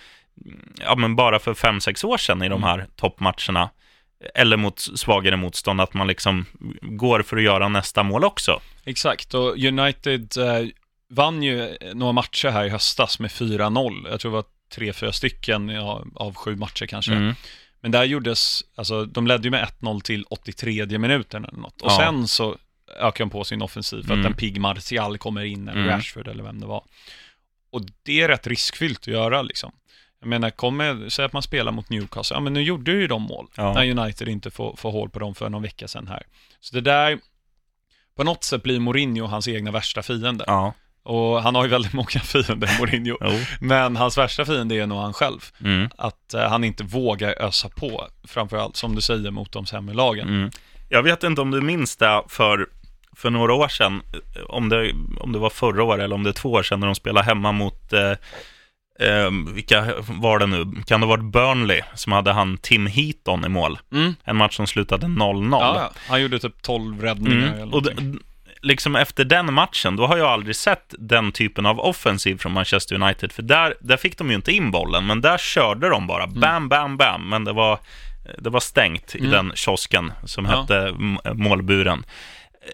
mm, 0.46 0.72
ja, 0.80 0.94
men 0.96 1.16
bara 1.16 1.38
för 1.38 1.54
fem 1.54 1.80
sex 1.80 2.04
år 2.04 2.16
sedan 2.16 2.42
i 2.42 2.48
de 2.48 2.62
här 2.62 2.86
toppmatcherna. 2.96 3.70
Eller 4.34 4.56
mot 4.56 4.80
svagare 4.80 5.36
motstånd, 5.36 5.80
att 5.80 5.94
man 5.94 6.06
liksom 6.06 6.46
går 6.82 7.22
för 7.22 7.36
att 7.36 7.42
göra 7.42 7.68
nästa 7.68 8.02
mål 8.02 8.24
också. 8.24 8.60
Exakt, 8.84 9.34
och 9.34 9.56
United 9.58 10.36
eh, 10.38 10.68
vann 11.08 11.42
ju 11.42 11.76
några 11.94 12.12
matcher 12.12 12.48
här 12.48 12.64
i 12.64 12.68
höstas 12.68 13.18
med 13.18 13.30
4-0. 13.30 14.10
Jag 14.10 14.20
tror 14.20 14.30
det 14.30 14.34
var 14.36 14.44
tre, 14.74 14.92
fyra 14.92 15.12
stycken 15.12 15.68
ja, 15.68 16.04
av 16.14 16.34
sju 16.34 16.56
matcher 16.56 16.86
kanske. 16.86 17.12
Mm. 17.12 17.34
Men 17.80 17.90
där 17.90 18.04
gjordes, 18.04 18.64
alltså 18.74 19.04
de 19.04 19.26
ledde 19.26 19.44
ju 19.44 19.50
med 19.50 19.68
1-0 19.80 20.00
till 20.00 20.24
83 20.30 20.98
minuten 20.98 21.44
eller 21.44 21.58
något. 21.58 21.82
Och 21.82 21.90
Ja. 21.90 21.98
sen 21.98 22.28
så 22.28 22.56
ökade 23.00 23.18
de 23.24 23.30
på 23.30 23.44
sin 23.44 23.62
offensiv 23.62 23.96
för 24.02 24.12
att 24.12 24.18
Mm. 24.18 24.26
en 24.26 24.34
pigg 24.34 24.60
Martial 24.60 25.18
kommer 25.18 25.44
in, 25.44 25.68
eller 25.68 25.80
Mm. 25.82 25.90
Rashford 25.96 26.28
eller 26.28 26.42
vem 26.44 26.60
det 26.60 26.66
var. 26.66 26.84
Och 27.70 27.80
det 28.02 28.20
är 28.20 28.28
rätt 28.28 28.46
riskfyllt 28.46 29.00
att 29.00 29.06
göra 29.06 29.42
liksom. 29.42 29.72
Jag 30.24 30.28
menar, 30.28 30.50
kommer, 30.50 31.08
säg 31.08 31.24
att 31.24 31.32
man 31.32 31.42
spelar 31.42 31.72
mot 31.72 31.90
Newcastle, 31.90 32.36
ja 32.36 32.40
men 32.40 32.52
nu 32.52 32.62
gjorde 32.62 32.92
ju 32.92 33.06
de 33.06 33.22
mål. 33.22 33.46
Ja. 33.56 33.72
När 33.74 33.90
United 33.98 34.28
inte 34.28 34.50
får, 34.50 34.76
får 34.76 34.90
hål 34.90 35.10
på 35.10 35.18
dem 35.18 35.34
för 35.34 35.48
någon 35.48 35.62
vecka 35.62 35.88
sedan 35.88 36.06
här. 36.08 36.22
Så 36.60 36.74
det 36.74 36.80
där, 36.80 37.18
på 38.16 38.24
något 38.24 38.44
sätt 38.44 38.62
blir 38.62 38.80
Mourinho 38.80 39.26
hans 39.26 39.48
egna 39.48 39.70
värsta 39.70 40.02
fiende. 40.02 40.44
Ja, 40.46 40.74
Och 41.02 41.42
han 41.42 41.54
har 41.54 41.64
ju 41.64 41.70
väldigt 41.70 41.92
många 41.92 42.06
fiender, 42.24 42.76
Mourinho. 42.78 43.16
Men 43.60 43.96
hans 43.96 44.18
värsta 44.18 44.44
fiende 44.44 44.74
är 44.74 44.86
nog 44.86 44.98
han 44.98 45.12
själv. 45.12 45.40
Mm. 45.60 45.88
Att 45.98 46.34
eh, 46.34 46.48
han 46.48 46.64
inte 46.64 46.84
vågar 46.84 47.42
ösa 47.42 47.68
på, 47.68 48.08
framförallt 48.28 48.76
som 48.76 48.94
du 48.94 49.00
säger, 49.00 49.30
mot 49.30 49.52
de 49.52 49.66
sämre 49.66 49.94
lagen. 49.94 50.28
Mm. 50.28 50.50
Jag 50.88 51.02
vet 51.02 51.22
inte 51.22 51.40
om 51.40 51.50
du 51.50 51.60
minns 51.60 51.96
det 51.96 52.22
för, 52.28 52.66
för 53.16 53.30
några 53.30 53.54
år 53.54 53.68
sedan, 53.68 54.02
om 54.48 54.68
det, 54.68 54.92
om 55.20 55.32
det 55.32 55.38
var 55.38 55.50
förra 55.50 55.84
året 55.84 56.04
eller 56.04 56.14
om 56.14 56.22
det 56.22 56.30
är 56.30 56.34
två 56.34 56.52
år 56.52 56.62
sedan, 56.62 56.80
när 56.80 56.86
de 56.86 56.94
spelade 56.94 57.26
hemma 57.26 57.52
mot, 57.52 57.92
eh, 57.92 58.12
eh, 59.00 59.30
vilka 59.54 59.86
var 60.08 60.38
det 60.38 60.46
nu? 60.46 60.64
Kan 60.86 61.00
det 61.00 61.06
ha 61.06 61.16
varit 61.16 61.32
Burnley 61.32 61.80
som 61.94 62.12
hade 62.12 62.32
han 62.32 62.56
Tim 62.56 62.86
Heaton 62.86 63.44
i 63.44 63.48
mål? 63.48 63.78
Mm. 63.92 64.14
En 64.24 64.36
match 64.36 64.56
som 64.56 64.66
slutade 64.66 65.06
0-0. 65.06 65.58
Ja, 65.60 65.74
ja. 65.76 65.92
han 66.08 66.22
gjorde 66.22 66.38
typ 66.38 66.62
12 66.62 67.02
räddningar 67.02 67.36
eller 67.46 67.54
Mm. 67.54 67.72
Och 67.74 67.82
någonting. 67.82 68.12
d- 68.12 68.18
liksom 68.62 68.96
efter 68.96 69.24
den 69.24 69.54
matchen, 69.54 69.96
då 69.96 70.06
har 70.06 70.16
jag 70.16 70.26
aldrig 70.26 70.56
sett 70.56 70.94
den 70.98 71.32
typen 71.32 71.66
av 71.66 71.80
offensiv 71.80 72.36
från 72.38 72.52
Manchester 72.52 72.94
United, 73.02 73.32
för 73.32 73.42
där, 73.42 73.74
där 73.80 73.96
fick 73.96 74.18
de 74.18 74.28
ju 74.30 74.34
inte 74.36 74.52
in 74.52 74.70
bollen, 74.70 75.06
men 75.06 75.20
där 75.20 75.38
körde 75.38 75.88
de 75.88 76.06
bara 76.06 76.26
bam, 76.26 76.68
bam, 76.68 76.96
bam, 76.96 77.28
men 77.28 77.44
det 77.44 77.52
var, 77.52 77.78
det 78.38 78.50
var 78.50 78.60
stängt 78.60 79.14
i 79.14 79.18
Mm. 79.18 79.30
den 79.30 79.52
kiosken 79.54 80.12
som 80.24 80.44
Ja. 80.44 80.60
hette 80.60 80.94
målburen. 81.34 82.04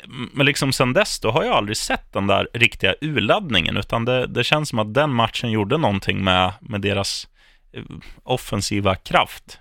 Men 0.09 0.47
liksom 0.47 0.73
sen 0.73 0.93
dess, 0.93 1.21
då 1.21 1.31
har 1.31 1.45
jag 1.45 1.55
aldrig 1.55 1.77
sett 1.77 2.13
den 2.13 2.27
där 2.27 2.49
riktiga 2.53 2.95
urladdningen, 3.01 3.77
utan 3.77 4.05
det, 4.05 4.27
det 4.27 4.45
känns 4.45 4.69
som 4.69 4.79
att 4.79 4.95
den 4.95 5.11
matchen 5.11 5.51
gjorde 5.51 5.77
någonting 5.77 6.25
med, 6.25 6.53
med 6.61 6.81
deras 6.81 7.29
eh, 7.73 7.83
offensiva 8.23 8.95
kraft. 8.97 9.59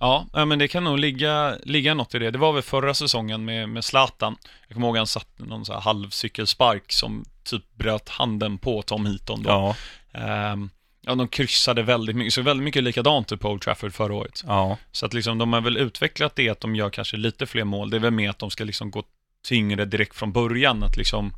Ja, 0.00 0.26
men 0.32 0.58
det 0.58 0.68
kan 0.68 0.84
nog 0.84 0.98
ligga, 0.98 1.56
ligga 1.62 1.94
något 1.94 2.14
i 2.14 2.18
det. 2.18 2.30
Det 2.30 2.38
var 2.38 2.52
väl 2.52 2.62
förra 2.62 2.94
säsongen 2.94 3.44
med, 3.44 3.68
med 3.68 3.84
Zlatan. 3.84 4.36
Jag 4.68 4.74
kommer 4.74 4.86
ihåg 4.86 4.96
han 4.96 5.06
satt 5.06 5.38
någon 5.38 5.64
så 5.64 5.72
här 5.72 5.80
halvcykelspark 5.80 6.92
som 6.92 7.24
typ 7.44 7.74
bröt 7.74 8.08
handen 8.08 8.58
på 8.58 8.82
Tom 8.82 9.06
Heaton 9.06 9.42
då. 9.42 9.50
Ja, 9.50 9.76
Ehm, 10.14 10.70
ja, 11.00 11.14
de 11.14 11.28
kryssade 11.28 11.82
väldigt 11.82 12.16
mycket, 12.16 12.34
så 12.34 12.42
väldigt 12.42 12.64
mycket 12.64 12.82
likadant 12.82 13.32
ut 13.32 13.40
på 13.40 13.50
Old 13.50 13.60
Trafford 13.62 13.92
förra 13.94 14.14
året. 14.14 14.42
ja, 14.46 14.78
Så 14.92 15.06
att 15.06 15.14
liksom 15.14 15.38
de 15.38 15.52
har 15.52 15.60
väl 15.60 15.76
utvecklat 15.76 16.36
det 16.36 16.48
att 16.48 16.60
de 16.60 16.76
gör 16.76 16.90
kanske 16.90 17.16
lite 17.16 17.46
fler 17.46 17.64
mål. 17.64 17.90
Det 17.90 17.96
är 17.96 18.00
väl 18.00 18.10
mer 18.10 18.30
att 18.30 18.38
de 18.38 18.50
ska 18.50 18.64
liksom 18.64 18.90
gå 18.90 19.02
tyngre 19.42 19.84
direkt 19.84 20.16
från 20.16 20.32
början. 20.32 20.82
Att 20.82 20.96
liksom, 20.96 21.32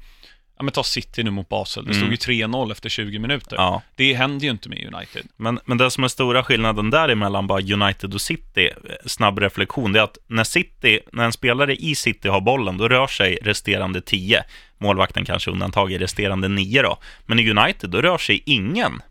ja 0.56 0.62
men 0.62 0.72
ta 0.72 0.82
City 0.84 1.22
nu 1.22 1.30
mot 1.30 1.48
Basel. 1.48 1.84
Det 1.84 1.94
stod 1.94 2.02
Mm. 2.02 2.10
ju 2.10 2.16
3-0 2.16 2.72
efter 2.72 2.88
20 2.88 3.18
minuter. 3.18 3.56
ja. 3.56 3.82
Det 3.96 4.14
händer 4.14 4.44
ju 4.44 4.50
inte 4.50 4.68
med 4.68 4.94
United. 4.94 5.26
Men, 5.36 5.60
men 5.64 5.78
det 5.78 5.90
som 5.90 6.04
är 6.04 6.08
stora 6.08 6.44
skillnaden 6.44 6.90
däremellan 6.90 7.46
bara 7.46 7.60
United 7.60 8.14
och 8.14 8.20
City, 8.20 8.66
eh, 8.66 8.94
snabb 9.06 9.38
reflektion, 9.38 9.92
det 9.92 9.98
är 9.98 10.04
att 10.04 10.18
när, 10.26 10.44
City, 10.44 11.00
när 11.12 11.24
en 11.24 11.32
spelare 11.32 11.76
i 11.76 11.94
City 11.94 12.28
har 12.28 12.40
bollen, 12.40 12.76
då 12.76 12.88
rör 12.88 13.06
sig 13.06 13.38
resterande 13.42 14.00
10. 14.00 14.44
Målvakten 14.78 15.24
kanske 15.24 15.50
undantaget 15.50 16.00
resterande 16.00 16.48
9 16.48 16.82
då. 16.82 16.98
Men 17.26 17.38
i 17.38 17.50
United, 17.50 17.90
då 17.90 18.02
rör 18.02 18.18
sig 18.18 18.42
ingen. 18.46 19.02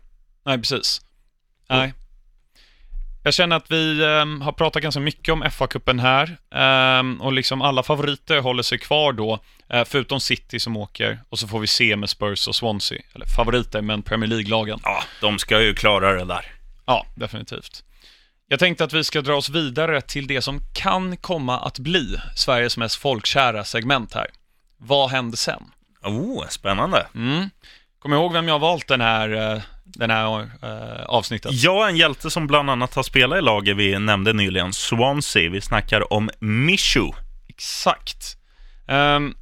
Nej, 0.46 0.58
precis. 0.58 1.00
Nej. 1.68 1.92
Jag 3.26 3.34
känner 3.34 3.56
att 3.56 3.70
vi 3.70 4.04
ehm, 4.04 4.40
har 4.40 4.52
pratat 4.52 4.82
ganska 4.82 5.00
mycket 5.00 5.32
om 5.32 5.42
FA-cupen 5.42 6.00
här 6.00 6.36
ehm, 6.54 7.20
och 7.20 7.32
liksom 7.32 7.62
alla 7.62 7.82
favoriter 7.82 8.38
håller 8.38 8.62
sig 8.62 8.78
kvar 8.78 9.12
då, 9.12 9.38
eh, 9.68 9.84
förutom 9.86 10.20
City 10.20 10.60
som 10.60 10.76
åker 10.76 11.20
och 11.28 11.38
så 11.38 11.48
får 11.48 11.60
vi 11.60 11.66
se 11.66 11.96
med 11.96 12.10
Spurs 12.10 12.48
och 12.48 12.56
Swansea. 12.56 13.02
Eller 13.14 13.26
favoriter, 13.26 13.82
men 13.82 14.02
Premier 14.02 14.30
League-lagen. 14.30 14.80
Ja, 14.82 15.02
de 15.20 15.38
ska 15.38 15.62
ju 15.62 15.74
klara 15.74 16.12
det 16.12 16.24
där. 16.24 16.46
Ja, 16.86 17.06
definitivt. 17.14 17.84
Jag 18.48 18.58
tänkte 18.58 18.84
att 18.84 18.92
vi 18.92 19.04
ska 19.04 19.20
dra 19.20 19.34
oss 19.34 19.48
vidare 19.48 20.00
till 20.00 20.26
det 20.26 20.42
som 20.42 20.60
kan 20.74 21.16
komma 21.16 21.60
att 21.60 21.78
bli 21.78 22.16
Sveriges 22.36 22.76
mest 22.76 22.96
folkkära 22.96 23.64
segment 23.64 24.14
här. 24.14 24.26
Vad 24.76 25.10
händer 25.10 25.36
sen? 25.36 25.62
Oh, 26.02 26.48
spännande. 26.48 27.06
Mm. 27.14 27.50
Kommer 27.98 28.16
ihåg 28.16 28.32
vem 28.32 28.48
jag 28.48 28.58
valt 28.58 28.88
den 28.88 29.00
här, 29.00 29.54
eh, 29.54 29.62
den 29.84 30.10
här 30.10 30.40
uh, 30.40 31.04
avsnittet? 31.06 31.52
Ja, 31.52 31.88
en 31.88 31.96
hjälte 31.96 32.30
som 32.30 32.46
bland 32.46 32.70
annat 32.70 32.94
har 32.94 33.02
spelat 33.02 33.38
i 33.38 33.42
laget 33.42 33.76
vi 33.76 33.98
nämnde 33.98 34.32
nyligen, 34.32 34.72
Swansea. 34.72 35.50
Vi 35.50 35.60
snackar 35.60 36.12
om 36.12 36.30
Mishu. 36.40 37.10
Exakt. 37.48 38.36
Um, 38.88 39.34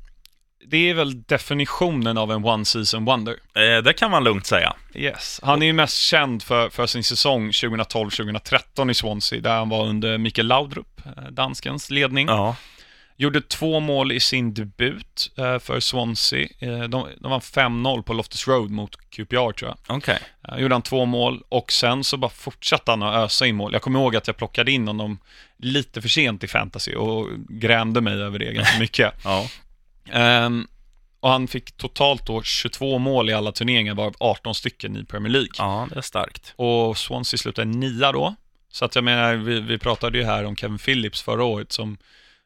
det 0.66 0.90
är 0.90 0.94
väl 0.94 1.22
definitionen 1.22 2.18
av 2.18 2.32
en 2.32 2.44
one 2.44 2.64
season 2.64 3.04
wonder. 3.04 3.36
Eh, 3.54 3.82
det 3.82 3.92
kan 3.92 4.10
man 4.10 4.24
lugnt 4.24 4.46
säga. 4.46 4.76
Yes. 4.94 5.40
Han 5.42 5.62
är 5.62 5.66
ju 5.66 5.72
mest 5.72 5.98
känd 5.98 6.42
för, 6.42 6.70
för 6.70 6.86
sin 6.86 7.04
säsong 7.04 7.50
2012-2013 7.50 8.90
i 8.90 8.94
Swansea, 8.94 9.40
där 9.40 9.56
han 9.56 9.68
var 9.68 9.86
under 9.86 10.18
Mikael 10.18 10.46
Laudrup, 10.46 11.00
eh, 11.06 11.22
danskens 11.30 11.90
ledning. 11.90 12.28
Ja. 12.28 12.56
Gjorde 13.16 13.40
två 13.40 13.80
mål 13.80 14.12
i 14.12 14.20
sin 14.20 14.54
debut 14.54 15.32
eh, 15.38 15.58
för 15.58 15.80
Swansea. 15.80 16.48
Eh, 16.58 16.82
de, 16.82 17.08
de 17.20 17.30
vann 17.30 17.40
5-0 17.40 18.02
på 18.02 18.12
Loftus 18.12 18.48
Road 18.48 18.70
mot 18.70 19.10
QPR 19.10 19.52
tror 19.52 19.56
jag. 19.62 19.96
Okej. 19.96 20.18
Okay. 20.42 20.60
gjorde 20.62 20.74
han 20.74 20.82
två 20.82 21.04
mål 21.04 21.42
och 21.48 21.72
sen 21.72 22.04
så 22.04 22.16
bara 22.16 22.30
fortsatte 22.30 22.90
han 22.92 23.02
att 23.02 23.14
ösa 23.14 23.46
in 23.46 23.56
mål. 23.56 23.72
Jag 23.72 23.82
kommer 23.82 24.00
ihåg 24.00 24.16
att 24.16 24.26
jag 24.26 24.36
plockade 24.36 24.72
in 24.72 24.86
honom 24.86 25.18
lite 25.56 26.02
för 26.02 26.08
sent 26.08 26.44
i 26.44 26.48
fantasy 26.48 26.94
och 26.94 27.28
grämde 27.48 28.00
mig 28.00 28.14
över 28.22 28.38
det 28.38 28.52
ganska 28.52 28.78
mycket. 28.80 29.14
ja. 29.24 29.46
Um, 30.12 30.68
och 31.20 31.30
han 31.30 31.48
fick 31.48 31.72
totalt 31.72 32.26
då 32.26 32.42
22 32.42 32.98
mål 32.98 33.30
i 33.30 33.32
alla 33.32 33.52
turneringar, 33.52 33.94
varav 33.94 34.14
18 34.18 34.54
stycken 34.54 34.96
i 34.96 35.04
Premier 35.04 35.32
League. 35.32 35.50
Ja, 35.58 35.88
det 35.90 35.98
är 35.98 36.02
starkt. 36.02 36.54
Och 36.56 36.98
Swansea 36.98 37.38
slutade 37.38 37.68
nia 37.68 38.12
då. 38.12 38.34
Så 38.72 38.84
att 38.84 38.94
jag 38.94 39.04
menar, 39.04 39.34
vi, 39.34 39.60
vi 39.60 39.78
pratade 39.78 40.18
ju 40.18 40.24
här 40.24 40.44
om 40.44 40.56
Kevin 40.56 40.78
Phillips 40.78 41.22
förra 41.22 41.44
året 41.44 41.72
som 41.72 41.98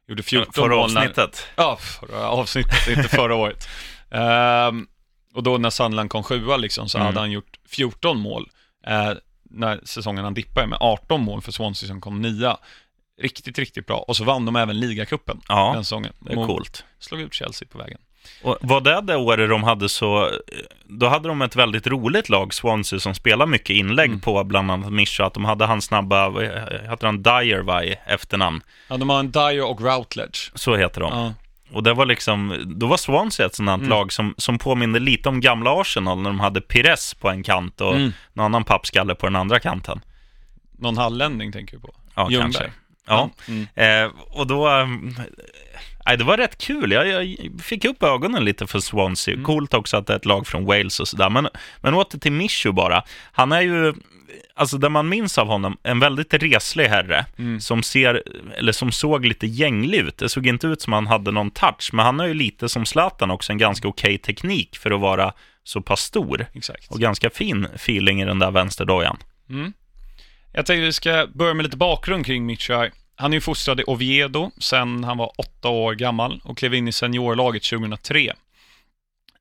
gjorde 0.08 0.22
14 0.22 0.52
förra 0.52 0.76
mål. 0.76 0.90
Förra 0.90 1.00
avsnittet. 1.00 1.46
Ja, 1.56 1.76
förra 1.76 2.28
avsnittet, 2.28 2.88
inte 2.88 3.08
förra 3.08 3.34
året. 3.44 3.68
Um, 4.10 4.88
och 5.34 5.42
då 5.42 5.58
när 5.58 5.70
Sunderland 5.70 6.10
kom 6.10 6.22
sjua 6.22 6.56
liksom, 6.56 6.88
så 6.88 6.98
mm. 6.98 7.06
hade 7.06 7.20
han 7.20 7.30
gjort 7.30 7.58
14 7.68 8.18
mål. 8.18 8.50
Uh, 8.88 9.12
när 9.50 9.80
säsongen 9.84 10.24
han 10.24 10.34
dippade 10.34 10.66
med 10.66 10.78
18 10.80 11.20
mål 11.20 11.42
för 11.42 11.52
Swansea 11.52 11.88
som 11.88 12.00
kom 12.00 12.22
nia. 12.22 12.56
Riktigt, 13.22 13.58
riktigt 13.58 13.86
bra. 13.86 13.98
Och 13.98 14.16
så 14.16 14.24
vann 14.24 14.44
de 14.46 14.56
även 14.56 14.80
ligacupen 14.80 15.40
ja, 15.48 15.72
den 15.74 15.84
säsongen. 15.84 16.12
det 16.18 16.32
är 16.32 16.46
coolt. 16.46 16.84
Slog 16.98 17.20
ut 17.20 17.34
Chelsea 17.34 17.68
på 17.72 17.78
vägen. 17.78 17.98
Och 18.42 18.56
var 18.60 18.80
det 18.80 19.00
det 19.00 19.16
året 19.16 19.50
de 19.50 19.62
hade 19.64 19.88
så, 19.88 20.30
då 20.84 21.08
hade 21.08 21.28
de 21.28 21.42
ett 21.42 21.56
väldigt 21.56 21.86
roligt 21.86 22.28
lag, 22.28 22.54
Swansea, 22.54 23.00
som 23.00 23.14
spelade 23.14 23.50
mycket 23.50 23.70
inlägg 23.70 24.08
mm. 24.08 24.20
på 24.20 24.44
bland 24.44 24.70
annat 24.70 24.92
Mischa, 24.92 25.26
att 25.26 25.34
de 25.34 25.44
hade 25.44 25.64
hans 25.64 25.84
snabba, 25.84 26.28
vad 26.28 26.44
heter 26.44 27.06
han, 27.06 27.22
Dyer 27.22 27.62
va, 27.62 27.84
i 27.84 27.96
efternamn? 28.06 28.60
Ja, 28.88 28.96
de 28.96 29.10
har 29.10 29.20
en 29.20 29.30
Dyer 29.30 29.64
och 29.64 29.80
Routledge. 29.80 30.50
Så 30.54 30.76
heter 30.76 31.00
de. 31.00 31.12
Ja. 31.12 31.34
Och 31.72 31.82
det 31.82 31.94
var 31.94 32.06
liksom, 32.06 32.62
då 32.66 32.86
var 32.86 32.96
Swansea 32.96 33.46
ett 33.46 33.54
sådant 33.54 33.80
mm. 33.80 33.90
lag 33.90 34.12
som, 34.12 34.34
som 34.38 34.58
påminner 34.58 35.00
lite 35.00 35.28
om 35.28 35.40
gamla 35.40 35.80
Arsenal 35.80 36.18
när 36.18 36.30
de 36.30 36.40
hade 36.40 36.60
Pires 36.60 37.14
på 37.14 37.28
en 37.28 37.42
kant 37.42 37.80
och 37.80 37.96
mm. 37.96 38.12
någon 38.32 38.44
annan 38.44 38.64
pappskalle 38.64 39.14
på 39.14 39.26
den 39.26 39.36
andra 39.36 39.58
kanten. 39.58 40.00
Någon 40.78 40.98
hallänning 40.98 41.52
tänker 41.52 41.76
du 41.76 41.82
på? 41.82 41.94
Ja, 42.14 42.30
Ljungberg. 42.30 42.52
kanske. 42.52 42.70
Ja, 43.06 43.30
mm. 43.48 43.66
eh, 43.74 44.10
och 44.28 44.46
då... 44.46 44.68
Eh, 46.10 46.18
det 46.18 46.24
var 46.24 46.36
rätt 46.36 46.58
kul. 46.58 46.92
Jag, 46.92 47.08
jag, 47.08 47.36
fick 47.62 47.84
upp 47.84 48.02
ögonen 48.02 48.44
lite 48.44 48.66
för 48.66 48.80
Swansea. 48.80 49.34
Mm. 49.34 49.44
Coolt 49.44 49.74
också 49.74 49.96
att 49.96 50.06
det 50.06 50.12
är 50.12 50.16
ett 50.16 50.24
lag 50.24 50.46
från 50.46 50.64
Wales 50.64 51.00
och 51.00 51.08
sådär. 51.08 51.30
Men, 51.30 51.48
men 51.80 51.94
åter 51.94 52.18
till 52.18 52.32
Mishu 52.32 52.72
bara. 52.72 53.02
Han 53.32 53.52
är 53.52 53.60
ju, 53.60 53.94
alltså 54.54 54.78
det 54.78 54.88
man 54.88 55.08
minns 55.08 55.38
av 55.38 55.46
honom, 55.46 55.76
en 55.82 56.00
väldigt 56.00 56.34
reslig 56.34 56.84
herre 56.84 57.26
mm. 57.38 57.60
som 57.60 57.82
ser, 57.82 58.22
eller 58.58 58.72
som 58.72 58.92
såg 58.92 59.24
lite 59.24 59.46
gänglig 59.46 59.98
ut. 59.98 60.18
Det 60.18 60.28
såg 60.28 60.46
inte 60.46 60.66
ut 60.66 60.82
som 60.82 60.92
han 60.92 61.06
hade 61.06 61.30
någon 61.30 61.50
touch, 61.50 61.90
men 61.92 62.04
han 62.04 62.18
har 62.18 62.26
ju 62.26 62.34
lite 62.34 62.68
som 62.68 62.86
Zlatan 62.86 63.30
också 63.30 63.52
en 63.52 63.58
ganska 63.58 63.88
okej 63.88 64.14
okay 64.14 64.34
teknik 64.34 64.76
för 64.76 64.90
att 64.90 65.00
vara 65.00 65.32
så 65.64 65.80
pass 65.80 66.00
stor. 66.00 66.46
Exakt. 66.54 66.90
Och 66.90 67.00
ganska 67.00 67.30
fin 67.30 67.68
feeling 67.74 68.22
i 68.22 68.24
den 68.24 68.38
där 68.38 68.50
vänsterdojan. 68.50 69.16
Mm. 69.50 69.72
Jag 70.52 70.66
tänkte 70.66 70.84
vi 70.84 70.92
ska 70.92 71.26
börja 71.34 71.54
med 71.54 71.64
lite 71.64 71.76
bakgrund 71.76 72.26
kring 72.26 72.46
Mitchell. 72.46 72.90
Han 73.16 73.32
är 73.32 73.40
fostrad 73.40 73.80
i 73.80 73.84
Oviedo 73.86 74.50
sen 74.58 75.04
han 75.04 75.18
var 75.18 75.32
åtta 75.38 75.68
år 75.68 75.94
gammal 75.94 76.40
och 76.44 76.58
klev 76.58 76.74
in 76.74 76.88
i 76.88 76.92
seniorlaget 76.92 77.62
2003. 77.62 78.32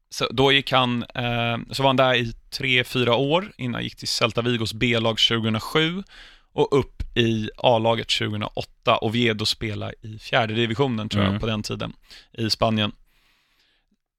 Så 0.09 0.27
då 0.31 0.51
gick 0.51 0.71
han, 0.71 1.03
eh, 1.03 1.57
så 1.71 1.83
var 1.83 1.89
han 1.89 1.95
där 1.95 2.15
i 2.15 2.33
tre, 2.49 2.83
fyra 2.83 3.15
år 3.15 3.51
innan 3.57 3.73
han 3.73 3.83
gick 3.83 3.95
till 3.95 4.07
Celta 4.07 4.41
Vigos 4.41 4.73
B-lag 4.73 5.17
2007 5.17 6.03
och 6.53 6.79
upp 6.79 7.17
i 7.17 7.49
A-laget 7.57 8.07
2008. 8.07 8.97
Oviedo 9.01 9.45
spelade 9.45 9.93
i 10.01 10.19
fjärde 10.19 10.53
divisionen 10.53 11.09
tror 11.09 11.23
jag 11.23 11.29
mm. 11.29 11.39
på 11.39 11.47
den 11.47 11.63
tiden 11.63 11.93
i 12.37 12.49
Spanien. 12.49 12.91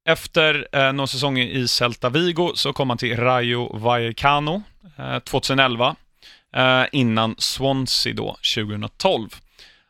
Efter 0.09 0.69
eh, 0.73 0.93
några 0.93 1.07
säsonger 1.07 1.47
i 1.47 1.69
Celta 1.69 2.09
Vigo 2.09 2.53
så 2.55 2.73
kom 2.73 2.91
han 2.91 2.99
till 2.99 3.17
Rayo 3.17 3.77
Vallecano 3.79 4.63
eh, 4.99 5.19
2011 5.19 5.97
eh, 6.57 6.85
innan 6.93 7.35
Swansea 7.39 8.15
då 8.15 8.37
2012. 8.55 9.29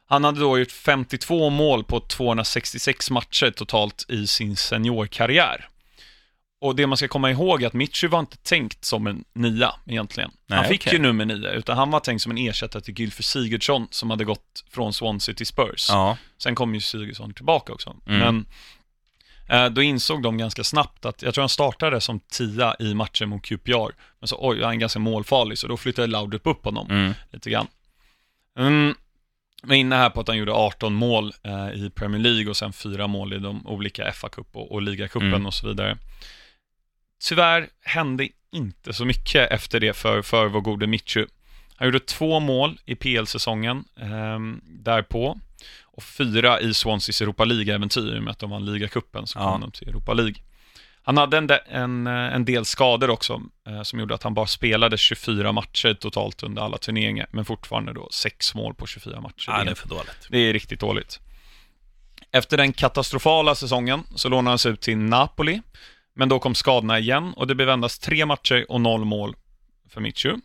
Han 0.06 0.24
hade 0.24 0.40
då 0.40 0.58
gjort 0.58 0.72
52 0.72 1.50
mål 1.50 1.84
på 1.84 2.00
266 2.00 3.10
matcher 3.10 3.50
totalt 3.50 4.06
i 4.08 4.26
sin 4.26 4.56
seniorkarriär. 4.56 5.68
Och 6.60 6.76
det 6.76 6.86
man 6.86 6.96
ska 6.96 7.08
komma 7.08 7.30
ihåg 7.30 7.62
är 7.62 7.66
att 7.66 7.72
Mitchell 7.72 8.10
var 8.10 8.20
inte 8.20 8.36
tänkt 8.36 8.84
som 8.84 9.06
en 9.06 9.24
nia 9.32 9.74
egentligen. 9.86 10.30
Nej, 10.46 10.58
han 10.58 10.68
fick 10.68 10.80
okay. 10.80 10.92
ju 10.92 10.98
nummer 10.98 11.24
nio, 11.24 11.50
utan 11.50 11.78
han 11.78 11.90
var 11.90 12.00
tänkt 12.00 12.22
som 12.22 12.32
en 12.32 12.38
ersättare 12.38 12.82
till 12.82 13.00
Gylfer 13.00 13.22
Sigurdsson 13.22 13.88
som 13.90 14.10
hade 14.10 14.24
gått 14.24 14.64
från 14.70 14.92
Swansea 14.92 15.34
till 15.34 15.46
Spurs. 15.46 15.86
Ja. 15.88 16.16
Sen 16.38 16.54
kom 16.54 16.74
ju 16.74 16.80
Sigurdsson 16.80 17.34
tillbaka 17.34 17.72
också. 17.72 17.96
Mm. 18.06 18.18
Men 18.18 18.46
eh, 19.48 19.72
då 19.72 19.82
insåg 19.82 20.22
de 20.22 20.38
ganska 20.38 20.64
snabbt 20.64 21.04
att, 21.04 21.22
jag 21.22 21.34
tror 21.34 21.42
han 21.42 21.48
startade 21.48 22.00
som 22.00 22.20
tia 22.20 22.76
i 22.78 22.94
matchen 22.94 23.28
mot 23.28 23.42
QPR, 23.42 23.92
men 24.20 24.28
så 24.28 24.38
oj, 24.40 24.62
han 24.62 24.72
är 24.72 24.76
ganska 24.76 24.98
målfarlig, 24.98 25.58
så 25.58 25.66
då 25.66 25.76
flyttade 25.76 26.08
Laudrup 26.08 26.46
upp 26.46 26.64
honom 26.64 26.90
mm. 26.90 27.14
lite 27.32 27.50
grann. 27.50 27.66
Mm, 28.58 28.94
var 29.66 29.74
inne 29.74 29.96
här 29.96 30.10
på 30.10 30.20
att 30.20 30.28
han 30.28 30.36
gjorde 30.36 30.52
18 30.52 30.94
mål 30.94 31.32
eh, 31.42 31.70
i 31.70 31.90
Premier 31.94 32.20
League 32.20 32.50
och 32.50 32.56
sen 32.56 32.72
fyra 32.72 33.06
mål 33.06 33.32
i 33.32 33.38
de 33.38 33.66
olika 33.66 34.12
FA-cup 34.12 34.46
och, 34.52 34.72
och 34.72 34.82
ligacupen 34.82 35.28
mm. 35.28 35.46
och 35.46 35.54
så 35.54 35.68
vidare. 35.68 35.98
Tyvärr 37.24 37.68
hände 37.82 38.28
inte 38.52 38.92
så 38.92 39.04
mycket 39.04 39.50
efter 39.50 39.80
det 39.80 39.92
för, 39.92 40.22
för 40.22 40.46
vår 40.46 40.60
gode 40.60 40.86
Mitchu. 40.86 41.26
Han 41.76 41.88
gjorde 41.88 42.00
två 42.00 42.40
mål 42.40 42.78
i 42.84 42.94
PL-säsongen 42.94 43.84
eh, 44.00 44.38
därpå 44.62 45.40
och 45.82 46.02
fyra 46.02 46.60
i 46.60 46.74
Swanseas 46.74 47.20
Europa 47.20 47.44
League-äventyr, 47.44 48.20
med 48.20 48.30
att 48.30 48.38
de 48.38 48.50
vann 48.50 48.64
ligacupen 48.64 49.26
så 49.26 49.38
kom 49.38 49.48
ja. 49.48 49.58
de 49.58 49.70
till 49.70 49.88
Europa 49.88 50.14
League. 50.14 50.34
Han 51.06 51.16
hade 51.16 51.38
en, 51.38 51.50
en, 51.66 52.06
en 52.06 52.44
del 52.44 52.64
skador 52.64 53.10
också, 53.10 53.42
eh, 53.68 53.82
som 53.82 54.00
gjorde 54.00 54.14
att 54.14 54.22
han 54.22 54.34
bara 54.34 54.46
spelade 54.46 54.98
24 54.98 55.52
matcher 55.52 55.94
totalt 55.94 56.42
under 56.42 56.62
alla 56.62 56.78
turneringar, 56.78 57.26
men 57.30 57.44
fortfarande 57.44 57.92
då 57.92 58.08
sex 58.10 58.54
mål 58.54 58.74
på 58.74 58.86
24 58.86 59.20
matcher. 59.20 59.44
Ja, 59.46 59.64
det 59.64 59.70
är 59.70 59.74
för 59.74 59.88
dåligt. 59.88 60.28
Det 60.30 60.38
är 60.38 60.52
riktigt 60.52 60.80
dåligt. 60.80 61.20
Efter 62.32 62.56
den 62.56 62.72
katastrofala 62.72 63.54
säsongen 63.54 64.02
så 64.14 64.28
lånade 64.28 64.50
han 64.50 64.58
sig 64.58 64.72
ut 64.72 64.80
till 64.80 64.96
Napoli, 64.98 65.62
men 66.14 66.28
då 66.28 66.38
kom 66.38 66.54
skadorna 66.54 66.98
igen 66.98 67.32
och 67.36 67.46
det 67.46 67.54
blev 67.54 67.68
endast 67.68 68.02
tre 68.02 68.26
matcher 68.26 68.66
och 68.68 68.80
noll 68.80 69.04
mål 69.04 69.36
för 69.88 70.00
Michu. 70.00 70.36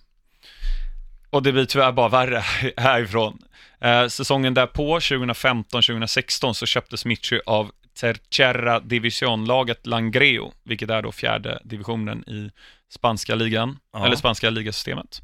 Och 1.29 1.43
det 1.43 1.51
blir 1.51 1.65
tyvärr 1.65 1.91
bara 1.91 2.09
värre 2.09 2.43
härifrån. 2.77 3.41
Eh, 3.79 4.07
säsongen 4.07 4.53
därpå, 4.53 4.99
2015-2016, 4.99 6.53
så 6.53 6.65
köptes 6.65 7.05
Michu 7.05 7.39
av 7.45 7.71
Tercera 8.01 8.79
Division-laget 8.79 9.87
Langreo, 9.87 10.53
vilket 10.63 10.89
är 10.89 11.01
då 11.01 11.11
fjärde 11.11 11.61
divisionen 11.63 12.29
i 12.29 12.51
spanska 12.93 13.35
ligan, 13.35 13.77
ja. 13.93 14.05
eller 14.05 14.15
spanska 14.15 14.49
ligasystemet. 14.49 15.21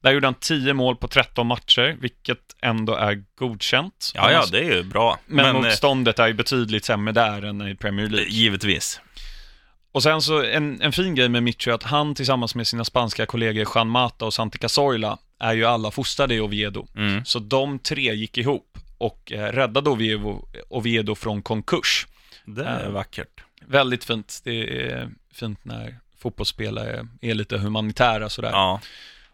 Där 0.00 0.12
gjorde 0.12 0.26
han 0.26 0.34
10 0.34 0.74
mål 0.74 0.96
på 0.96 1.08
13 1.08 1.46
matcher, 1.46 1.96
vilket 2.00 2.38
ändå 2.62 2.94
är 2.94 3.24
godkänt. 3.38 4.12
Ja, 4.14 4.32
ja, 4.32 4.44
det 4.52 4.58
är 4.58 4.76
ju 4.76 4.82
bra. 4.82 5.18
Men, 5.26 5.36
men 5.36 5.56
eh, 5.56 5.62
motståndet 5.62 6.18
är 6.18 6.26
ju 6.26 6.32
betydligt 6.34 6.84
sämre 6.84 7.12
där 7.12 7.44
än 7.44 7.68
i 7.68 7.74
Premier 7.74 8.08
League. 8.08 8.28
Givetvis. 8.28 9.00
Och 9.92 10.02
sen 10.02 10.22
så 10.22 10.42
en, 10.42 10.82
en 10.82 10.92
fin 10.92 11.14
grej 11.14 11.28
med 11.28 11.42
Mitchell 11.42 11.70
är 11.70 11.74
att 11.74 11.82
han 11.82 12.14
tillsammans 12.14 12.54
med 12.54 12.66
sina 12.66 12.84
spanska 12.84 13.26
kollegor 13.26 13.66
Juan 13.74 13.88
Mata 13.88 14.24
och 14.24 14.34
Santi 14.34 14.58
Cazorla 14.58 15.18
är 15.40 15.52
ju 15.52 15.64
alla 15.64 15.90
fostrade 15.90 16.34
i 16.34 16.40
Oviedo. 16.40 16.86
Mm. 16.96 17.24
Så 17.24 17.38
de 17.38 17.78
tre 17.78 18.14
gick 18.14 18.38
ihop 18.38 18.78
och 18.98 19.32
eh, 19.32 19.52
räddade 19.52 19.90
Oviedo, 19.90 20.42
Oviedo 20.68 21.14
från 21.14 21.42
konkurs. 21.42 22.06
Det 22.54 22.64
är 22.64 22.84
eh, 22.84 22.90
vackert. 22.90 23.44
Väldigt 23.66 24.04
fint. 24.04 24.40
Det 24.44 24.90
är 24.90 25.10
fint 25.32 25.64
när 25.64 25.98
fotbollsspelare 26.18 27.08
är 27.20 27.34
lite 27.34 27.58
humanitära 27.58 28.28
sådär. 28.28 28.50
Ja. 28.50 28.80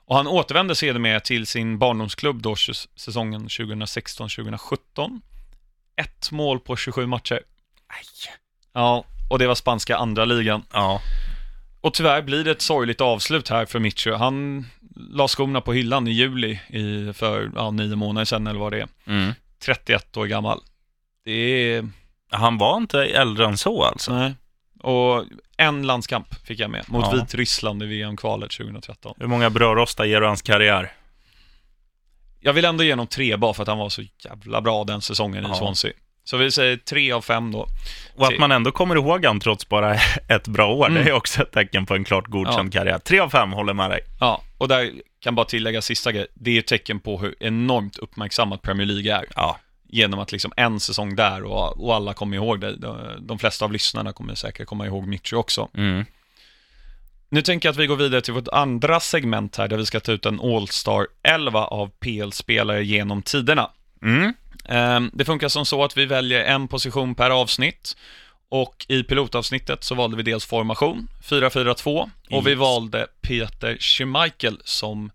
Och 0.06 0.16
han 0.16 0.26
återvände 0.26 0.74
sedermera 0.74 1.20
till 1.20 1.46
sin 1.46 1.78
barndomsklubb 1.78 2.42
då 2.42 2.56
säsongen 2.96 3.48
2016-2017. 3.48 5.20
Ett 5.96 6.30
mål 6.30 6.60
på 6.60 6.76
27 6.76 7.06
matcher. 7.06 7.40
Aj. 7.86 8.32
Ja, 8.72 9.04
och 9.30 9.38
det 9.38 9.46
var 9.46 9.54
spanska 9.54 9.96
andra 9.96 10.24
ligan. 10.24 10.62
Ja. 10.72 11.00
Och 11.80 11.94
tyvärr 11.94 12.22
blir 12.22 12.44
det 12.44 12.50
ett 12.50 12.62
sorgligt 12.62 13.00
avslut 13.00 13.48
här 13.48 13.66
för 13.66 13.78
Mitchell. 13.78 14.14
Han 14.14 14.66
la 14.96 15.28
skorna 15.28 15.60
på 15.60 15.72
hyllan 15.72 16.08
i 16.08 16.10
juli 16.10 16.60
i, 16.68 17.12
för 17.12 17.50
ja, 17.54 17.70
nio 17.70 17.96
månader 17.96 18.24
sedan 18.24 18.46
eller 18.46 18.60
vad 18.60 18.72
det 18.72 18.80
är. 18.80 18.88
Mm. 19.06 19.32
31 19.58 20.16
år 20.16 20.26
gammal. 20.26 20.60
Det 21.24 21.32
är... 21.32 21.88
Han 22.34 22.58
var 22.58 22.76
inte 22.76 23.00
äldre 23.04 23.46
än 23.46 23.56
så 23.58 23.82
alltså? 23.84 24.14
Nej. 24.14 24.34
Och 24.82 25.24
en 25.56 25.82
landskamp 25.86 26.46
fick 26.46 26.60
jag 26.60 26.70
med, 26.70 26.84
mot 26.88 27.04
Ja. 27.12 27.12
Vitryssland 27.20 27.82
i 27.82 27.86
VM-kvalet 27.86 28.50
2013. 28.50 29.14
Hur 29.18 29.26
många 29.26 29.50
brödrostar 29.50 30.04
ger 30.04 30.20
du 30.20 30.26
hans 30.26 30.42
karriär? 30.42 30.92
Jag 32.40 32.52
vill 32.52 32.64
ändå 32.64 32.84
ge 32.84 32.92
honom 32.92 33.06
tre 33.06 33.36
bara 33.36 33.54
för 33.54 33.62
att 33.62 33.68
han 33.68 33.78
var 33.78 33.88
så 33.88 34.02
jävla 34.24 34.60
bra 34.60 34.84
den 34.84 35.02
säsongen 35.02 35.44
Ja. 35.48 35.54
i 35.54 35.58
Swansea. 35.58 35.92
Så 36.24 36.36
vi 36.36 36.50
säger 36.50 36.76
tre 36.76 37.12
av 37.12 37.20
fem 37.22 37.52
då. 37.52 37.66
Och 38.16 38.26
att 38.26 38.38
man 38.38 38.52
ändå 38.52 38.70
kommer 38.70 38.96
ihåg 38.96 39.24
han 39.24 39.40
trots 39.40 39.68
bara 39.68 39.94
ett 40.28 40.48
bra 40.48 40.74
år, 40.74 40.86
Mm. 40.86 41.04
det 41.04 41.10
är 41.10 41.14
också 41.14 41.42
ett 41.42 41.52
tecken 41.52 41.86
på 41.86 41.94
en 41.94 42.04
klart 42.04 42.26
godkänd 42.26 42.72
karriär. 42.72 42.98
Tre 42.98 43.18
av 43.20 43.28
fem 43.28 43.52
håller 43.52 43.74
med 43.74 43.90
dig. 43.90 44.00
Ja, 44.20 44.42
och 44.58 44.68
där 44.68 44.90
kan 45.20 45.34
bara 45.34 45.46
tillägga 45.46 45.82
sista 45.82 46.12
grej. 46.12 46.26
Det 46.34 46.50
är 46.50 46.58
ett 46.58 46.66
tecken 46.66 47.00
på 47.00 47.18
hur 47.18 47.34
enormt 47.40 47.96
uppmärksammat 47.98 48.62
Premier 48.62 48.86
League 48.86 49.14
är. 49.20 49.24
Ja, 49.36 49.58
Genom 49.94 50.20
att 50.20 50.32
liksom 50.32 50.52
en 50.56 50.80
säsong 50.80 51.16
där 51.16 51.42
och, 51.44 51.84
och 51.84 51.94
alla 51.94 52.14
kommer 52.14 52.36
ihåg 52.36 52.60
det. 52.60 52.76
De, 52.76 52.98
de 53.20 53.38
flesta 53.38 53.64
av 53.64 53.72
lyssnarna 53.72 54.12
kommer 54.12 54.34
säkert 54.34 54.66
komma 54.68 54.86
ihåg 54.86 55.06
Mitchell 55.06 55.38
också. 55.38 55.68
mm. 55.76 56.04
Nu 57.28 57.42
tänker 57.42 57.68
jag 57.68 57.72
att 57.72 57.78
vi 57.78 57.86
går 57.86 57.96
vidare 57.96 58.20
till 58.20 58.32
vårt 58.34 58.48
andra 58.48 59.00
segment 59.00 59.56
här 59.56 59.68
där 59.68 59.76
vi 59.76 59.86
ska 59.86 60.00
ta 60.00 60.12
ut 60.12 60.26
en 60.26 60.40
All-Star 60.40 61.06
11 61.22 61.64
av 61.64 61.90
PL-spelare 62.00 62.84
genom 62.84 63.22
tiderna. 63.22 63.70
Mm. 64.02 64.34
Ehm, 64.68 65.10
Det 65.14 65.24
funkar 65.24 65.48
som 65.48 65.66
så 65.66 65.84
att 65.84 65.96
vi 65.96 66.06
väljer 66.06 66.44
en 66.44 66.68
position 66.68 67.14
per 67.14 67.30
avsnitt 67.30 67.96
och 68.48 68.86
i 68.88 69.02
pilotavsnittet 69.02 69.84
så 69.84 69.94
valde 69.94 70.16
vi 70.16 70.22
dels 70.22 70.44
formation, 70.46 71.08
4-4-2 71.22 72.10
och 72.30 72.46
vi 72.46 72.50
Yes. 72.50 72.58
valde 72.58 73.06
Peter 73.22 73.76
Schmeichel 73.80 74.60
som 74.64 75.10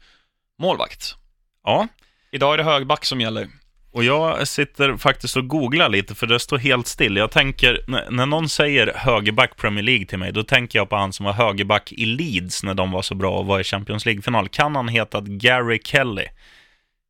målvakt. 0.61 1.15
ja. 1.63 1.87
Idag 2.31 2.53
är 2.53 2.57
det 2.57 2.63
högback 2.63 3.05
som 3.05 3.21
gäller. 3.21 3.47
Och 3.91 4.03
jag 4.03 4.47
sitter 4.47 4.97
faktiskt 4.97 5.37
och 5.37 5.47
googlar 5.47 5.89
lite, 5.89 6.15
för 6.15 6.27
det 6.27 6.39
står 6.39 6.57
helt 6.57 6.87
still. 6.87 7.17
Jag 7.17 7.31
tänker, 7.31 7.83
när 8.11 8.25
någon 8.25 8.49
säger 8.49 8.93
högerback 8.95 9.57
Premier 9.57 9.83
League 9.83 10.05
till 10.05 10.19
mig, 10.19 10.31
då 10.31 10.43
tänker 10.43 10.79
jag 10.79 10.89
på 10.89 10.95
han 10.95 11.13
som 11.13 11.25
var 11.25 11.33
högerback 11.33 11.91
i 11.91 12.05
Leeds 12.05 12.63
när 12.63 12.73
de 12.73 12.91
var 12.91 13.01
så 13.01 13.15
bra 13.15 13.37
och 13.37 13.45
var 13.45 13.59
i 13.59 13.63
Champions 13.63 14.05
League-final. 14.05 14.49
Kan 14.49 14.75
han 14.75 14.87
heta 14.87 15.21
Gary 15.21 15.79
Kelly? 15.83 16.25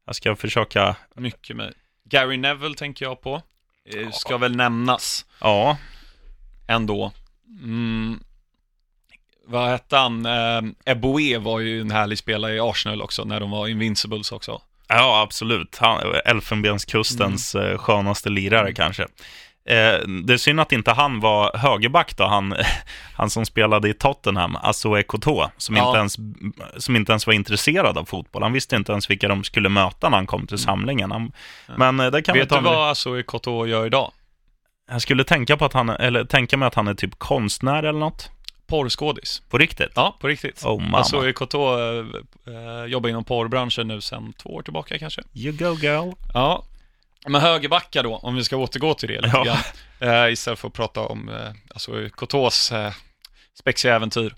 Jag 0.05 0.15
ska 0.15 0.35
försöka, 0.35 0.95
Mycket 1.15 1.55
med. 1.55 1.73
Gary 2.09 2.37
Neville 2.37 2.75
tänker 2.75 3.05
jag 3.05 3.21
på. 3.21 3.41
Eh, 3.95 4.11
Ska 4.11 4.37
väl 4.37 4.55
nämnas 4.55 5.25
ja, 5.41 5.77
ändå. 6.67 7.11
Mm. 7.63 8.19
Vad 9.45 9.69
hette 9.69 9.97
han? 9.97 10.25
Eh, 10.25 10.61
Eboe 10.85 11.37
var 11.37 11.59
ju 11.59 11.81
en 11.81 11.91
härlig 11.91 12.17
spelare 12.17 12.55
i 12.55 12.59
Arsenal 12.59 13.01
också, 13.01 13.23
när 13.23 13.39
de 13.39 13.51
var 13.51 13.67
Invincibles 13.67 14.31
också. 14.31 14.61
Ja 14.89 15.21
absolut. 15.21 15.77
Han, 15.81 15.99
Elfenbenskustens 16.25 17.55
Mm. 17.55 17.71
eh, 17.71 17.77
skönaste 17.77 18.29
lirare 18.29 18.73
kanske. 18.73 19.03
Eh, 19.65 19.99
det 20.23 20.33
är 20.33 20.37
synd 20.37 20.59
att 20.59 20.71
inte 20.71 20.91
han 20.91 21.19
var 21.19 21.57
högerback 21.57 22.17
då, 22.17 22.23
han, 22.27 22.55
han 23.15 23.29
som 23.29 23.45
spelade 23.45 23.89
i 23.89 23.93
Tottenham, 23.93 24.55
Azoe 24.61 25.03
Koto, 25.03 25.45
som, 25.57 25.75
Ja. 25.75 25.87
inte 25.87 25.97
ens, 25.99 26.15
som 26.83 26.95
inte 26.95 27.11
ens 27.11 27.27
var 27.27 27.33
intresserad 27.33 27.97
av 27.97 28.05
fotboll. 28.05 28.43
Han 28.43 28.53
visste 28.53 28.75
inte 28.75 28.91
ens 28.91 29.09
vilka 29.09 29.27
de 29.27 29.43
skulle 29.43 29.69
möta 29.69 30.09
när 30.09 30.17
han 30.17 30.27
kom 30.27 30.47
till 30.47 30.57
samlingen. 30.57 31.11
Han, 31.11 31.31
men 31.77 31.99
eh, 31.99 32.11
det 32.11 32.21
kan 32.21 32.33
vi 32.33 32.39
Vet 32.39 32.49
ta 32.49 32.57
du 32.57 32.63
vad 32.63 32.91
Azoe 32.91 33.23
Koto 33.23 33.65
gör 33.65 33.85
idag? 33.85 34.11
Jag 34.91 35.01
skulle 35.01 35.23
tänka 35.23 35.57
på 35.57 35.65
att 35.65 35.73
han, 35.73 35.89
eller 35.89 36.25
tänka 36.25 36.57
mig 36.57 36.67
att 36.67 36.75
han 36.75 36.87
är 36.87 36.93
typ 36.93 37.19
konstnär 37.19 37.83
eller 37.83 37.99
något. 37.99 38.29
Porrskådis. 38.69 39.41
På 39.49 39.57
riktigt? 39.57 39.91
Ja, 39.95 40.17
på 40.19 40.27
riktigt. 40.27 40.65
Oh 40.65 40.81
mamma. 40.81 40.99
Azoe 40.99 41.33
Koto 41.33 41.79
eh, 41.79 42.05
eh, 42.47 42.85
jobbar 42.85 43.09
inom 43.09 43.23
porrbranschen 43.23 43.87
nu 43.87 44.01
sedan 44.01 44.33
två 44.33 44.49
år 44.49 44.61
tillbaka 44.61 44.99
kanske. 44.99 45.21
You 45.33 45.53
go 45.57 45.75
girl. 45.81 46.11
Ja, 46.33 46.63
men 47.27 47.41
högerbacka 47.41 48.03
då, 48.03 48.15
om 48.17 48.35
vi 48.35 48.43
ska 48.43 48.57
återgå 48.57 48.93
till 48.93 49.09
det 49.09 49.21
lite 49.21 49.37
Ja. 49.37 49.43
grann. 49.43 49.57
Eh, 50.25 50.31
istället 50.33 50.59
för 50.59 50.67
att 50.67 50.73
prata 50.73 51.01
om 51.01 51.29
eh, 51.29 51.51
alltså, 51.69 52.09
Kotos 52.09 52.71
eh, 52.71 52.93
spexiga 53.59 53.95
äventyr. 53.95 54.35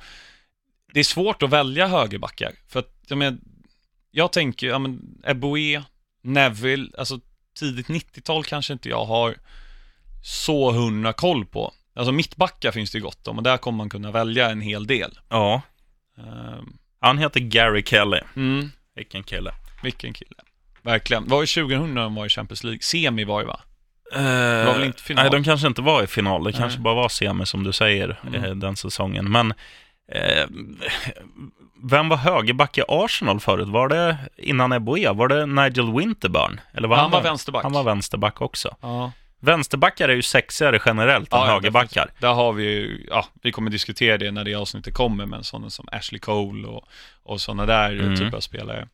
Det 0.93 0.99
är 0.99 1.03
svårt 1.03 1.43
att 1.43 1.49
välja 1.49 1.87
högerbackar, 1.87 2.51
för 2.67 2.79
att 2.79 2.93
jag, 3.07 3.17
men, 3.17 3.41
jag 4.11 4.31
tänker, 4.31 4.67
ja 4.67 4.79
men 4.79 5.21
Eboe, 5.23 5.83
Neville, 6.23 6.89
alltså 6.97 7.19
tidigt 7.59 7.87
90-tal 7.87 8.43
kanske 8.43 8.73
inte 8.73 8.89
jag 8.89 9.05
har 9.05 9.35
så 10.23 10.71
hundra 10.71 11.13
koll 11.13 11.45
på. 11.45 11.73
Alltså 11.95 12.11
mittbackar 12.11 12.71
finns 12.71 12.91
det 12.91 12.97
ju 12.97 13.03
gott 13.03 13.27
om 13.27 13.37
och 13.37 13.43
där 13.43 13.57
kommer 13.57 13.77
man 13.77 13.89
kunna 13.89 14.11
välja 14.11 14.49
en 14.49 14.61
hel 14.61 14.87
del. 14.87 15.19
Ja, 15.29 15.61
Ehm, 16.17 16.73
han 16.99 17.17
heter 17.17 17.39
Gary 17.39 17.83
Kelly. 17.85 18.19
mm, 18.35 18.71
Vilken 18.95 19.23
kille. 19.23 19.51
vilken 19.83 20.13
kille. 20.13 20.35
Verkligen. 20.81 21.27
Var 21.27 21.41
ju 21.41 21.47
2000 21.47 21.93
när 21.93 22.01
de 22.01 22.15
var 22.15 22.25
i 22.25 22.29
Champions 22.29 22.63
League. 22.63 22.79
Semi 22.81 23.23
var 23.23 23.41
det 23.41 23.47
va? 23.47 23.59
det 24.13 24.65
var 24.65 24.73
väl 24.73 24.83
inte 24.83 25.01
final? 25.03 25.23
Nej, 25.23 25.31
de 25.31 25.43
kanske 25.43 25.67
inte 25.67 25.81
var 25.81 26.03
i 26.03 26.07
final. 26.07 26.43
Det 26.43 26.49
Nej. 26.49 26.59
kanske 26.59 26.79
bara 26.79 26.93
var 26.93 27.09
semi 27.09 27.45
som 27.45 27.63
du 27.63 27.73
säger, 27.73 28.19
Mm. 28.27 28.43
eh, 28.43 28.51
den 28.55 28.75
säsongen. 28.75 29.31
Men 29.31 29.53
eh, 30.11 30.45
vem 31.83 32.09
var 32.09 32.17
högerback 32.17 32.77
i 32.77 32.83
Arsenal 32.87 33.39
förut? 33.39 33.67
Var 33.67 33.87
det 33.87 34.17
innan 34.37 34.71
Eboe? 34.71 35.13
Var 35.13 35.27
det 35.27 35.45
Nigel 35.45 35.93
Winterburn? 35.93 36.59
Eller 36.73 36.87
var 36.87 36.97
han, 36.97 37.11
var 37.11 37.21
vänsterback. 37.21 37.63
Han 37.63 37.71
var 37.73 37.83
vänsterback 37.83 38.41
också. 38.41 38.75
Ja. 38.81 39.11
Vänsterbackar 39.41 40.09
är 40.09 40.13
ju 40.15 40.21
sexigare 40.21 40.79
generellt 40.85 41.33
än 41.33 41.39
Ja, 41.39 41.47
ja, 41.47 41.53
högerbackar. 41.53 42.09
Där 42.19 42.33
har 42.33 42.53
vi 42.53 42.63
ju, 42.63 43.05
ja, 43.09 43.25
vi 43.41 43.51
kommer 43.51 43.71
diskutera 43.71 44.17
det 44.17 44.31
när 44.31 44.43
det 44.43 44.55
avsnittet 44.55 44.93
kommer, 44.93 45.25
men 45.25 45.43
sådana 45.43 45.69
som 45.69 45.87
Ashley 45.91 46.19
Cole 46.19 46.67
och, 46.67 46.87
och 47.23 47.41
sådana 47.41 47.65
där 47.65 47.91
Mm. 47.91 48.15
typer 48.17 48.37
av 48.37 48.41
spelare. 48.41 48.87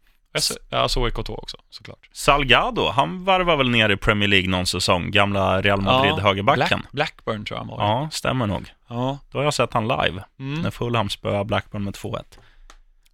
Ja, 0.70 0.88
så 0.90 1.06
är 1.06 1.10
KT 1.10 1.30
också, 1.30 1.58
såklart. 1.70 2.10
Salgado, 2.12 2.88
han 2.90 3.24
varvar 3.26 3.58
väl 3.58 3.70
ner 3.70 3.90
i 3.90 3.98
Premier 3.98 4.28
League 4.30 4.50
någon 4.50 4.66
säsong, 4.66 5.12
gamla 5.12 5.62
Real 5.62 5.82
Madrid-högerbacken. 5.82 6.68
Black, 6.92 6.92
Blackburn 6.92 7.46
tror 7.46 7.56
jag 7.60 7.66
han 7.66 7.78
var. 7.78 7.86
Ja, 7.86 8.10
stämmer 8.12 8.48
nog. 8.48 8.66
ja. 8.88 9.20
Då 9.32 9.38
har 9.40 9.44
jag 9.44 9.54
sett 9.54 9.74
han 9.74 9.88
live, 9.88 10.24
Mm. 10.40 10.62
när 10.62 10.72
Fulham 10.72 11.10
spöade 11.10 11.46
Blackburn 11.46 11.84
med 11.84 11.94
2-1. 11.94 12.24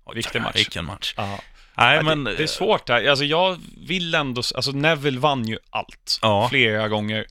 Oj, 0.05 0.15
Viktig 0.15 0.41
match. 0.41 0.55
Vilken 0.55 0.85
match. 0.85 1.13
Ja. 1.17 1.39
Nej, 1.77 1.95
Ja, 1.97 2.03
men... 2.03 2.23
det, 2.23 2.35
det 2.35 2.43
är 2.43 2.47
svårt 2.47 2.87
där. 2.87 3.09
Alltså 3.09 3.25
jag 3.25 3.57
vill 3.87 4.15
ändå, 4.15 4.41
alltså 4.55 4.71
Neville 4.71 5.19
vann 5.19 5.47
ju 5.47 5.57
allt. 5.69 6.19
Ja. 6.21 6.47
Flera 6.49 6.87
gånger. 6.87 7.25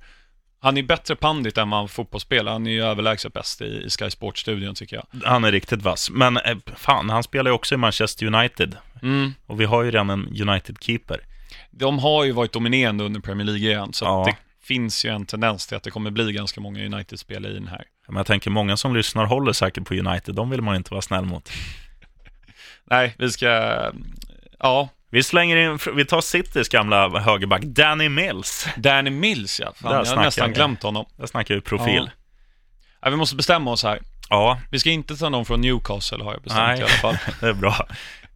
Han 0.61 0.77
är 0.77 0.83
bättre 0.83 1.17
pandit 1.17 1.59
än 1.59 1.71
vad 1.71 1.81
han 1.81 1.89
fotbollsspelare. 1.89 2.53
Han 2.53 2.67
är 2.67 2.71
ju 2.71 2.85
överlägset 2.85 3.33
bäst 3.33 3.61
i, 3.61 3.65
i 3.65 3.91
Sky 3.91 4.11
Sports-studion 4.11 4.75
tycker 4.75 4.97
jag. 4.97 5.07
Han 5.25 5.45
är 5.45 5.53
riktigt 5.53 5.83
vass. 5.83 6.11
Men 6.11 6.37
eh, 6.37 6.57
fan, 6.77 7.11
han 7.11 7.23
spelar 7.23 7.51
ju 7.51 7.55
också 7.55 7.75
i 7.75 7.79
Manchester 7.79 8.27
United. 8.27 8.77
Mm. 9.03 9.35
Och 9.47 9.61
vi 9.61 9.65
har 9.65 9.83
ju 9.83 9.91
redan 9.91 10.11
en 10.11 10.29
United-keeper. 10.29 11.19
De 11.71 11.99
har 11.99 12.25
ju 12.25 12.33
varit 12.33 12.53
dominerande 12.53 13.05
under 13.05 13.21
Premier 13.21 13.47
League 13.47 13.71
igen, 13.71 13.93
så 13.93 14.05
Ja. 14.05 14.25
det 14.27 14.37
finns 14.67 15.05
ju 15.05 15.11
en 15.11 15.27
tendens 15.27 15.67
till 15.67 15.77
att 15.77 15.83
det 15.83 15.91
kommer 15.91 16.11
bli 16.11 16.33
ganska 16.33 16.61
många 16.61 16.85
United-spelare 16.85 17.53
i 17.53 17.55
den 17.55 17.69
här. 17.69 17.85
Men 18.07 18.17
jag 18.17 18.27
tänker, 18.27 18.51
många 18.51 18.77
som 18.77 18.97
lyssnar 18.97 19.25
håller 19.25 19.53
säkert 19.53 19.85
på 19.85 19.95
United. 19.95 20.35
De 20.35 20.51
vill 20.51 20.63
man 20.63 20.77
inte 20.77 20.91
vara 20.91 21.03
snäll 21.03 21.25
mot. 21.25 21.51
Nej, 22.85 23.15
vi 23.19 23.31
ska... 23.31 23.79
Ja, 24.63 24.89
Vi 25.11 25.23
slänger 25.23 25.57
in, 25.57 25.79
vi 25.97 26.05
tar 26.05 26.21
Citys 26.21 26.69
gamla 26.69 27.19
högerback, 27.21 27.63
Danny 27.63 28.09
Mills. 28.09 28.67
Danny 28.77 29.11
Mills 29.11 29.61
ja. 29.61 29.73
Fan, 29.77 29.93
jag 30.07 30.17
har 30.17 30.25
nästan 30.25 30.49
vi. 30.49 30.55
glömt 30.55 30.83
honom. 30.83 31.07
Där 31.17 31.27
snackar 31.27 31.55
vi 31.55 31.61
profil. 31.61 32.11
Ja, 33.03 33.11
vi 33.11 33.17
måste 33.17 33.37
bestämma 33.37 33.71
oss 33.71 33.83
här. 33.83 33.99
Ja, 34.31 34.59
Vi 34.71 34.79
ska 34.79 34.91
inte 34.91 35.17
ta 35.17 35.29
någon 35.29 35.45
från 35.45 35.61
Newcastle 35.61 36.25
har 36.25 36.33
jag 36.33 36.43
bestämt 36.43 36.67
Nej. 36.69 36.79
i 36.79 36.83
alla 36.83 36.89
fall. 36.93 37.17
det 37.41 37.49
är 37.49 37.53
bra. 37.53 37.87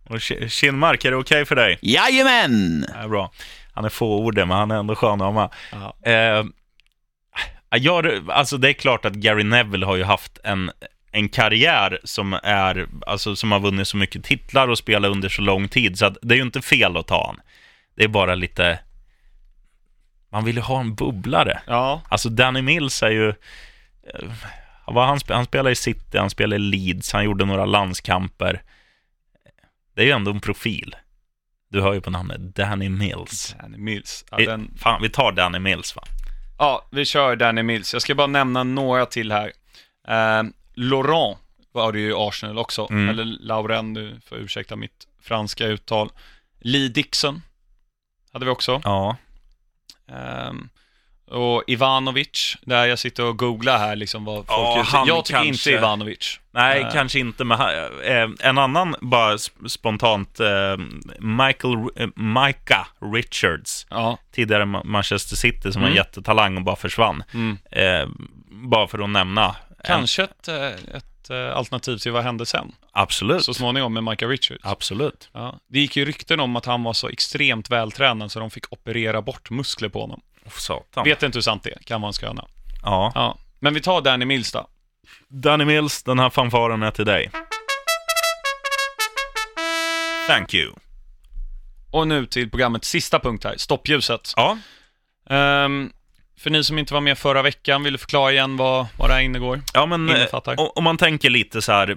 Och 0.04 0.16
Ki- 0.16 0.48
Kinmark, 0.48 1.04
är 1.04 1.10
det 1.10 1.16
okej 1.16 1.44
för 1.44 1.56
dig? 1.56 1.78
Jajamän! 1.82 2.80
Det 2.80 2.94
är 2.98 3.08
bra. 3.08 3.32
Han 3.72 3.84
är 3.84 3.88
fåordig, 3.88 4.46
men 4.46 4.56
han 4.56 4.70
är 4.70 4.76
ändå 4.76 4.94
skön 4.94 5.20
att 5.20 5.34
ha 5.34 5.48
med. 5.48 5.50
Ja. 5.72 6.10
Eh, 6.10 6.44
jag, 7.78 8.30
alltså 8.30 8.56
det 8.56 8.68
är 8.68 8.72
klart 8.72 9.04
att 9.04 9.12
Gary 9.12 9.44
Neville 9.44 9.86
har 9.86 9.96
ju 9.96 10.04
haft 10.04 10.38
en, 10.44 10.70
en 11.16 11.28
karriär 11.28 12.00
som, 12.04 12.32
är, 12.42 12.86
alltså, 13.06 13.36
som 13.36 13.52
har 13.52 13.60
vunnit 13.60 13.88
så 13.88 13.96
mycket 13.96 14.24
titlar 14.24 14.68
och 14.68 14.78
spelat 14.78 15.10
under 15.10 15.28
så 15.28 15.42
lång 15.42 15.68
tid, 15.68 15.98
så 15.98 16.06
att 16.06 16.16
det 16.22 16.34
är 16.34 16.36
ju 16.36 16.42
inte 16.42 16.62
fel 16.62 16.96
att 16.96 17.06
ta 17.06 17.26
han. 17.26 17.40
Det 17.96 18.04
är 18.04 18.08
bara 18.08 18.34
lite... 18.34 18.78
Man 20.32 20.44
vill 20.44 20.56
ju 20.56 20.62
ha 20.62 20.80
en 20.80 20.94
bubblare. 20.94 21.60
ja, 21.66 22.02
Alltså 22.08 22.28
Danny 22.28 22.62
Mills 22.62 23.02
är 23.02 23.10
ju... 23.10 23.28
eh, 23.28 23.34
Vad 24.86 25.06
han, 25.06 25.18
han 25.28 25.44
spelar 25.44 25.70
i 25.70 25.74
City, 25.74 26.18
han 26.18 26.30
spelar 26.30 26.56
i 26.56 26.58
Leeds, 26.60 27.12
han 27.12 27.24
gjorde 27.24 27.44
några 27.44 27.64
landskamper. 27.64 28.62
Det 29.94 30.02
är 30.02 30.06
ju 30.06 30.12
ändå 30.12 30.30
en 30.30 30.40
profil. 30.40 30.96
Du 31.68 31.80
hör 31.82 31.92
ju 31.92 32.00
på 32.00 32.10
namnet 32.10 32.40
Danny 32.54 32.88
Mills. 32.88 33.56
Danny 33.62 33.78
Mills. 33.78 34.24
Ja, 34.30 34.36
Vi, 34.36 34.46
den, 34.46 34.74
fan, 34.78 35.02
vi 35.02 35.08
tar 35.08 35.32
Danny 35.32 35.58
Mills 35.58 35.96
va? 35.96 36.02
ja, 36.58 36.88
vi 36.92 37.04
kör 37.04 37.36
Danny 37.36 37.62
Mills. 37.62 37.92
Jag 37.92 38.02
ska 38.02 38.14
bara 38.14 38.26
nämna 38.26 38.64
några 38.64 39.06
till 39.06 39.32
här. 39.32 39.52
Eh, 40.08 40.42
Laurent 40.76 41.38
var 41.72 41.92
det 41.92 42.00
ju 42.00 42.14
Arsenal 42.16 42.58
också. 42.58 42.86
Mm. 42.90 43.08
Eller 43.08 43.24
Lauren, 43.24 43.94
du 43.94 44.20
får 44.28 44.38
ursäkta 44.38 44.76
mitt 44.76 45.06
franska 45.22 45.66
uttal. 45.66 46.10
Lee 46.60 46.88
Dixon 46.88 47.42
hade 48.32 48.44
vi 48.44 48.50
också. 48.50 48.80
Ja. 48.84 49.16
Ehm, 50.08 50.68
och 51.30 51.62
Ivanovic, 51.66 52.56
där 52.62 52.86
jag 52.86 52.98
sitter 52.98 53.24
och 53.24 53.38
googlar 53.38 53.78
här 53.78 53.96
liksom 53.96 54.24
vad 54.24 54.36
folk 54.36 54.48
Ja, 54.48 54.84
han 54.86 55.06
Jag 55.06 55.24
tycker 55.24 55.38
kanske- 55.44 55.70
inte 55.70 55.78
Ivanovic. 55.78 56.40
Nej, 56.50 56.80
Eh. 56.82 56.92
kanske 56.92 57.18
inte, 57.18 57.44
men 57.44 57.60
eh, 58.04 58.28
en 58.48 58.58
annan 58.58 58.96
bara 59.00 59.36
sp- 59.36 59.68
spontant, 59.68 60.40
eh, 60.40 60.76
Michael, 61.18 61.76
Micah 62.14 62.86
Richards, 63.14 63.86
Ja. 63.90 64.18
tidigare 64.32 64.64
Ma- 64.64 64.84
Manchester 64.84 65.36
City 65.36 65.72
som 65.72 65.82
var 65.82 65.88
Mm. 65.88 65.90
en 65.98 66.04
jättetalang 66.04 66.56
och 66.56 66.62
bara 66.64 66.76
försvann. 66.76 67.22
Mm. 67.34 67.58
Bara 68.50 68.86
för 68.88 68.98
att 69.04 69.10
nämna 69.10 69.56
Kanske 69.87 70.22
ett, 70.24 70.49
eh, 70.49 70.66
ett 70.66 71.30
eh, 71.30 71.57
alternativ 71.57 71.99
till 71.99 72.12
vad 72.12 72.22
hände 72.24 72.47
sen, 72.47 72.72
Absolut. 72.93 73.45
så 73.45 73.55
småningom 73.55 73.93
med 73.95 74.05
Micah 74.05 74.28
Richards. 74.28 74.61
Absolut. 74.64 75.28
Ja. 75.32 75.59
Det 75.66 75.78
gick 75.78 75.97
ju 75.97 76.05
rykten 76.05 76.41
om 76.41 76.57
att 76.57 76.66
han 76.66 76.82
var 76.82 76.93
så 76.93 77.09
extremt 77.09 77.70
vältränad 77.70 78.32
så 78.32 78.41
de 78.41 78.51
fick 78.51 78.72
operera 78.72 79.22
bort 79.22 79.51
muskler 79.51 79.89
på 79.89 80.01
honom. 80.01 80.20
Oh, 80.45 80.51
satan. 80.53 81.05
Vet 81.05 81.22
inte 81.22 81.37
hur 81.37 81.43
sant 81.43 81.62
det 81.62 81.70
är, 81.70 81.78
kan 81.82 82.01
vara 82.01 82.09
en 82.09 82.12
sköna. 82.12 82.45
Ja. 82.82 83.12
Ja. 83.14 83.39
Men 83.59 83.74
vi 83.74 83.80
tar 83.80 84.01
Danny 84.01 84.24
Mills 84.24 84.53
då. 84.53 84.66
Danny 85.28 85.64
Mills, 85.64 86.03
den 86.03 86.18
här 86.18 86.30
fanfaren 86.30 86.82
är 86.82 86.91
till 86.91 87.07
dig. 87.07 87.30
Thank 90.28 90.55
you. 90.55 90.72
Och 91.91 92.09
nu 92.09 92.26
till 92.26 92.51
programmets 92.51 92.89
sista 92.89 93.18
punkt 93.18 93.45
här, 93.45 93.55
stoppljuset. 93.57 94.32
Ja, 94.37 94.59
Ehm, 95.30 95.93
för 96.39 96.51
ni 96.51 96.64
som 96.64 96.78
inte 96.78 96.95
var 96.95 97.01
med 97.01 97.18
förra 97.18 97.43
veckan, 97.43 97.82
vill 97.82 97.93
du 97.93 97.99
förklara 97.99 98.32
igen 98.32 98.57
vad, 98.57 98.87
vad 98.97 99.11
det 99.11 99.14
här 99.14 99.20
innegår? 99.20 99.62
ja 99.74 99.87
men 99.87 100.11
eh, 100.11 100.26
om 100.57 100.84
man 100.84 100.97
tänker 100.97 101.30
lite 101.30 101.62
så 101.62 101.72
här 101.72 101.91
eh, 101.91 101.97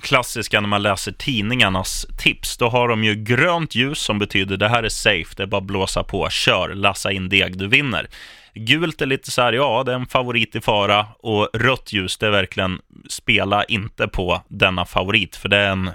klassiska 0.00 0.60
när 0.60 0.68
man 0.68 0.82
läser 0.82 1.12
tidningarnas 1.12 2.06
tips, 2.18 2.56
då 2.56 2.68
har 2.68 2.88
de 2.88 3.04
ju 3.04 3.14
grönt 3.14 3.74
ljus 3.74 3.98
som 3.98 4.18
betyder 4.18 4.56
det 4.56 4.68
här 4.68 4.82
är 4.82 4.88
safe, 4.88 5.34
det 5.36 5.42
är 5.42 5.46
bara 5.46 5.58
att 5.58 5.64
blåsa 5.64 6.04
på, 6.04 6.30
kör, 6.30 6.74
lassa 6.74 7.12
in 7.12 7.28
deg, 7.28 7.58
du 7.58 7.68
vinner. 7.68 8.08
Gult 8.54 9.02
är 9.02 9.06
lite 9.06 9.30
så 9.30 9.42
här, 9.42 9.52
ja, 9.52 9.82
det 9.86 9.92
är 9.92 9.96
en 9.96 10.06
favorit 10.06 10.56
i 10.56 10.60
fara 10.60 11.06
och 11.18 11.48
rött 11.54 11.92
ljus, 11.92 12.18
det 12.18 12.26
är 12.26 12.30
verkligen 12.30 12.80
spela 13.08 13.64
inte 13.64 14.08
på 14.08 14.42
denna 14.48 14.84
favorit, 14.84 15.36
för 15.36 15.48
det 15.48 15.56
är 15.56 15.70
en, 15.70 15.90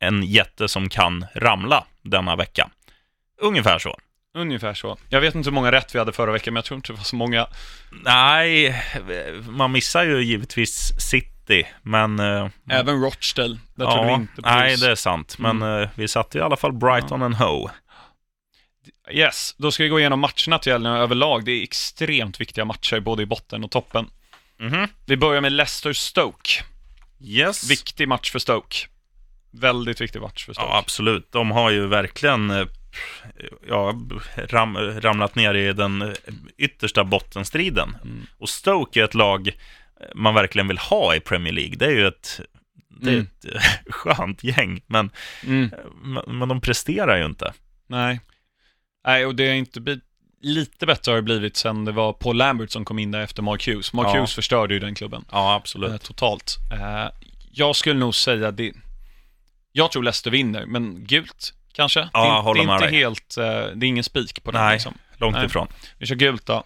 en 0.00 0.22
jätte 0.22 0.68
som 0.68 0.88
kan 0.88 1.26
ramla 1.34 1.84
denna 2.02 2.36
vecka. 2.36 2.70
Ungefär 3.40 3.78
så. 3.78 3.98
Ungefär 4.36 4.74
så. 4.74 4.98
Jag 5.08 5.20
vet 5.20 5.34
inte 5.34 5.50
hur 5.50 5.54
många 5.54 5.72
rätt 5.72 5.94
vi 5.94 5.98
hade 5.98 6.12
förra 6.12 6.32
veckan, 6.32 6.54
men 6.54 6.58
jag 6.58 6.64
tror 6.64 6.76
inte 6.76 6.92
det 6.92 6.96
var 6.96 7.04
så 7.04 7.16
många. 7.16 7.46
Nej, 8.04 8.82
man 9.48 9.72
missar 9.72 10.04
ju 10.04 10.22
givetvis 10.22 10.92
City, 11.10 11.66
men... 11.82 12.18
eh, 12.18 12.48
Även 12.70 13.02
Rochdale, 13.02 13.58
där 13.74 13.84
tog 13.86 14.04
vi 14.04 14.10
ja, 14.10 14.14
inte 14.14 14.42
på 14.42 14.48
nej, 14.48 14.76
det 14.76 14.90
är 14.90 14.94
sant. 14.94 15.38
Men 15.38 15.62
eh, 15.62 15.88
vi 15.94 16.08
satte 16.08 16.38
i 16.38 16.40
alla 16.40 16.56
fall 16.56 16.72
Brighton 16.72 17.22
and 17.22 17.34
Hoe. 17.34 17.70
Yes, 19.10 19.54
då 19.58 19.70
ska 19.72 19.82
vi 19.82 19.88
gå 19.88 20.00
igenom 20.00 20.20
matcherna 20.20 20.58
till 20.58 20.72
helgen 20.72 20.92
överlag. 20.92 21.44
Det 21.44 21.52
är 21.52 21.62
extremt 21.62 22.40
viktiga 22.40 22.64
matcher, 22.64 23.00
både 23.00 23.22
i 23.22 23.26
botten 23.26 23.64
och 23.64 23.70
toppen. 23.70 24.10
Mhm. 24.60 24.88
Vi 25.06 25.16
börjar 25.16 25.40
med 25.40 25.52
Leicester-Stoke. 25.52 26.62
Yes. 27.20 27.70
Viktig 27.70 28.08
match 28.08 28.30
för 28.32 28.38
Stoke. 28.38 28.76
Väldigt 29.50 30.00
viktig 30.00 30.22
match 30.22 30.46
för 30.46 30.52
Stoke. 30.52 30.68
Ja, 30.70 30.78
absolut. 30.78 31.32
De 31.32 31.50
har 31.50 31.70
ju 31.70 31.86
verkligen 31.86 32.50
eh, 32.50 32.66
ja, 33.68 33.94
ram, 34.48 34.76
ramlat 34.76 35.34
ner 35.34 35.54
i 35.54 35.72
den 35.72 36.02
eh, 36.02 36.08
yttersta 36.58 37.04
bottenstriden. 37.04 37.96
Mm. 38.04 38.26
Och 38.38 38.48
Stoke 38.48 39.00
är 39.00 39.04
ett 39.04 39.14
lag 39.14 39.50
man 40.14 40.34
verkligen 40.34 40.68
vill 40.68 40.78
ha 40.78 41.14
i 41.14 41.20
Premier 41.20 41.52
League. 41.52 41.76
Det 41.76 41.86
är 41.86 41.90
ju 41.90 42.06
ett, 42.06 42.40
det 42.88 43.10
är 43.10 43.14
Mm. 43.14 43.26
ett 43.26 43.54
eh, 43.54 43.60
skönt 43.92 44.44
gäng, 44.44 44.80
men, 44.86 45.10
Mm. 45.46 45.70
men, 46.02 46.38
men 46.38 46.48
de 46.48 46.60
presterar 46.60 47.18
ju 47.18 47.24
inte. 47.24 47.52
Nej. 47.86 48.20
Nej, 49.06 49.26
och 49.26 49.34
det 49.34 49.46
har 49.48 49.54
inte 49.54 49.80
blivit... 49.80 50.02
Lite 50.40 50.86
bättre 50.86 51.10
har 51.12 51.16
det 51.16 51.22
blivit 51.22 51.56
sen 51.56 51.84
det 51.84 51.92
var 51.92 52.12
Paul 52.12 52.36
Lambert 52.36 52.70
som 52.70 52.84
kom 52.84 52.98
in 52.98 53.10
där 53.10 53.20
efter 53.20 53.42
Mark 53.42 53.66
Hughes. 53.68 53.92
Mark 53.92 54.06
Ja. 54.06 54.12
Hughes 54.14 54.34
förstörde 54.34 54.74
ju 54.74 54.80
den 54.80 54.94
klubben. 54.94 55.24
Ja, 55.32 55.50
eh, 55.50 55.54
absolut. 55.54 56.02
totalt. 56.02 56.56
Eh, 56.72 57.08
jag 57.52 57.76
skulle 57.76 58.00
nog 58.00 58.14
säga 58.14 58.50
det. 58.50 58.72
Jag 59.72 59.92
tror 59.92 60.02
Leicester 60.02 60.30
vinner, 60.30 60.66
men 60.66 61.04
gult 61.04 61.54
kanske. 61.76 62.08
Ja, 62.12 62.22
det 62.22 62.28
är, 62.28 62.42
håller 62.42 62.64
det 62.64 62.70
är 62.70 62.74
inte 62.74 62.86
dig. 62.86 62.94
helt, 62.98 63.36
eh, 63.36 63.44
det 63.44 63.86
är 63.86 63.88
ingen 63.88 64.04
spik 64.04 64.42
på 64.44 64.50
den. 64.50 64.60
Nej. 64.64 64.72
Liksom. 64.72 64.94
Långt 65.16 65.36
Nej. 65.36 65.46
ifrån. 65.46 65.68
Vi 65.98 66.06
kör 66.06 66.14
gult 66.14 66.46
då. 66.46 66.64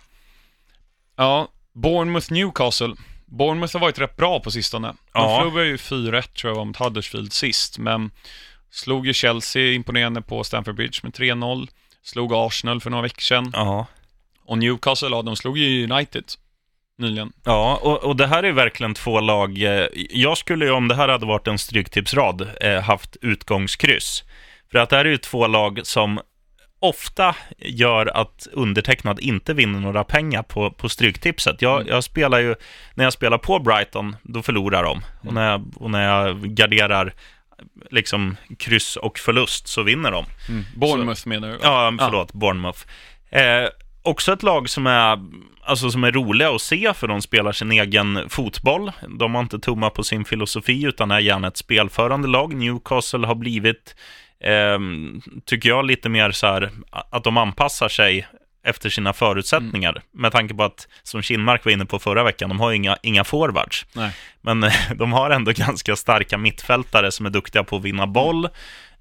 Ja, 1.16 1.48
Bournemouth 1.72 2.32
Newcastle. 2.32 2.94
Bournemouth 3.26 3.72
har 3.74 3.80
varit 3.80 3.98
rätt 3.98 4.16
bra 4.16 4.40
på 4.40 4.50
sistone. 4.50 4.88
De 4.88 4.96
Ja. 5.14 5.38
förlorade 5.42 5.68
ju 5.68 5.76
4-1 5.76 6.22
tror 6.40 6.56
jag 6.56 6.66
mot 6.66 6.76
Huddersfield 6.76 7.32
sist, 7.32 7.78
men 7.78 8.10
slog 8.70 9.06
ju 9.06 9.12
Chelsea 9.12 9.72
imponerande 9.72 10.22
på 10.22 10.44
Stamford 10.44 10.74
Bridge 10.74 11.00
med 11.02 11.12
3-0. 11.14 11.68
Slog 12.02 12.32
Arsenal 12.34 12.80
för 12.80 12.90
några 12.90 13.02
veckor 13.02 13.20
sedan. 13.20 13.50
Ja. 13.54 13.86
Och 14.44 14.58
Newcastle, 14.58 15.08
ja, 15.08 15.22
de 15.22 15.36
slog 15.36 15.58
ju 15.58 15.90
United 15.92 16.24
nyligen. 16.98 17.32
Ja, 17.44 17.78
och, 17.82 18.04
och 18.04 18.16
det 18.16 18.26
här 18.26 18.42
är 18.42 18.52
verkligen 18.52 18.94
två 18.94 19.20
lag. 19.20 19.62
eh, 19.62 19.86
Jag 20.10 20.38
skulle 20.38 20.64
ju, 20.64 20.70
om 20.70 20.88
det 20.88 20.94
här 20.94 21.08
hade 21.08 21.26
varit 21.26 21.46
en 21.46 21.58
stryktipsrad, 21.58 22.50
eh, 22.60 22.80
haft 22.80 23.16
utgångskryss. 23.20 24.24
För 24.72 24.78
att 24.78 24.90
det 24.90 24.96
här 24.96 25.04
är 25.04 25.10
ju 25.10 25.18
två 25.18 25.46
lag 25.46 25.80
som 25.82 26.20
ofta 26.80 27.36
gör 27.58 28.16
att 28.16 28.46
undertecknad 28.52 29.20
inte 29.20 29.54
vinner 29.54 29.80
några 29.80 30.04
pengar 30.04 30.42
på, 30.42 30.70
på 30.70 30.88
stryktipset. 30.88 31.62
Jag, 31.62 31.88
jag 31.88 32.04
spelar 32.04 32.38
ju, 32.38 32.54
när 32.94 33.04
jag 33.04 33.12
spelar 33.12 33.38
på 33.38 33.58
Brighton, 33.58 34.16
då 34.22 34.42
förlorar 34.42 34.82
de. 34.82 35.02
Och 35.28 35.34
när 35.34 35.50
jag, 35.50 35.72
och 35.76 35.90
när 35.90 36.08
jag 36.08 36.42
garderar 36.42 37.14
liksom 37.90 38.36
kryss 38.58 38.96
och 38.96 39.18
förlust 39.18 39.68
så 39.68 39.82
vinner 39.82 40.10
de. 40.10 40.24
Bournemouth 40.76 41.28
menar 41.28 41.48
du? 41.48 41.58
Ja, 41.62 41.94
förlåt, 41.98 42.32
Bournemouth. 42.32 42.78
Eh, 43.30 43.68
också 44.02 44.32
ett 44.32 44.42
lag 44.42 44.68
som 44.68 44.86
är, 44.86 45.18
alltså, 45.62 45.90
som 45.90 46.04
är 46.04 46.12
roliga 46.12 46.50
att 46.50 46.62
se 46.62 46.94
för 46.94 47.08
de 47.08 47.22
spelar 47.22 47.52
sin 47.52 47.72
egen 47.72 48.28
fotboll. 48.28 48.92
De 49.18 49.34
har 49.34 49.42
inte 49.42 49.58
tummat 49.58 49.94
på 49.94 50.02
sin 50.02 50.24
filosofi 50.24 50.84
utan 50.84 51.10
är 51.10 51.18
gärna 51.18 51.48
ett 51.48 51.56
spelförande 51.56 52.28
lag. 52.28 52.54
Newcastle 52.54 53.26
har 53.26 53.34
blivit, 53.34 53.96
tycker 55.44 55.68
jag, 55.68 55.84
lite 55.86 56.08
mer 56.08 56.30
så 56.30 56.46
här 56.46 56.70
att 57.10 57.24
de 57.24 57.36
anpassar 57.36 57.88
sig 57.88 58.26
efter 58.64 58.90
sina 58.90 59.12
förutsättningar. 59.12 60.02
Med 60.12 60.32
tanke 60.32 60.54
på 60.54 60.62
att, 60.64 60.88
som 61.02 61.22
Kinmark 61.22 61.64
var 61.64 61.72
inne 61.72 61.84
på 61.86 61.98
förra 61.98 62.24
veckan, 62.24 62.48
de 62.48 62.60
har 62.60 62.72
inga, 62.72 62.96
inga 63.02 63.24
forwards. 63.24 63.86
Nej. 63.92 64.12
Men 64.40 64.64
de 64.94 65.12
har 65.12 65.30
ändå 65.30 65.52
ganska 65.52 65.96
starka 65.96 66.38
mittfältare 66.38 67.10
som 67.10 67.26
är 67.26 67.30
duktiga 67.30 67.64
på 67.64 67.76
att 67.76 67.82
vinna 67.82 68.06
boll. 68.06 68.48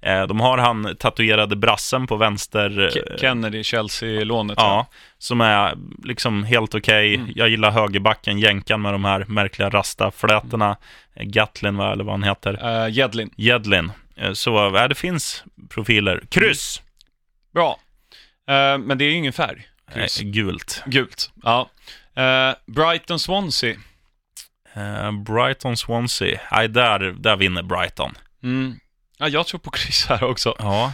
Eh, 0.02 0.22
De 0.26 0.40
har 0.40 0.58
han 0.58 0.96
tatuerade 0.98 1.56
brassen 1.56 2.06
på 2.06 2.16
vänster... 2.16 2.80
eh, 2.80 2.88
Ke- 2.88 3.20
Kennedy, 3.20 3.64
Chelsea-lånet. 3.64 4.54
Ja, 4.58 4.86
som 5.18 5.40
är 5.40 5.74
liksom 6.04 6.44
helt 6.44 6.74
okej. 6.74 7.14
Mm. 7.14 7.30
Jag 7.34 7.48
gillar 7.48 7.70
högerbacken, 7.70 8.38
jänkan 8.38 8.82
med 8.82 8.92
de 8.94 9.04
här 9.04 9.24
märkliga 9.28 9.70
rastaflätorna. 9.70 10.76
Eh, 11.14 11.24
Gatlin, 11.24 11.76
va, 11.76 11.92
eller 11.92 12.04
vad 12.04 12.12
han 12.14 12.22
heter. 12.22 12.82
Uh, 12.84 12.90
Jedlin. 12.90 13.30
Jedlin. 13.36 13.92
Eh, 14.20 14.32
Så 14.32 14.50
ja, 14.74 14.88
det 14.88 14.94
finns 14.94 15.44
profiler. 15.68 16.22
Kryss! 16.30 16.82
Bra. 17.54 17.78
Eh, 18.48 18.78
men 18.78 18.98
det 18.98 19.04
är 19.04 19.08
ju 19.10 19.14
ingen 19.14 19.32
färg. 19.32 19.66
Kryss. 19.94 20.20
gult. 20.20 20.82
Gult. 20.86 21.30
Ja. 21.42 21.70
Eh, 22.16 22.54
Brighton-Swansea. 22.66 23.76
Eh, 24.74 25.12
Brighton, 25.12 25.76
Swansea. 25.76 26.40
Nej, 26.52 26.68
där, 26.68 26.98
där 26.98 27.36
vinner 27.36 27.62
Brighton. 27.62 28.14
Mm. 28.42 28.74
Ja, 29.18 29.28
jag 29.28 29.46
tror 29.46 29.60
på 29.60 29.70
kryss 29.70 30.06
här 30.06 30.24
också. 30.24 30.54
Ja, 30.58 30.92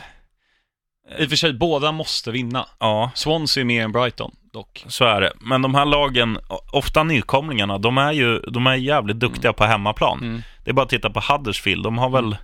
I 1.19 1.25
och 1.25 1.29
för 1.29 1.37
sig, 1.37 1.53
båda 1.53 1.93
måste 1.93 2.31
vinna. 2.31 2.69
ja. 2.79 3.11
Swansea 3.15 3.61
är 3.61 3.65
mer 3.65 3.85
än 3.85 3.93
Brighton, 3.93 4.37
dock. 4.53 4.85
Så 4.89 5.05
är 5.05 5.21
det. 5.21 5.33
Men 5.41 5.63
de 5.63 5.75
här 5.75 5.85
lagen, 5.85 6.39
ofta 6.73 7.03
nykomlingarna, 7.03 7.79
de 7.79 7.99
är 7.99 8.13
ju 8.13 8.39
de 8.41 8.67
är 8.67 8.75
jävligt 8.75 9.21
duktiga 9.21 9.53
på 9.53 9.65
hemmaplan. 9.65 10.19
Mm. 10.23 10.43
Det 10.65 10.71
är 10.71 10.75
bara 10.75 10.83
att 10.83 10.89
titta 10.91 11.11
på 11.11 11.21
Huddersfield. 11.21 11.83
De 11.85 11.99
har 11.99 12.11
väl, 12.11 12.33
eh, 12.33 12.39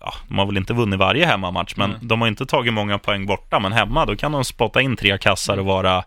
ja, 0.00 0.14
de 0.28 0.38
har 0.38 0.46
väl 0.46 0.56
inte 0.56 0.74
vunnit 0.74 0.98
varje 0.98 1.26
hemmamatch, 1.26 1.74
men 1.76 1.90
Mm. 1.90 2.08
de 2.08 2.20
har 2.20 2.28
inte 2.28 2.46
tagit 2.46 2.72
många 2.72 2.98
poäng 2.98 3.26
borta. 3.26 3.60
Men 3.60 3.72
hemma, 3.72 4.06
då 4.06 4.16
kan 4.16 4.32
de 4.32 4.44
spotta 4.44 4.80
in 4.82 4.96
tre 4.96 5.18
kassar 5.18 5.52
Mm. 5.54 5.66
och 5.66 5.74
vara 5.74 6.04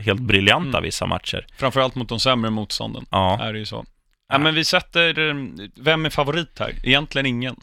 helt 0.00 0.20
briljanta 0.20 0.80
vissa 0.80 1.06
matcher. 1.06 1.46
Framförallt 1.58 1.94
mot 1.94 2.08
de 2.08 2.20
sämre 2.20 2.50
motstånden, 2.50 3.06
Ja, 3.10 3.42
är 3.42 3.52
det 3.52 3.58
ju 3.58 3.66
så. 3.66 3.84
Ja, 4.28 4.38
men 4.38 4.54
vi 4.54 4.64
sätter, 4.64 5.28
eh, 5.28 5.34
vem 5.76 6.06
är 6.06 6.10
favorit 6.10 6.58
här? 6.58 6.74
Egentligen 6.84 7.26
ingen. 7.26 7.56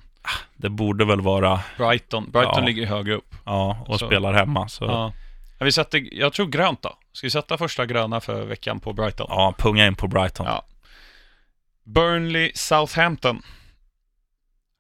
det 0.56 0.70
borde 0.70 1.06
väl 1.06 1.22
vara, 1.22 1.60
Brighton. 1.78 2.32
Brighton 2.32 2.54
Ja. 2.58 2.66
ligger 2.66 2.86
högre 2.86 3.14
upp. 3.14 3.36
ja, 3.46 3.84
och 3.88 4.00
Så- 4.00 4.06
spelar 4.06 4.34
hemma. 4.34 4.68
Så, 4.68 4.86
ja, 4.86 4.92
Ja. 4.92 5.14
Ja, 5.60 5.66
vi 5.66 5.72
sätter, 5.72 6.08
jag 6.12 6.34
tror 6.34 6.48
grönt 6.48 6.82
då. 6.82 6.94
Ska 7.14 7.28
vi 7.28 7.32
sätta 7.32 7.58
första 7.58 7.86
gröna 7.86 8.22
för 8.22 8.46
veckan 8.46 8.80
på 8.80 8.94
Brighton? 8.94 9.54
punga 9.58 9.88
in 9.88 9.96
på 9.96 10.08
Brighton. 10.08 10.46
Ja. 10.46 10.66
Burnley, 11.86 12.52
Southampton. 12.56 13.42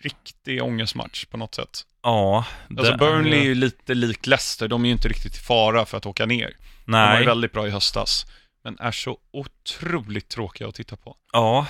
Riktig 0.03 0.63
ångestmatch 0.63 1.25
på 1.25 1.37
något 1.37 1.55
sätt. 1.55 1.81
Ja, 2.03 2.45
Alltså 2.77 2.97
Burnley 2.97 3.39
är 3.39 3.43
ju- 3.43 3.55
lite 3.55 3.93
likt 3.93 4.27
Leicester, 4.27 4.67
de 4.67 4.81
är 4.83 4.85
ju 4.87 4.91
inte 4.93 5.07
riktigt 5.07 5.35
i 5.35 5.39
fara 5.39 5.85
för 5.85 5.97
att 5.97 6.05
åka 6.05 6.25
ner. 6.25 6.53
De 6.85 6.91
var 6.91 6.99
ju 7.11 7.15
Nej, 7.15 7.25
väldigt 7.25 7.51
bra 7.51 7.67
i 7.67 7.69
höstas, 7.69 8.25
men 8.63 8.77
är 8.79 8.91
så 8.91 9.17
otroligt 9.33 10.29
tråkiga 10.29 10.67
att 10.67 10.75
titta 10.75 10.95
på. 10.95 11.15
ja. 11.33 11.67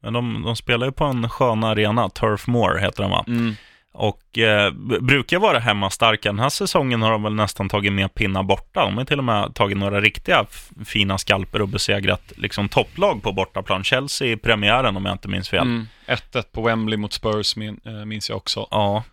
Men 0.00 0.12
de, 0.12 0.42
de 0.42 0.56
spelar 0.56 0.86
ju 0.86 0.92
på 0.92 1.04
en 1.04 1.28
skön 1.30 1.64
arena, 1.64 2.08
Turf 2.10 2.46
Moor 2.46 2.78
heter 2.78 3.02
den 3.02 3.10
va? 3.10 3.24
Mm. 3.28 3.56
Och 3.94 4.38
eh, 4.38 4.72
brukar 5.00 5.38
vara 5.38 5.58
hemmastarka. 5.58 6.28
Den 6.28 6.38
här 6.38 6.48
säsongen 6.48 7.02
har 7.02 7.10
de 7.10 7.22
väl 7.22 7.34
nästan 7.34 7.68
tagit 7.68 7.92
med 7.92 8.14
pinnar 8.14 8.42
borta. 8.42 8.84
De 8.84 8.96
har 8.96 9.04
till 9.04 9.18
och 9.18 9.24
med 9.24 9.54
tagit 9.54 9.78
några 9.78 10.00
riktiga 10.00 10.46
fina 10.86 11.18
skalper 11.18 11.62
och 11.62 11.68
besegrat 11.68 12.32
liksom 12.36 12.68
topplag 12.68 13.22
på 13.22 13.32
bortaplan. 13.32 13.84
Chelsea 13.84 14.28
i 14.28 14.36
premiären 14.36 14.96
om 14.96 15.04
jag 15.04 15.14
inte 15.14 15.28
minns 15.28 15.48
fel. 15.48 15.62
Mm. 15.62 15.86
1-1 16.06 16.42
på 16.52 16.62
Wembley 16.62 16.96
mot 16.96 17.12
Spurs 17.12 17.56
min, 17.56 17.80
äh, 17.84 17.92
minns 17.92 18.28
jag 18.28 18.36
också. 18.36 18.66
Ja, 18.70 19.04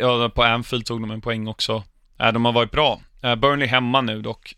ja, 0.00 0.28
på 0.28 0.42
Anfield 0.42 0.86
tog 0.86 1.00
de 1.00 1.10
en 1.10 1.20
poäng 1.20 1.48
också. 1.48 1.82
Äh, 2.20 2.32
de 2.32 2.44
har 2.44 2.52
varit 2.52 2.70
bra. 2.70 3.00
Burnley 3.38 3.68
hemma 3.68 4.00
nu 4.00 4.22
dock. 4.22 4.54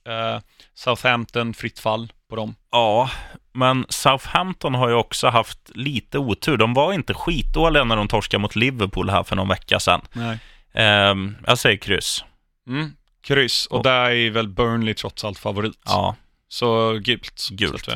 Southampton, 0.75 1.55
fritt 1.55 1.79
fall 1.79 2.12
på 2.29 2.37
dem. 2.37 2.55
Ja, 2.70 3.11
men 3.53 3.87
Southampton 3.89 4.75
har 4.75 4.89
ju 4.89 4.95
också 4.95 5.29
haft 5.29 5.59
lite 5.75 6.18
otur. 6.18 6.57
De 6.57 6.75
var 6.75 6.93
inte 6.93 7.14
skitdåliga 7.14 7.85
när 7.85 7.97
de 7.97 8.09
torskade 8.09 8.41
mot 8.43 8.57
Liverpool 8.57 9.11
här 9.11 9.23
för 9.23 9.37
någon 9.37 9.49
vecka 9.49 9.81
sedan. 9.81 10.01
Nej. 10.12 10.39
Eh, 10.75 11.14
jag 11.47 11.59
säger 11.59 11.77
kryss. 11.77 12.25
Mm. 12.68 12.93
Kryss, 13.23 13.66
och 13.66 13.77
Och- 13.79 13.85
där 13.85 14.11
är 14.11 14.31
väl 14.31 14.49
Burnley 14.49 14.95
trots 14.95 15.25
allt 15.25 15.39
favorit. 15.39 15.79
Ja, 15.85 16.16
Så 16.49 16.93
gult. 17.03 17.49
Gult. 17.51 17.89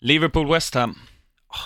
Liverpool-West 0.00 0.74
Ham. 0.74 0.98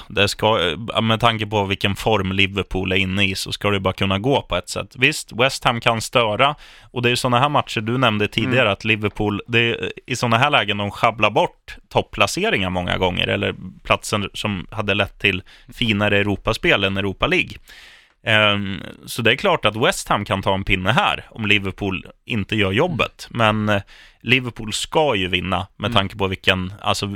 Det 0.09 0.29
ska, 0.29 0.71
eh, 0.95 1.01
med 1.03 1.21
tanke 1.21 1.47
på 1.47 1.65
vilken 1.65 1.97
form 1.97 2.33
Liverpool 2.33 2.93
är 2.93 2.97
inne 2.97 3.25
i 3.25 3.35
så 3.35 3.53
ska 3.53 3.71
det 3.71 3.81
bara 3.81 3.95
kunna 3.95 4.19
gå 4.19 4.43
på 4.43 4.57
ett 4.57 4.69
sätt. 4.69 4.95
Visst, 4.99 5.33
West 5.33 5.65
Ham 5.65 5.81
kan 5.81 6.01
störa 6.01 6.55
och 6.91 7.03
det 7.03 7.11
är 7.11 7.15
sådana 7.17 7.39
här 7.41 7.49
matcher 7.49 7.81
du 7.81 7.99
nämnde 7.99 8.29
tidigare 8.29 8.61
Mm. 8.61 8.73
att 8.73 8.85
Liverpool, 8.85 9.43
det 9.47 9.59
är 9.59 9.93
i 10.07 10.17
sådana 10.17 10.39
här 10.39 10.51
lägen 10.51 10.77
de 10.77 10.91
sjabblar 10.91 11.31
bort 11.31 11.77
topplaceringar 11.89 12.71
många 12.71 12.99
gånger 12.99 13.27
eller 13.29 13.55
platser 13.85 14.31
som 14.35 14.67
hade 14.71 14.95
lett 14.95 15.19
till 15.19 15.43
finare 15.73 16.19
Europaspel 16.19 16.85
än 16.85 16.97
Europa 16.97 17.27
League. 17.27 17.53
Ehm, 18.25 18.81
Så 19.07 19.23
det 19.23 19.33
är 19.33 19.37
klart 19.37 19.65
att 19.65 19.77
West 19.77 20.09
Ham 20.09 20.25
kan 20.25 20.43
ta 20.43 20.55
en 20.55 20.65
pinne 20.65 20.93
här 20.93 21.25
om 21.31 21.47
Liverpool 21.47 22.07
inte 22.25 22.57
gör 22.57 22.73
jobbet. 22.73 23.27
Men 23.31 23.69
eh, 23.69 23.83
Liverpool 24.21 24.73
ska 24.73 25.15
ju 25.15 25.29
vinna 25.29 25.67
med 25.77 25.89
Mm. 25.89 25.97
tanke 25.97 26.17
på 26.17 26.27
vilken, 26.27 26.73
alltså 26.81 27.07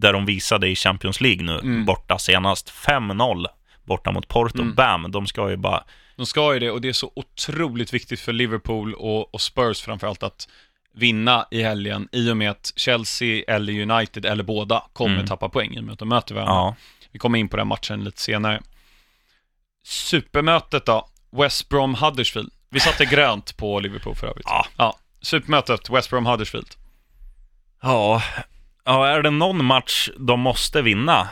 där 0.00 0.12
de 0.12 0.26
visade 0.26 0.68
i 0.68 0.74
Champions 0.76 1.20
League 1.20 1.42
nu, 1.42 1.52
Mm. 1.58 1.84
borta 1.84 2.18
senast. 2.18 2.70
5-0 2.70 3.46
borta 3.84 4.12
mot 4.12 4.28
Porto. 4.28 4.62
Mm. 4.62 4.74
Bam, 4.74 5.10
de 5.12 5.26
ska 5.26 5.50
ju 5.50 5.56
bara... 5.56 5.84
De 6.16 6.26
ska 6.26 6.54
ju 6.54 6.60
det 6.60 6.70
och 6.70 6.80
det 6.80 6.88
är 6.88 6.92
så 6.92 7.12
otroligt 7.16 7.94
viktigt 7.94 8.20
för 8.20 8.32
Liverpool 8.32 8.94
och, 8.94 9.34
och 9.34 9.40
Spurs 9.40 9.80
framförallt 9.80 10.22
att 10.22 10.48
vinna 10.94 11.46
i 11.50 11.62
helgen 11.62 12.08
i 12.12 12.30
och 12.30 12.36
med 12.36 12.50
att 12.50 12.72
Chelsea 12.76 13.44
eller 13.48 13.90
United 13.90 14.26
eller 14.26 14.44
båda 14.44 14.82
kommer 14.92 15.14
Mm. 15.14 15.26
tappa 15.26 15.48
poäng 15.48 15.74
i 15.74 15.80
och 15.80 15.84
med 15.84 15.92
att 15.92 15.98
de 15.98 16.08
möter 16.08 16.34
varandra. 16.34 16.54
Ja, 16.54 16.76
Vi 17.12 17.18
kommer 17.18 17.38
in 17.38 17.48
på 17.48 17.56
den 17.56 17.66
matchen 17.66 18.04
lite 18.04 18.20
senare. 18.20 18.60
Supermötet 19.84 20.86
då, 20.86 21.08
West 21.30 21.68
Brom 21.68 21.94
Huddersfield. 21.94 22.52
Vi 22.70 22.80
satte 22.80 23.04
grönt 23.10 23.56
på 23.56 23.80
Liverpool 23.80 24.14
för 24.14 24.26
övrigt. 24.26 24.46
Ja. 24.48 24.66
ja. 24.76 24.96
Supermötet, 25.20 25.90
West 25.90 26.10
Brom 26.10 26.26
Huddersfield. 26.26 26.68
ja, 27.82 28.22
ja, 28.86 29.06
är 29.06 29.22
det 29.22 29.30
någon 29.30 29.64
match 29.64 30.08
de 30.18 30.40
måste 30.40 30.82
vinna, 30.82 31.28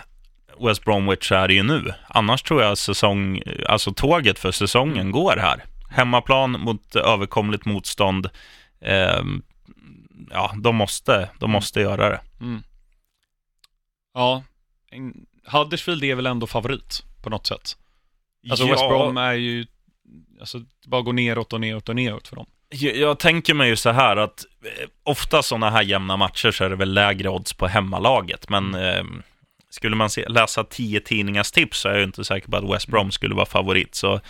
West 0.60 0.84
Bromwich, 0.84 1.32
är 1.32 1.48
det 1.48 1.54
ju 1.54 1.62
nu. 1.62 1.94
Annars 2.08 2.42
tror 2.42 2.62
jag 2.62 2.78
säsong, 2.78 3.42
alltså 3.68 3.92
tåget 3.94 4.38
för 4.38 4.52
säsongen 4.52 4.98
Mm. 4.98 5.12
går 5.12 5.36
här. 5.36 5.64
Hemmaplan 5.90 6.50
mot 6.50 6.96
överkomligt 6.96 7.64
motstånd. 7.64 8.30
Ehm, 8.80 9.42
ja, 10.30 10.54
de 10.62 10.76
måste, 10.76 11.30
de 11.40 11.50
måste 11.50 11.80
göra 11.80 12.08
det. 12.08 12.20
Mm. 12.40 12.62
Ja, 14.14 14.42
Huddersfield 15.46 16.04
är 16.04 16.14
väl 16.14 16.26
ändå 16.26 16.46
favorit 16.46 17.02
på 17.22 17.30
något 17.30 17.46
sätt. 17.46 17.76
Alltså 18.50 18.66
West 18.66 18.88
Brom 18.88 19.16
är 19.16 19.32
ju, 19.32 19.66
alltså 20.40 20.60
bara 20.86 21.02
går 21.02 21.12
neråt 21.12 21.52
och 21.52 21.60
neråt 21.60 21.88
och 21.88 21.96
neråt 21.96 22.28
för 22.28 22.36
dem. 22.36 22.46
Jag, 22.80 23.18
tänker 23.18 23.54
mig 23.54 23.68
ju 23.68 23.76
så 23.76 23.90
här 23.90 24.16
att 24.16 24.44
eh, 24.64 24.88
ofta 25.02 25.42
sådana 25.42 25.70
här 25.70 25.82
jämna 25.82 26.16
matcher 26.16 26.50
så 26.50 26.64
är 26.64 26.70
det 26.70 26.76
väl 26.76 26.94
lägre 26.94 27.28
odds 27.28 27.52
på 27.52 27.66
hemmalaget, 27.66 28.48
men 28.48 28.74
eh, 28.74 29.04
skulle 29.70 29.96
man 29.96 30.10
se, 30.10 30.28
läsa 30.28 30.64
tio 30.64 31.00
tidningars 31.00 31.50
tips 31.50 31.78
så 31.78 31.88
är 31.88 31.94
jag 31.94 32.02
inte 32.02 32.24
säker 32.24 32.48
på 32.48 32.56
att 32.56 32.74
West 32.74 32.88
Brom 32.88 33.10
skulle 33.10 33.34
vara 33.34 33.46
favorit, 33.46 33.94
så 33.94 34.20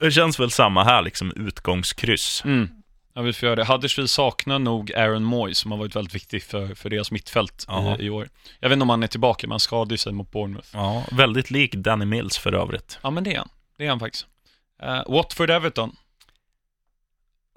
det 0.00 0.10
känns 0.10 0.40
väl 0.40 0.50
samma 0.50 0.84
här, 0.84 1.02
liksom 1.02 1.32
utgångskryss. 1.36 2.42
Mm. 2.44 2.68
Ja, 3.14 3.22
vi 3.22 3.32
får 3.32 3.46
göra 3.46 3.56
det. 3.56 3.64
Huddersfield 3.64 4.10
saknar 4.10 4.58
nog 4.58 4.92
Aaron 4.92 5.24
Moy 5.24 5.54
som 5.54 5.70
har 5.70 5.78
varit 5.78 5.96
väldigt 5.96 6.14
viktig 6.14 6.42
för, 6.42 6.74
för 6.74 6.90
deras 6.90 7.10
mittfält 7.10 7.66
i, 7.98 8.04
i 8.04 8.10
år. 8.10 8.28
Jag 8.60 8.68
vet 8.68 8.76
inte 8.76 8.82
om 8.82 8.90
han 8.90 9.02
är 9.02 9.06
tillbaka, 9.06 9.46
men 9.46 9.52
han 9.52 9.60
skadade 9.60 9.98
sig 9.98 10.12
mot 10.12 10.30
Bournemouth. 10.30 10.68
Ja, 10.72 11.04
väldigt 11.12 11.50
lik 11.50 11.74
Danny 11.74 12.04
Mills 12.04 12.38
för 12.38 12.54
övrigt. 12.54 12.98
Ja, 13.02 13.10
men 13.10 13.24
det 13.24 13.34
är 13.34 13.38
han. 13.38 13.48
Det 13.78 13.84
är 13.84 13.88
han 13.88 14.00
faktiskt. 14.00 14.26
Uh, 14.82 14.88
Watford-Everton. 14.88 15.96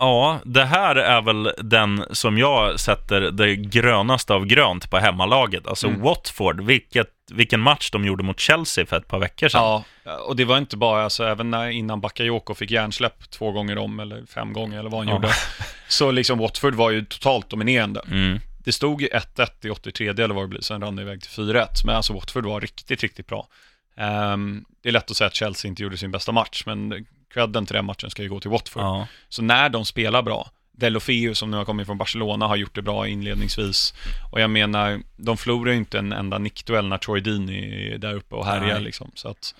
Ja, 0.04 0.40
det 0.46 0.66
här 0.66 0.96
är 0.96 1.22
väl 1.22 1.52
den 1.58 2.06
som 2.12 2.38
jag 2.38 2.80
sätter 2.80 3.22
det 3.22 3.56
grönaste 3.56 4.34
av 4.34 4.46
grönt 4.46 4.90
på 4.90 4.98
hemmalaget. 4.98 5.68
Alltså 5.68 5.88
Mm. 5.88 6.02
Watford, 6.02 6.62
vilket, 6.62 7.08
vilken 7.32 7.60
match 7.60 7.90
de 7.92 8.06
gjorde 8.06 8.24
mot 8.24 8.40
Chelsea 8.40 8.86
för 8.86 8.98
ett 8.98 9.08
par 9.08 9.20
veckor 9.20 9.48
sedan. 9.50 9.84
Ja, 10.04 10.18
och 10.28 10.36
det 10.36 10.46
var 10.46 10.58
inte 10.58 10.78
bara, 10.78 11.04
alltså 11.04 11.24
även 11.24 11.52
när, 11.52 11.70
innan 11.70 12.02
Bakayoko 12.02 12.54
fick 12.54 12.72
hjärnsläpp 12.72 13.30
två 13.32 13.52
gånger 13.52 13.78
om, 13.78 14.00
eller 14.00 14.26
fem 14.26 14.54
gånger, 14.54 14.80
eller 14.80 14.90
vad 14.90 15.00
han 15.00 15.08
Ja. 15.08 15.14
gjorde. 15.14 15.30
Så 15.88 16.12
liksom 16.12 16.40
Watford 16.40 16.76
var 16.76 16.92
ju 16.92 17.06
totalt 17.06 17.50
dominerande. 17.50 18.02
Mm. 18.12 18.40
Det 18.66 18.72
stod 18.72 19.02
ju 19.02 19.08
1-1 19.08 19.66
i 19.66 19.70
83 19.70 20.08
eller 20.08 20.28
vad 20.34 20.44
det 20.44 20.48
blir, 20.48 20.62
sen 20.62 20.82
rann 20.82 20.96
det 20.96 21.02
iväg 21.02 21.22
till 21.22 21.32
4-1. 21.32 21.68
Men 21.86 21.96
alltså 21.96 22.14
Watford 22.14 22.46
var 22.46 22.62
riktigt, 22.62 23.02
riktigt 23.02 23.28
bra. 23.28 23.48
Ehm, 23.98 24.66
det 24.84 24.90
är 24.90 24.94
lätt 24.94 25.12
att 25.12 25.18
säga 25.18 25.28
att 25.28 25.36
Chelsea 25.36 25.70
inte 25.70 25.84
gjorde 25.84 25.98
sin 25.98 26.12
bästa 26.12 26.32
match, 26.32 26.64
men 26.66 27.06
credden 27.34 27.66
till 27.66 27.76
den 27.76 27.86
matchen 27.86 28.10
ska 28.10 28.24
ju 28.24 28.30
gå 28.30 28.40
till 28.40 28.50
Watford. 28.52 28.84
Ja. 28.84 29.08
Så 29.30 29.42
när 29.42 29.70
de 29.70 29.86
spelar 29.86 30.22
bra, 30.22 30.50
Delofeu 30.72 31.36
som 31.36 31.52
nu 31.52 31.58
har 31.58 31.66
kommit 31.66 31.86
från 31.86 31.98
Barcelona 31.98 32.48
har 32.48 32.56
gjort 32.56 32.76
det 32.76 32.82
bra 32.82 33.08
inledningsvis. 33.08 33.94
Och 34.32 34.42
jag 34.42 34.50
menar, 34.50 35.00
de 35.18 35.38
förlorar 35.38 35.72
ju 35.72 35.78
inte 35.78 36.00
en 36.00 36.14
enda 36.14 36.38
nickduell 36.38 36.88
när 36.88 36.98
Troy 36.98 37.22
Dean 37.22 37.50
är 37.50 37.98
där 37.98 38.14
uppe 38.14 38.36
och 38.36 38.46
härjar 38.46 38.80
liksom. 38.80 39.12
Så 39.16 39.28
att, 39.28 39.56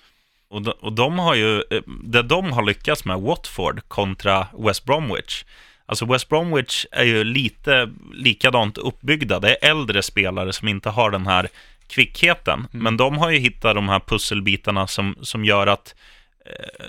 Och 0.48 0.62
de, 0.62 0.70
och 0.70 0.92
de 0.92 1.18
har 1.18 1.34
ju, 1.34 1.56
eh, 1.70 1.80
det 2.04 2.22
de 2.22 2.52
har 2.52 2.62
lyckats 2.62 3.04
med 3.04 3.20
Watford 3.20 3.80
kontra 3.88 4.46
West 4.58 4.84
Bromwich. 4.84 5.44
Alltså 5.86 6.04
West 6.06 6.28
Bromwich 6.28 6.86
är 6.90 7.04
ju 7.04 7.24
lite 7.24 7.90
likadant 8.12 8.78
uppbyggda. 8.78 9.40
Det 9.40 9.48
är 9.50 9.70
äldre 9.70 10.02
spelare 10.02 10.52
som 10.52 10.68
inte 10.68 10.90
har 10.90 11.10
den 11.10 11.26
här 11.26 11.48
kvickheten. 11.86 12.66
Men 12.70 12.96
de 12.96 13.18
har 13.18 13.30
ju 13.30 13.38
hittat 13.38 13.74
de 13.74 13.88
här 13.88 14.00
pusselbitarna 14.00 14.86
som, 14.86 15.16
som 15.22 15.44
gör 15.44 15.66
att 15.66 15.94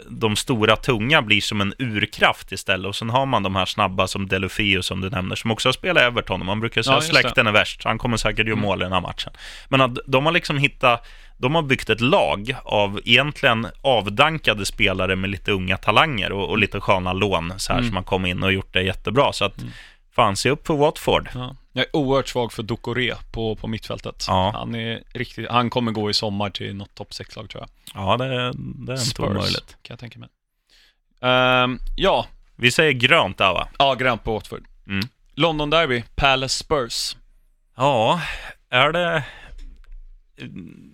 de 0.10 0.36
stora 0.36 0.76
tunga 0.76 1.22
blir 1.22 1.41
som 1.41 1.62
en 1.62 1.74
urkraft 1.80 2.51
istället. 2.51 2.88
Och 2.88 2.95
sen 2.95 3.10
har 3.10 3.26
man 3.26 3.43
de 3.43 3.56
här 3.56 3.66
snabba 3.66 4.08
som 4.08 4.28
Delofeo 4.28 4.84
som 4.84 5.01
du 5.01 5.10
nämner, 5.10 5.36
som 5.36 5.51
också 5.51 5.68
har 5.68 5.74
spelat 5.74 6.03
Everton. 6.03 6.39
Och 6.39 6.45
man 6.45 6.60
brukar 6.60 6.82
säga 6.82 6.93
Ja, 6.93 6.97
att 6.97 7.03
det. 7.03 7.10
släkten 7.10 7.47
är 7.47 7.51
värst, 7.51 7.82
så 7.82 7.88
han 7.89 7.97
kommer 7.97 8.18
säkert 8.18 8.47
göra 8.47 8.56
mål 8.60 8.82
i 8.82 8.84
den 8.84 8.93
här 8.93 9.01
matchen. 9.01 9.34
Men 9.70 9.82
att 9.82 9.97
de 10.08 10.26
har 10.26 10.34
liksom 10.34 10.58
hittat, 10.58 11.08
de 11.38 11.56
har 11.56 11.62
byggt 11.62 11.89
ett 11.89 12.01
lag 12.01 12.56
av 12.64 12.99
egentligen 13.06 13.68
avdankade 13.82 14.66
spelare 14.66 15.16
med 15.16 15.30
lite 15.30 15.51
unga 15.51 15.78
talanger 15.78 16.32
och, 16.32 16.49
och 16.49 16.58
lite 16.58 16.80
sköna 16.80 17.14
lån 17.14 17.53
så 17.58 17.74
här 17.74 17.80
Mm. 17.80 17.89
som 17.89 17.95
har 17.97 18.03
kommit 18.03 18.30
in 18.30 18.43
och 18.43 18.53
gjort 18.53 18.74
det 18.74 18.82
jättebra. 18.82 19.34
Så 19.34 19.45
att, 19.45 19.56
fan, 20.16 20.36
se 20.36 20.49
upp 20.49 20.68
för 20.68 20.74
Watford. 20.74 21.30
ja. 21.34 21.55
Jag 21.78 21.86
är 21.86 21.95
oerhört 21.95 22.28
svag 22.28 22.53
för 22.53 22.63
Ducoré 22.63 23.13
på, 23.32 23.55
på 23.55 23.68
mittfältet. 23.68 24.26
Ja. 24.28 24.51
Han 24.55 24.76
är 24.76 25.03
riktigt, 25.13 25.49
han 25.49 25.70
kommer 25.70 25.91
gå 25.91 26.09
i 26.09 26.13
sommar 26.13 26.49
till 26.49 26.76
något 26.76 26.95
topp 26.95 27.09
6-lag 27.11 27.49
tror 27.49 27.63
jag. 27.63 27.70
Ja, 28.03 28.18
det, 28.18 28.26
det 28.55 28.93
är 28.93 29.03
inte 29.07 29.22
omöjligt. 29.22 29.78
kan 29.82 29.93
jag 29.93 29.99
tänka 29.99 30.20
mig. 30.20 30.30
Ehm, 31.22 31.80
ja, 31.95 32.26
Vi 32.55 32.72
säger 32.72 32.91
grönt 32.91 33.38
där 33.38 33.53
va? 33.53 33.68
ja, 33.80 33.93
grönt 33.93 34.24
på 34.24 34.34
Watford. 34.34 34.63
Mm. 34.88 35.07
London 35.34 35.70
Derby, 35.70 36.03
Palace 36.16 36.63
Spurs. 36.63 37.16
Ja, 37.78 38.22
är 38.70 38.91
det... 38.91 39.24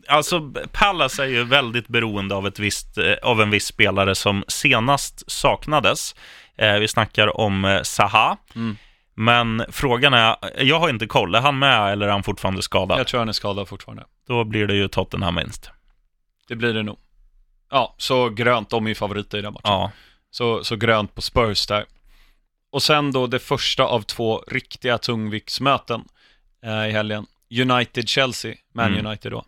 Alltså, 0.08 0.54
Palace 0.72 1.24
är 1.24 1.28
ju 1.28 1.44
väldigt 1.44 1.88
beroende 1.88 2.36
av, 2.36 2.48
ett 2.48 2.60
visst, 2.60 2.98
eh, 2.98 3.14
av 3.24 3.42
en 3.42 3.50
viss 3.50 3.66
spelare 3.66 4.16
som 4.16 4.44
senast 4.48 5.32
saknades. 5.32 6.16
Eh, 6.56 6.74
vi 6.74 6.88
snackar 6.88 7.38
om 7.40 7.66
eh, 7.66 7.82
Zaha. 7.82 8.38
Mm. 8.56 8.78
Men 9.22 9.66
frågan 9.70 10.14
är, 10.14 10.36
jag 10.58 10.80
har 10.80 10.90
inte 10.90 11.08
koll, 11.08 11.36
är 11.36 11.42
han 11.42 11.60
med 11.60 11.92
eller 11.92 12.08
är 12.08 12.12
han 12.12 12.24
fortfarande 12.24 12.62
skadad? 12.62 13.00
Jag 13.00 13.08
tror 13.08 13.20
han 13.20 13.30
är 13.30 13.34
skadad 13.34 13.68
fortfarande. 13.68 14.06
Då 14.28 14.44
blir 14.44 14.68
det 14.68 14.76
ju 14.76 14.88
Tottenham 14.88 15.36
minst. 15.36 15.72
Det 16.48 16.56
blir 16.56 16.74
det 16.74 16.84
nog. 16.84 16.98
Ja, 17.72 17.96
så 17.98 18.30
grönt, 18.30 18.70
de 18.70 18.86
är 18.86 18.90
ju 18.90 18.96
favoriter 18.96 19.38
i 19.38 19.42
den 19.42 19.54
matchen. 19.54 19.62
Ja, 19.72 19.92
Så, 20.32 20.64
så 20.64 20.76
grönt 20.76 21.16
på 21.16 21.22
Spurs 21.22 21.68
där. 21.68 21.86
Och 22.72 22.84
sen 22.84 23.12
då 23.12 23.28
det 23.28 23.40
första 23.40 23.84
av 23.84 24.02
två 24.02 24.44
riktiga 24.48 24.98
tungviktsmöten 24.98 26.04
eh, 26.64 26.88
i 26.88 26.92
helgen. 26.92 27.26
United-Chelsea, 27.50 28.56
Man 28.74 28.94
Mm. 28.94 29.06
United 29.06 29.32
då. 29.32 29.46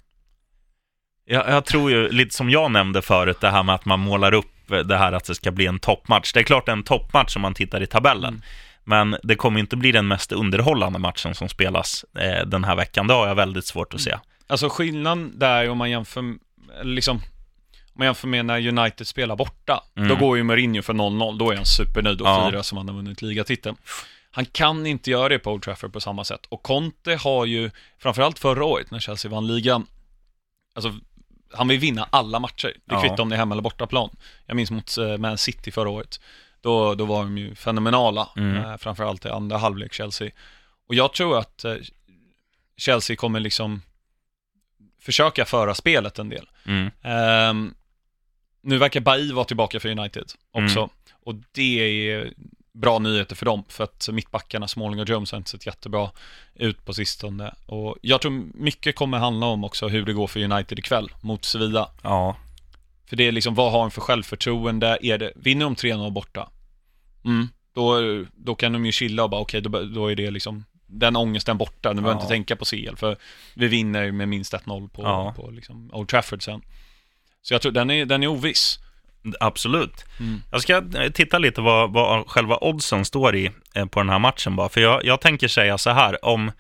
jag, 1.26 1.50
jag 1.50 1.66
tror 1.66 1.92
ju, 1.92 2.10
lite 2.10 2.36
som 2.36 2.50
jag 2.50 2.72
nämnde 2.72 3.02
förut, 3.02 3.38
det 3.42 3.50
här 3.50 3.64
med 3.64 3.76
att 3.76 3.86
man 3.86 4.00
målar 4.00 4.34
upp 4.34 4.68
det 4.86 4.98
här 4.98 5.12
att 5.12 5.26
det 5.26 5.36
ska 5.36 5.52
bli 5.52 5.66
en 5.66 5.80
toppmatch. 5.80 6.34
Det 6.34 6.40
är 6.40 6.44
klart 6.44 6.66
det 6.66 6.72
är 6.72 6.76
en 6.76 6.84
toppmatch 6.84 7.36
om 7.36 7.42
man 7.42 7.54
tittar 7.54 7.82
i 7.84 7.88
tabellen. 7.88 8.34
Mm. 8.34 8.42
Men 8.84 9.16
det 9.24 9.36
kommer 9.36 9.60
inte 9.60 9.76
bli 9.76 9.92
den 9.92 10.08
mest 10.08 10.32
underhållande 10.32 11.00
matchen 11.00 11.36
som 11.36 11.50
spelas 11.50 12.06
eh, 12.20 12.46
den 12.46 12.64
här 12.64 12.76
veckan. 12.76 13.08
Det 13.08 13.14
har 13.14 13.28
jag 13.28 13.36
väldigt 13.36 13.66
svårt 13.66 13.94
att 13.94 14.02
se. 14.02 14.18
Alltså 14.48 14.70
skillnaden 14.70 15.32
där 15.40 15.70
om 15.70 15.78
man 15.78 15.90
jämför, 15.92 16.24
liksom, 16.84 17.18
om 17.18 17.24
man 17.94 18.06
jämför 18.06 18.28
med 18.28 18.46
när 18.46 18.68
United 18.68 19.08
spelar 19.08 19.36
borta, 19.36 19.84
Mm. 19.96 20.10
då 20.10 20.16
går 20.16 20.38
ju 20.38 20.44
Mourinho 20.44 20.82
för 20.82 20.94
0-0, 20.94 21.38
då 21.38 21.52
är 21.52 21.56
han 21.56 21.66
supernöjd 21.66 22.22
och 22.22 22.28
Ja. 22.28 22.50
firar 22.50 22.62
som 22.62 22.78
han 22.78 22.88
har 22.90 22.96
vunnit 22.96 23.22
ligatiteln. 23.22 23.76
Han 24.32 24.46
kan 24.46 24.86
inte 24.86 25.12
göra 25.12 25.30
det 25.30 25.40
på 25.40 25.52
Old 25.52 25.64
Trafford 25.64 25.94
på 25.94 26.02
samma 26.02 26.24
sätt. 26.24 26.46
Och 26.50 26.64
Conte 26.64 27.16
har 27.16 27.46
ju, 27.46 27.72
framförallt 28.00 28.40
förra 28.40 28.66
året 28.66 28.92
när 28.92 29.00
Chelsea 29.00 29.32
vann 29.32 29.48
ligan, 29.48 29.86
alltså 30.76 30.94
han 31.54 31.68
vill 31.68 31.80
vinna 31.80 32.08
alla 32.10 32.40
matcher. 32.40 32.68
Det 32.86 32.96
Ja. 32.96 33.02
kvittar 33.02 33.20
om 33.24 33.30
det 33.30 33.36
är 33.36 33.38
hemma 33.38 33.56
eller 33.56 33.62
bortaplan. 33.62 34.10
Jag 34.46 34.56
minns 34.56 34.72
mot 34.72 34.98
eh, 34.98 35.18
Man 35.18 35.38
City 35.38 35.72
förra 35.72 35.90
året. 35.90 36.20
Då, 36.64 36.96
då 36.96 37.06
var 37.06 37.24
de 37.24 37.38
ju 37.38 37.56
fenomenala, 37.56 38.30
Mm. 38.38 38.56
eh, 38.66 38.78
framförallt 38.78 39.26
i 39.26 39.30
andra 39.30 39.58
halvlek 39.58 39.94
Chelsea. 39.94 40.32
Och 40.88 40.96
jag 40.96 41.14
tror 41.14 41.38
att 41.38 41.66
eh, 41.66 41.76
Chelsea 42.78 43.16
kommer 43.16 43.40
liksom 43.40 43.82
försöka 45.02 45.46
föra 45.46 45.76
spelet 45.76 46.20
en 46.20 46.30
del. 46.30 46.50
Mm. 46.66 46.92
Ehm, 47.02 47.74
nu 48.62 48.78
verkar 48.78 49.00
Bailly 49.02 49.34
vara 49.34 49.46
tillbaka 49.46 49.80
för 49.80 49.90
United 49.90 50.32
också. 50.52 50.80
Mm. 50.80 50.90
Och 51.24 51.36
det 51.52 51.80
är 52.12 52.34
bra 52.74 53.00
nyheter 53.00 53.36
för 53.36 53.46
dem, 53.46 53.64
för 53.70 53.84
att 53.84 54.10
mittbackarna 54.12 54.68
Smalling 54.68 55.00
och 55.00 55.10
Jones 55.10 55.32
har 55.32 55.38
inte 55.38 55.50
sett 55.50 55.66
jättebra 55.66 56.10
ut 56.56 56.86
på 56.86 56.94
sistone. 56.94 57.54
Och 57.66 57.98
jag 58.02 58.22
tror 58.22 58.32
mycket 58.54 58.96
kommer 58.96 59.18
handla 59.18 59.46
om 59.46 59.64
också 59.64 59.88
hur 59.88 60.06
det 60.06 60.14
går 60.14 60.28
för 60.28 60.44
United 60.44 60.80
ikväll 60.80 61.10
mot 61.22 61.46
Sevilla. 61.46 61.90
Ja. 62.02 62.36
För 63.10 63.16
det 63.16 63.28
är 63.28 63.32
liksom, 63.32 63.56
vad 63.56 63.72
har 63.72 63.80
de 63.80 63.92
för 63.92 64.02
självförtroende? 64.02 64.98
Är 65.02 65.18
det, 65.18 65.32
vinner 65.36 65.66
de 65.66 65.76
3-0 65.76 66.12
borta? 66.12 66.50
Mm, 67.26 67.48
då, 67.76 68.00
då 68.34 68.56
kan 68.56 68.74
de 68.74 68.86
ju 68.86 68.92
chilla 68.92 69.24
och 69.24 69.30
bara, 69.30 69.42
okej, 69.42 69.62
då, 69.62 69.70
då 69.84 70.12
är 70.12 70.16
det 70.16 70.32
liksom 70.32 70.66
den 70.88 71.16
ångesten 71.16 71.58
borta. 71.58 71.90
Nu 71.94 72.02
behöver 72.02 72.20
Ja. 72.20 72.22
inte 72.22 72.34
tänka 72.34 72.56
på 72.56 72.66
CL, 72.66 72.96
för 72.96 73.18
vi 73.54 73.68
vinner 73.68 74.12
med 74.12 74.28
minst 74.30 74.54
1-0 74.54 74.90
på, 74.90 75.02
Ja. 75.04 75.34
på 75.36 75.50
liksom 75.52 75.90
Old 75.94 76.10
Trafford 76.10 76.44
sen. 76.44 76.62
Så 77.42 77.54
jag 77.54 77.62
tror, 77.62 77.72
den 77.72 77.90
är, 77.90 78.06
den 78.06 78.24
är 78.24 78.28
oviss. 78.28 78.80
Absolut. 79.40 80.06
Mm. 80.20 80.42
Jag 80.52 80.62
ska 80.62 80.78
eh, 80.98 81.12
titta 81.12 81.40
lite 81.40 81.62
vad, 81.62 81.94
vad 81.94 82.28
själva 82.28 82.58
oddsen 82.62 83.06
står 83.06 83.36
i 83.36 83.52
eh, 83.76 83.86
på 83.86 84.00
den 84.00 84.10
här 84.10 84.20
matchen 84.20 84.56
bara. 84.56 84.70
För 84.70 84.82
jag, 84.82 85.06
jag 85.06 85.22
tänker 85.22 85.48
säga 85.48 85.78
så 85.78 85.90
här, 85.90 86.26
om, 86.26 86.52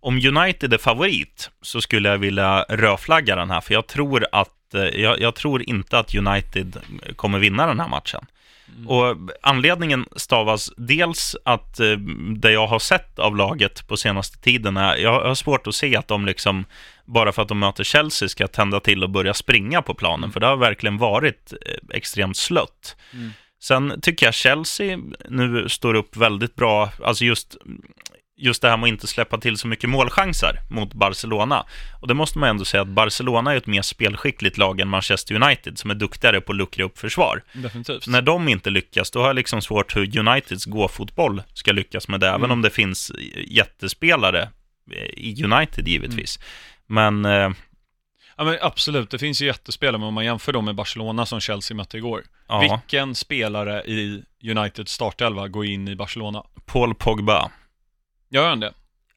om 0.00 0.14
United 0.16 0.74
är 0.74 0.78
favorit 0.78 1.50
så 1.62 1.80
skulle 1.80 2.08
jag 2.08 2.18
vilja 2.18 2.62
rödflagga 2.68 3.36
den 3.36 3.50
här. 3.50 3.60
För 3.60 3.74
jag 3.74 3.86
tror 3.86 4.26
att 4.32 4.50
jag, 4.78 5.20
jag 5.20 5.34
tror 5.34 5.62
inte 5.62 5.98
att 5.98 6.14
United 6.14 6.76
kommer 7.16 7.38
vinna 7.38 7.66
den 7.66 7.80
här 7.80 7.88
matchen. 7.88 8.26
Och 8.86 9.16
anledningen 9.42 10.06
stavas 10.16 10.70
dels 10.76 11.36
att 11.44 11.80
eh, 11.80 11.96
det 12.36 12.52
jag 12.52 12.66
har 12.66 12.78
sett 12.78 13.18
av 13.18 13.36
laget 13.36 13.88
på 13.88 13.96
senaste 13.96 14.38
tiden 14.38 14.76
är, 14.76 14.96
jag 14.96 15.24
har 15.24 15.34
svårt 15.34 15.66
att 15.66 15.74
se 15.74 15.96
att 15.96 16.08
de 16.08 16.26
liksom, 16.26 16.64
bara 17.04 17.32
för 17.32 17.42
att 17.42 17.48
de 17.48 17.58
möter 17.58 17.84
Chelsea, 17.84 18.28
ska 18.28 18.46
tända 18.46 18.80
till 18.80 19.04
och 19.04 19.10
börja 19.10 19.34
springa 19.34 19.82
på 19.82 19.94
planen, 19.94 20.32
för 20.32 20.40
det 20.40 20.46
har 20.46 20.56
verkligen 20.56 20.98
varit 20.98 21.52
eh, 21.66 21.96
extremt 21.96 22.36
slött. 22.36 22.96
Mm. 23.12 23.30
Sen 23.62 24.00
tycker 24.02 24.26
jag 24.26 24.34
Chelsea 24.34 24.98
nu 25.28 25.68
står 25.68 25.94
upp 25.94 26.16
väldigt 26.16 26.54
bra, 26.54 26.90
alltså 27.04 27.24
just, 27.24 27.56
just 28.42 28.62
det 28.62 28.68
här 28.68 28.76
med 28.76 28.84
att 28.86 28.88
inte 28.88 29.06
släppa 29.06 29.38
till 29.38 29.56
så 29.58 29.66
mycket 29.68 29.90
målchanser 29.90 30.60
mot 30.70 30.94
Barcelona. 30.94 31.66
Och 32.00 32.08
det 32.08 32.14
måste 32.14 32.38
man 32.38 32.48
ändå 32.48 32.64
säga 32.64 32.80
att 32.82 32.88
Barcelona 32.88 33.52
är 33.52 33.56
ett 33.56 33.66
mer 33.66 33.82
spelskickligt 33.82 34.58
lag 34.58 34.80
än 34.80 34.88
Manchester 34.88 35.34
United, 35.42 35.78
som 35.78 35.90
är 35.90 35.94
duktigare 35.94 36.40
på 36.40 36.52
att 36.52 36.56
luckra 36.58 36.84
upp 36.84 36.98
försvar. 36.98 37.42
Definitivt. 37.52 38.06
När 38.06 38.22
de 38.22 38.48
inte 38.48 38.70
lyckas, 38.70 39.10
då 39.10 39.20
har 39.20 39.26
jag 39.26 39.36
liksom 39.36 39.62
svårt 39.62 39.96
hur 39.96 40.18
Uniteds 40.18 40.64
gå-fotboll 40.64 41.42
ska 41.54 41.72
lyckas 41.72 42.08
med 42.08 42.20
det, 42.20 42.28
även 42.28 42.40
Mm. 42.40 42.50
om 42.50 42.62
det 42.62 42.70
finns 42.70 43.12
jättespelare 43.46 44.48
i 45.16 45.44
United 45.44 45.88
givetvis. 45.88 46.38
Men 46.86 47.24
eh, 47.24 47.50
Ja 48.36 48.44
men 48.44 48.58
absolut, 48.60 49.10
det 49.10 49.18
finns 49.18 49.42
ju 49.42 49.46
jättespelare, 49.46 49.98
men 49.98 50.08
om 50.08 50.14
man 50.14 50.24
jämför 50.24 50.52
dem 50.52 50.64
med 50.64 50.74
Barcelona 50.74 51.26
som 51.26 51.40
Chelsea 51.40 51.76
mötte 51.76 51.96
igår. 51.96 52.22
ja, 52.48 52.60
Vilken 52.60 53.14
spelare 53.14 53.82
i 53.82 54.22
Uniteds 54.50 54.92
startelva 54.92 55.48
går 55.48 55.66
in 55.66 55.88
i 55.88 55.96
Barcelona? 55.96 56.42
Paul 56.66 56.94
Pogba, 56.94 57.50
Gör 58.32 58.48
han 58.48 58.60
det? 58.60 58.72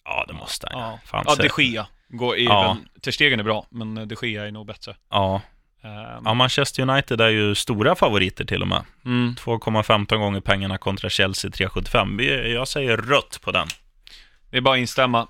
ja 0.05 0.25
det 0.27 0.33
måste 0.33 0.67
han 0.71 0.81
Ja, 0.81 0.99
Fan, 1.05 1.23
ja 1.27 1.35
de 1.35 1.63
Gea. 1.63 1.87
Går, 2.09 2.35
är 2.37 2.43
Ja. 2.43 2.77
Ter 3.01 3.11
Stegen 3.11 3.39
är 3.39 3.43
bra, 3.43 3.65
men 3.69 4.07
de 4.07 4.15
Gea 4.27 4.47
är 4.47 4.51
nog 4.51 4.65
bättre. 4.67 4.95
Ja. 5.09 5.41
Ehm, 5.83 6.21
ja, 6.25 6.33
Manchester 6.33 6.89
United 6.89 7.21
är 7.21 7.29
ju 7.29 7.55
stora 7.55 7.95
favoriter 7.95 8.45
till 8.45 8.61
och 8.61 8.67
med. 8.67 8.83
mm. 9.05 9.35
2,15 9.35 10.17
gånger 10.17 10.39
pengarna 10.41 10.77
kontra 10.77 11.09
Chelsea 11.09 11.51
3,75. 11.51 12.17
Vi- 12.17 12.53
Jag 12.53 12.67
säger 12.67 12.97
rött 12.97 13.39
på 13.41 13.51
den. 13.51 13.67
Det 14.51 14.57
är 14.57 14.61
bara 14.61 14.73
att 14.75 14.79
instämma. 14.79 15.27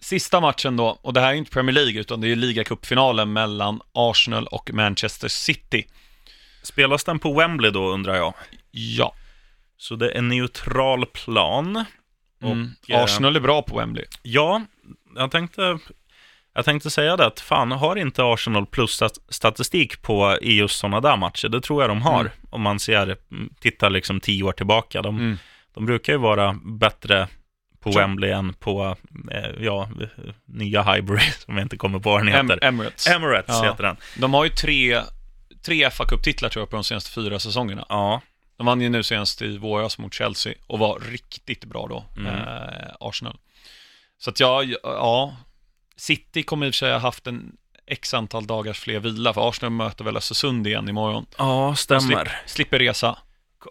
Sista 0.00 0.40
matchen 0.40 0.76
då, 0.76 0.98
och 1.02 1.12
det 1.12 1.20
här 1.20 1.28
är 1.30 1.34
inte 1.34 1.50
Premier 1.50 1.74
League, 1.74 2.00
utan 2.00 2.20
det 2.20 2.28
är 2.32 2.36
ligacupfinalen 2.36 3.32
mellan 3.32 3.80
Arsenal 3.92 4.46
och 4.46 4.70
Manchester 4.72 5.28
City. 5.28 5.86
Spelas 6.62 7.04
den 7.04 7.18
på 7.18 7.32
Wembley 7.34 7.70
då, 7.70 7.88
undrar 7.88 8.14
jag? 8.14 8.34
Ja. 8.70 9.14
Så 9.76 9.96
det 9.96 10.10
är 10.10 10.22
neutral 10.22 11.06
plan. 11.06 11.84
Mm. 12.42 12.70
Och, 12.82 12.90
eh, 12.90 13.02
Arsenal 13.04 13.36
är 13.36 13.40
bra 13.40 13.62
på 13.62 13.78
Wembley. 13.78 14.04
Ja, 14.22 14.62
jag 15.16 15.30
tänkte, 15.30 15.78
jag 16.54 16.64
tänkte 16.64 16.90
säga 16.90 17.16
det 17.16 17.26
att 17.26 17.40
fan, 17.40 17.72
har 17.72 17.96
inte 17.96 18.22
Arsenal 18.24 18.66
plus 18.66 18.90
stat- 18.90 19.18
statistik 19.28 20.02
på 20.02 20.38
i 20.42 20.56
just 20.58 20.78
sådana 20.78 21.00
där 21.00 21.16
matcher? 21.16 21.48
Det 21.48 21.60
tror 21.60 21.82
jag 21.82 21.90
de 21.90 22.02
har. 22.02 22.20
Mm. 22.20 22.32
Om 22.50 22.62
man 22.62 22.80
ser, 22.80 23.16
mm, 23.30 23.50
tittar 23.60 23.90
liksom 23.90 24.20
tio 24.20 24.42
år 24.44 24.52
tillbaka. 24.52 25.02
De, 25.02 25.16
Mm. 25.16 25.38
de 25.74 25.86
brukar 25.86 26.12
ju 26.12 26.18
vara 26.18 26.52
bättre 26.64 27.28
på 27.80 27.92
Tror- 27.92 28.00
Wembley 28.02 28.30
än 28.30 28.54
på, 28.54 28.96
eh, 29.32 29.50
ja, 29.64 29.88
nya 30.44 30.82
Highbury, 30.82 31.20
som 31.46 31.56
jag 31.56 31.64
inte 31.64 31.76
kommer 31.76 31.98
på 31.98 32.10
vad 32.10 32.20
den 32.26 32.28
Em- 32.34 32.52
heter. 32.52 32.64
Emirates. 32.68 33.06
Emirates 33.06 33.54
Ja. 33.62 33.64
heter 33.64 33.82
den. 33.82 33.96
De 34.18 34.34
har 34.34 34.44
ju 34.44 34.50
tre, 34.50 35.00
tre 35.66 35.88
FA-cuptitlar 35.88 36.48
tror 36.48 36.60
jag 36.62 36.70
på 36.70 36.76
de 36.76 36.84
senaste 36.84 37.10
fyra 37.10 37.38
säsongerna. 37.38 37.86
Ja, 37.88 38.20
De 38.56 38.66
vann 38.66 38.80
ju 38.80 38.88
nu 38.88 39.02
senast 39.02 39.42
i 39.42 39.58
våras 39.58 39.98
mot 39.98 40.14
Chelsea 40.14 40.54
och 40.66 40.78
var 40.78 40.98
riktigt 41.10 41.64
bra 41.64 41.86
då, 41.88 42.04
Mm. 42.16 42.34
eh, 42.34 42.88
Arsenal. 43.00 43.38
Så 44.18 44.30
att 44.30 44.40
jag, 44.40 44.74
ja, 44.82 45.36
City 45.96 46.42
kommer 46.42 46.66
i 46.66 46.70
och 46.70 46.74
för 46.74 46.78
sig 46.78 46.92
ha 46.92 46.98
haft 46.98 47.26
en 47.26 47.52
x 47.86 48.14
antal 48.14 48.46
dagars 48.46 48.78
fler 48.80 49.00
vila, 49.00 49.34
för 49.34 49.48
Arsenal 49.48 49.72
möter 49.72 50.04
väl 50.04 50.16
Östersund 50.16 50.66
igen 50.66 50.88
imorgon. 50.88 51.26
ja 51.38 51.74
stämmer. 51.74 52.00
Slipp, 52.00 52.28
slipper 52.46 52.78
resa. 52.78 53.18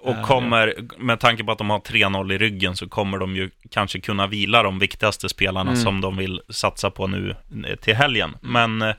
Och 0.02 0.12
Eh, 0.16 0.24
kommer, 0.26 0.74
med 0.98 1.20
tanke 1.20 1.44
på 1.44 1.52
att 1.52 1.58
de 1.58 1.70
har 1.70 1.80
3-0 1.80 2.32
i 2.34 2.38
ryggen, 2.38 2.76
så 2.76 2.90
kommer 2.90 3.18
de 3.18 3.36
ju 3.36 3.50
kanske 3.72 4.00
kunna 4.00 4.28
vila 4.28 4.64
de 4.64 4.80
viktigaste 4.80 5.30
spelarna 5.30 5.72
Mm. 5.72 5.84
som 5.84 6.02
de 6.02 6.18
vill 6.18 6.42
satsa 6.50 6.90
på 6.92 7.08
nu 7.08 7.36
eh, 7.68 7.76
till 7.76 7.96
helgen. 7.96 8.38
Men 8.42 8.82
eh, 8.82 8.96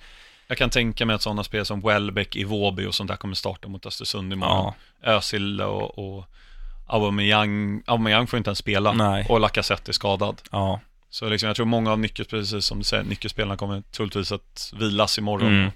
Jag 0.48 0.58
kan 0.58 0.70
tänka 0.70 1.06
mig 1.06 1.14
att 1.16 1.22
sådana 1.22 1.44
spel 1.44 1.64
som 1.64 1.80
Welbeck, 1.80 2.36
Iwobi 2.36 2.86
och 2.86 2.94
sånt 2.94 3.08
där 3.08 3.16
kommer 3.16 3.34
starta 3.34 3.68
mot 3.68 3.86
Östersund 3.86 4.32
imorgon. 4.32 4.72
ja, 5.02 5.10
Özil 5.12 5.60
och, 5.60 5.98
och 5.98 6.24
Aubameyang, 6.86 7.82
Aubameyang 7.86 8.26
får 8.26 8.36
inte 8.36 8.48
ens 8.48 8.58
spela. 8.58 8.92
Nej. 8.92 9.26
Och 9.28 9.40
Lacazette 9.40 9.90
är 9.90 9.92
skadad. 9.92 10.42
ja, 10.50 10.80
Så 11.10 11.28
liksom, 11.28 11.46
jag 11.46 11.56
tror 11.56 11.66
många 11.66 11.92
av 11.92 11.98
nyckel, 11.98 12.24
precis 12.26 12.64
som 12.64 12.78
du 12.78 12.84
säger, 12.84 13.04
nyckelspelarna 13.04 13.56
kommer 13.56 13.82
troligtvis 13.92 14.32
att 14.32 14.72
vilas 14.78 15.18
imorgon. 15.18 15.48
Mm. 15.58 15.70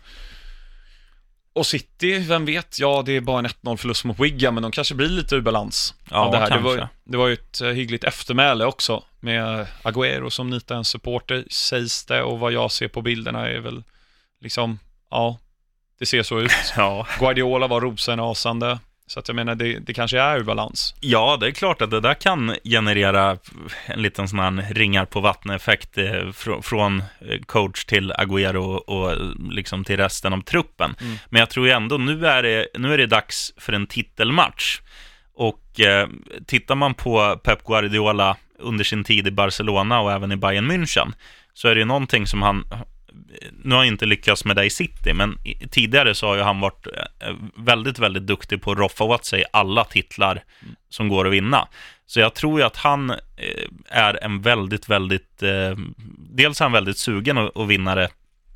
Och 1.52 1.66
City, 1.66 2.18
vem 2.18 2.44
vet? 2.44 2.78
Ja, 2.78 3.02
det 3.06 3.12
är 3.16 3.20
bara 3.20 3.38
en 3.38 3.46
1-0 3.46 3.76
förlust 3.76 4.04
mot 4.04 4.20
Wigan, 4.20 4.54
men 4.54 4.62
de 4.62 4.72
kanske 4.72 4.94
blir 4.94 5.08
lite 5.08 5.34
ur 5.36 5.40
balans 5.40 5.94
Ja, 6.10 6.30
det 6.30 6.38
här. 6.38 6.44
Det 6.44 6.50
kanske. 6.50 6.68
var, 6.80 6.88
det 7.04 7.16
var 7.16 7.26
ju 7.28 7.34
ett 7.34 7.60
eh, 7.60 7.68
hyggligt 7.68 8.04
eftermäle 8.04 8.64
också, 8.64 9.04
med 9.20 9.66
Agüero 9.82 10.28
som 10.30 10.50
nitar 10.50 10.76
en 10.76 10.84
supporter, 10.84 11.44
sägs 11.50 12.04
det, 12.04 12.22
och 12.22 12.38
vad 12.38 12.52
jag 12.52 12.72
ser 12.72 12.88
på 12.88 13.02
bilderna 13.02 13.48
är 13.48 13.58
väl 13.60 13.82
liksom, 14.40 14.78
ja, 15.10 15.38
det 15.98 16.06
ser 16.06 16.22
så 16.22 16.40
ut. 16.40 16.52
ja. 16.76 17.06
Guardiola 17.18 17.66
var 17.66 17.80
rosenrasande, 17.80 18.78
så 19.06 19.20
att 19.20 19.28
jag 19.28 19.34
menar, 19.34 19.54
det, 19.54 19.78
det 19.78 19.94
kanske 19.94 20.20
är 20.20 20.38
ur 20.38 20.44
balans. 20.44 20.94
Ja, 21.00 21.36
det 21.40 21.46
är 21.46 21.50
klart 21.50 21.82
att 21.82 21.90
det 21.90 22.00
där 22.00 22.14
kan 22.14 22.56
generera 22.64 23.38
en 23.86 24.02
liten 24.02 24.28
sån 24.28 24.38
här 24.38 24.74
ringar 24.74 25.04
på 25.04 25.20
vattnet-effekt 25.20 25.98
eh, 25.98 26.04
fr- 26.12 26.62
från 26.62 26.98
eh, 27.00 27.40
coach 27.46 27.84
till 27.84 28.12
Agüero 28.12 28.76
och 28.76 29.12
eh, 29.12 29.18
liksom 29.50 29.84
till 29.84 29.96
resten 29.96 30.32
av 30.32 30.40
truppen. 30.40 30.94
Mm. 31.00 31.16
Men 31.28 31.40
jag 31.40 31.50
tror 31.50 31.68
ändå, 31.68 31.98
nu 31.98 32.26
är 32.26 32.42
det, 32.42 32.66
nu 32.78 32.94
är 32.94 32.98
det 32.98 33.06
dags 33.06 33.52
för 33.56 33.72
en 33.72 33.86
titelmatch. 33.86 34.80
Och 35.34 35.80
eh, 35.80 36.08
tittar 36.46 36.74
man 36.74 36.94
på 36.94 37.40
Pep 37.44 37.64
Guardiola 37.64 38.36
under 38.58 38.84
sin 38.84 39.04
tid 39.04 39.26
i 39.26 39.30
Barcelona 39.30 40.00
och 40.00 40.12
även 40.12 40.32
i 40.32 40.36
Bayern 40.36 40.70
München, 40.70 41.12
så 41.54 41.68
är 41.68 41.74
det 41.74 41.78
ju 41.78 41.84
någonting 41.84 42.26
som 42.26 42.42
han, 42.42 42.64
nu 43.62 43.74
har 43.74 43.78
han 43.78 43.86
inte 43.86 44.06
lyckats 44.06 44.44
med 44.44 44.56
det 44.56 44.64
i 44.64 44.70
City, 44.70 45.12
men 45.12 45.38
tidigare 45.70 46.14
så 46.14 46.26
har 46.26 46.36
ju 46.36 46.42
han 46.42 46.60
varit 46.60 46.86
eh, 46.86 47.34
väldigt, 47.56 47.98
väldigt 47.98 48.26
duktig 48.26 48.62
på 48.62 48.72
att 48.72 48.78
roffa 48.78 49.04
åt 49.04 49.24
sig 49.24 49.44
alla 49.52 49.84
titlar 49.84 50.42
som 50.88 51.08
går 51.08 51.26
att 51.26 51.32
vinna. 51.32 51.68
Så 52.06 52.20
jag 52.20 52.34
tror 52.34 52.60
ju 52.60 52.66
att 52.66 52.76
han 52.76 53.10
eh, 53.10 53.16
är 53.88 54.24
en 54.24 54.42
väldigt, 54.42 54.88
väldigt, 54.88 55.42
eh, 55.42 55.76
dels 56.18 56.60
är 56.60 56.64
han 56.64 56.72
väldigt 56.72 56.98
sugen 56.98 57.38
att, 57.38 57.68
vinna 57.68 57.94
det 57.94 58.08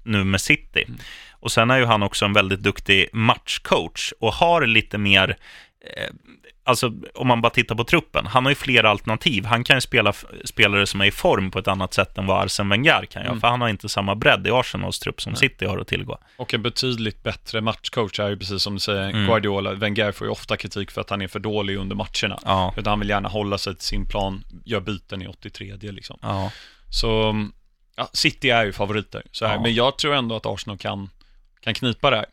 nu 0.04 0.24
med 0.24 0.40
City. 0.40 0.84
Och 1.30 1.52
sen 1.52 1.70
är 1.70 1.78
ju 1.78 1.84
han 1.84 2.02
också 2.02 2.24
en 2.24 2.32
väldigt 2.32 2.60
duktig 2.60 3.08
matchcoach 3.12 4.12
och 4.20 4.32
har 4.32 4.66
lite 4.66 4.98
mer 4.98 5.36
Alltså 6.66 6.92
om 7.14 7.28
man 7.28 7.40
bara 7.40 7.50
tittar 7.50 7.74
på 7.74 7.84
truppen, 7.84 8.26
han 8.26 8.44
har 8.44 8.50
ju 8.50 8.54
flera 8.54 8.90
alternativ. 8.90 9.44
Han 9.44 9.64
kan 9.64 9.76
ju 9.76 9.80
spela 9.80 10.12
spelare 10.44 10.86
som 10.86 11.00
är 11.00 11.04
i 11.04 11.10
form 11.10 11.50
på 11.50 11.58
ett 11.58 11.68
annat 11.68 11.94
sätt 11.94 12.18
än 12.18 12.26
vad 12.26 12.44
Arsene 12.44 12.70
Wenger 12.70 13.04
kan 13.10 13.22
göra, 13.22 13.30
Mm. 13.30 13.40
för 13.40 13.48
han 13.48 13.60
har 13.60 13.68
inte 13.68 13.88
samma 13.88 14.14
bredd 14.14 14.46
i 14.46 14.50
Arsenals 14.50 14.98
trupp 14.98 15.20
som 15.22 15.36
City 15.36 15.66
har 15.66 15.78
att 15.78 15.88
tillgå. 15.88 16.18
Och 16.36 16.54
en 16.54 16.62
betydligt 16.62 17.22
bättre 17.22 17.60
matchcoach 17.60 18.18
är 18.20 18.28
ju 18.28 18.36
precis 18.38 18.62
som 18.62 18.74
du 18.74 18.80
säger, 18.80 19.08
Mm. 19.10 19.26
Guardiola. 19.26 19.72
Wenger 19.74 20.12
får 20.12 20.26
ju 20.26 20.30
ofta 20.30 20.56
kritik 20.56 20.90
för 20.90 21.00
att 21.00 21.10
han 21.10 21.22
är 21.22 21.28
för 21.28 21.38
dålig 21.38 21.76
under 21.76 21.96
matcherna. 21.96 22.38
Ja, 22.44 22.74
Utan 22.76 22.90
han 22.90 23.00
vill 23.00 23.08
gärna 23.08 23.28
hålla 23.28 23.58
sig 23.58 23.74
till 23.74 23.86
sin 23.86 24.06
plan, 24.08 24.44
gör 24.64 24.80
byten 24.80 25.22
i 25.22 25.26
83 25.26 25.74
liksom. 25.92 26.18
ja, 26.22 26.50
Så, 26.90 27.34
ja, 27.96 28.08
City 28.12 28.50
är 28.50 28.64
ju 28.64 28.72
favoriter. 28.72 29.22
Så 29.30 29.46
här. 29.46 29.54
Ja. 29.54 29.60
Men 29.60 29.74
jag 29.74 29.98
tror 29.98 30.14
ändå 30.14 30.36
att 30.36 30.46
Arsenal 30.46 30.78
kan, 30.78 31.10
kan 31.60 31.74
knipa 31.74 32.10
det 32.10 32.16
här. 32.16 32.26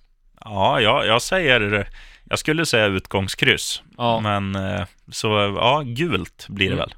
Ja, 0.45 0.81
jag, 0.81 1.07
jag 1.07 1.21
säger... 1.21 1.89
Jag 2.23 2.39
skulle 2.39 2.65
säga 2.65 2.85
utgångskryss. 2.85 3.81
Ja. 3.97 4.19
Men 4.19 4.55
eh, 4.55 4.85
så, 5.11 5.27
ja, 5.57 5.81
gult 5.85 6.45
blir 6.49 6.67
det 6.67 6.73
Mm. 6.73 6.79
väl. 6.79 6.93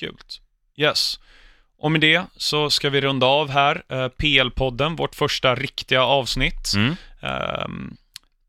Gult. 0.00 0.40
Yes. 0.76 1.20
Och 1.78 1.92
med 1.92 2.00
det 2.00 2.22
så 2.36 2.70
ska 2.70 2.90
vi 2.90 3.00
runda 3.00 3.26
av 3.26 3.50
här, 3.50 3.82
eh, 3.88 4.08
PL-podden, 4.08 4.96
vårt 4.96 5.14
första 5.14 5.54
riktiga 5.54 6.02
avsnitt. 6.04 6.72
Mm. 6.76 6.96
Ehm, 7.22 7.96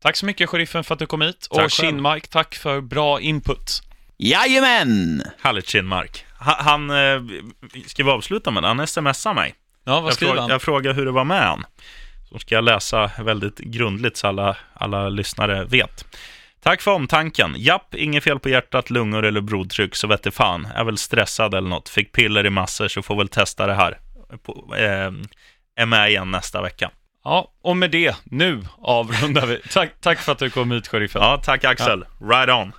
tack 0.02 0.16
så 0.16 0.26
mycket, 0.26 0.48
sheriffen, 0.48 0.84
för 0.84 0.92
att 0.94 0.98
du 0.98 1.06
kom 1.06 1.20
hit. 1.22 1.48
Tack 1.50 1.64
och. 1.64 1.70
Kinmark, 1.70 2.28
tack 2.28 2.54
för 2.54 2.80
bra 2.80 3.20
input. 3.20 3.82
Jajamän! 4.18 5.22
Härligt 5.42 5.68
Kinmark. 5.68 6.24
Ha- 6.40 6.62
Han, 6.62 6.90
eh, 6.90 7.22
ska 7.86 8.04
vi 8.04 8.10
avsluta 8.10 8.50
med 8.50 8.62
det? 8.62 8.66
Han 8.68 8.86
smsar 8.86 9.34
mig. 9.34 9.54
Ja, 9.84 10.00
vad 10.00 10.10
Jag, 10.10 10.14
skriver 10.14 10.32
fråga, 10.32 10.40
han? 10.42 10.50
jag 10.50 10.62
frågar 10.62 10.94
hur 10.94 11.04
det 11.04 11.10
var 11.10 11.24
med 11.24 11.42
han. 11.48 11.64
Så 12.34 12.38
ska 12.38 12.54
jag 12.54 12.64
läsa 12.64 13.10
väldigt 13.18 13.58
grundligt 13.58 14.16
så 14.16 14.26
alla, 14.26 14.56
alla 14.72 15.08
lyssnare 15.08 15.64
vet. 15.64 16.04
Tack 16.62 16.80
för 16.80 16.90
omtanken. 16.90 17.54
Japp, 17.56 17.94
inget 17.94 18.24
fel 18.24 18.38
på 18.38 18.48
hjärtat, 18.48 18.90
lungor 18.90 19.24
eller 19.24 19.40
blodtryck, 19.40 19.94
så 19.96 20.06
vette 20.06 20.30
fan. 20.30 20.68
Är 20.74 20.84
väl 20.84 20.98
stressad 20.98 21.54
eller 21.54 21.68
något. 21.68 21.88
Fick 21.88 22.12
piller 22.12 22.46
i 22.46 22.50
massor, 22.50 22.88
så 22.88 23.02
får 23.02 23.16
väl 23.16 23.28
testa 23.28 23.66
det 23.66 23.74
här. 23.74 23.98
På, 24.42 24.74
eh, 24.76 25.12
är 25.76 25.86
med 25.86 26.10
igen 26.10 26.30
nästa 26.30 26.62
vecka. 26.62 26.90
Ja, 27.24 27.52
och 27.62 27.76
med 27.76 27.90
det, 27.90 28.16
nu 28.24 28.62
avrundar 28.78 29.46
vi. 29.46 29.60
Tack, 29.70 29.90
tack 30.00 30.18
för 30.18 30.32
att 30.32 30.38
du 30.38 30.50
kom 30.50 30.70
hit, 30.70 30.88
sheriffen. 30.88 31.22
Ja, 31.22 31.40
tack 31.44 31.64
Axel. 31.64 32.04
Right 32.20 32.50
on. 32.50 32.72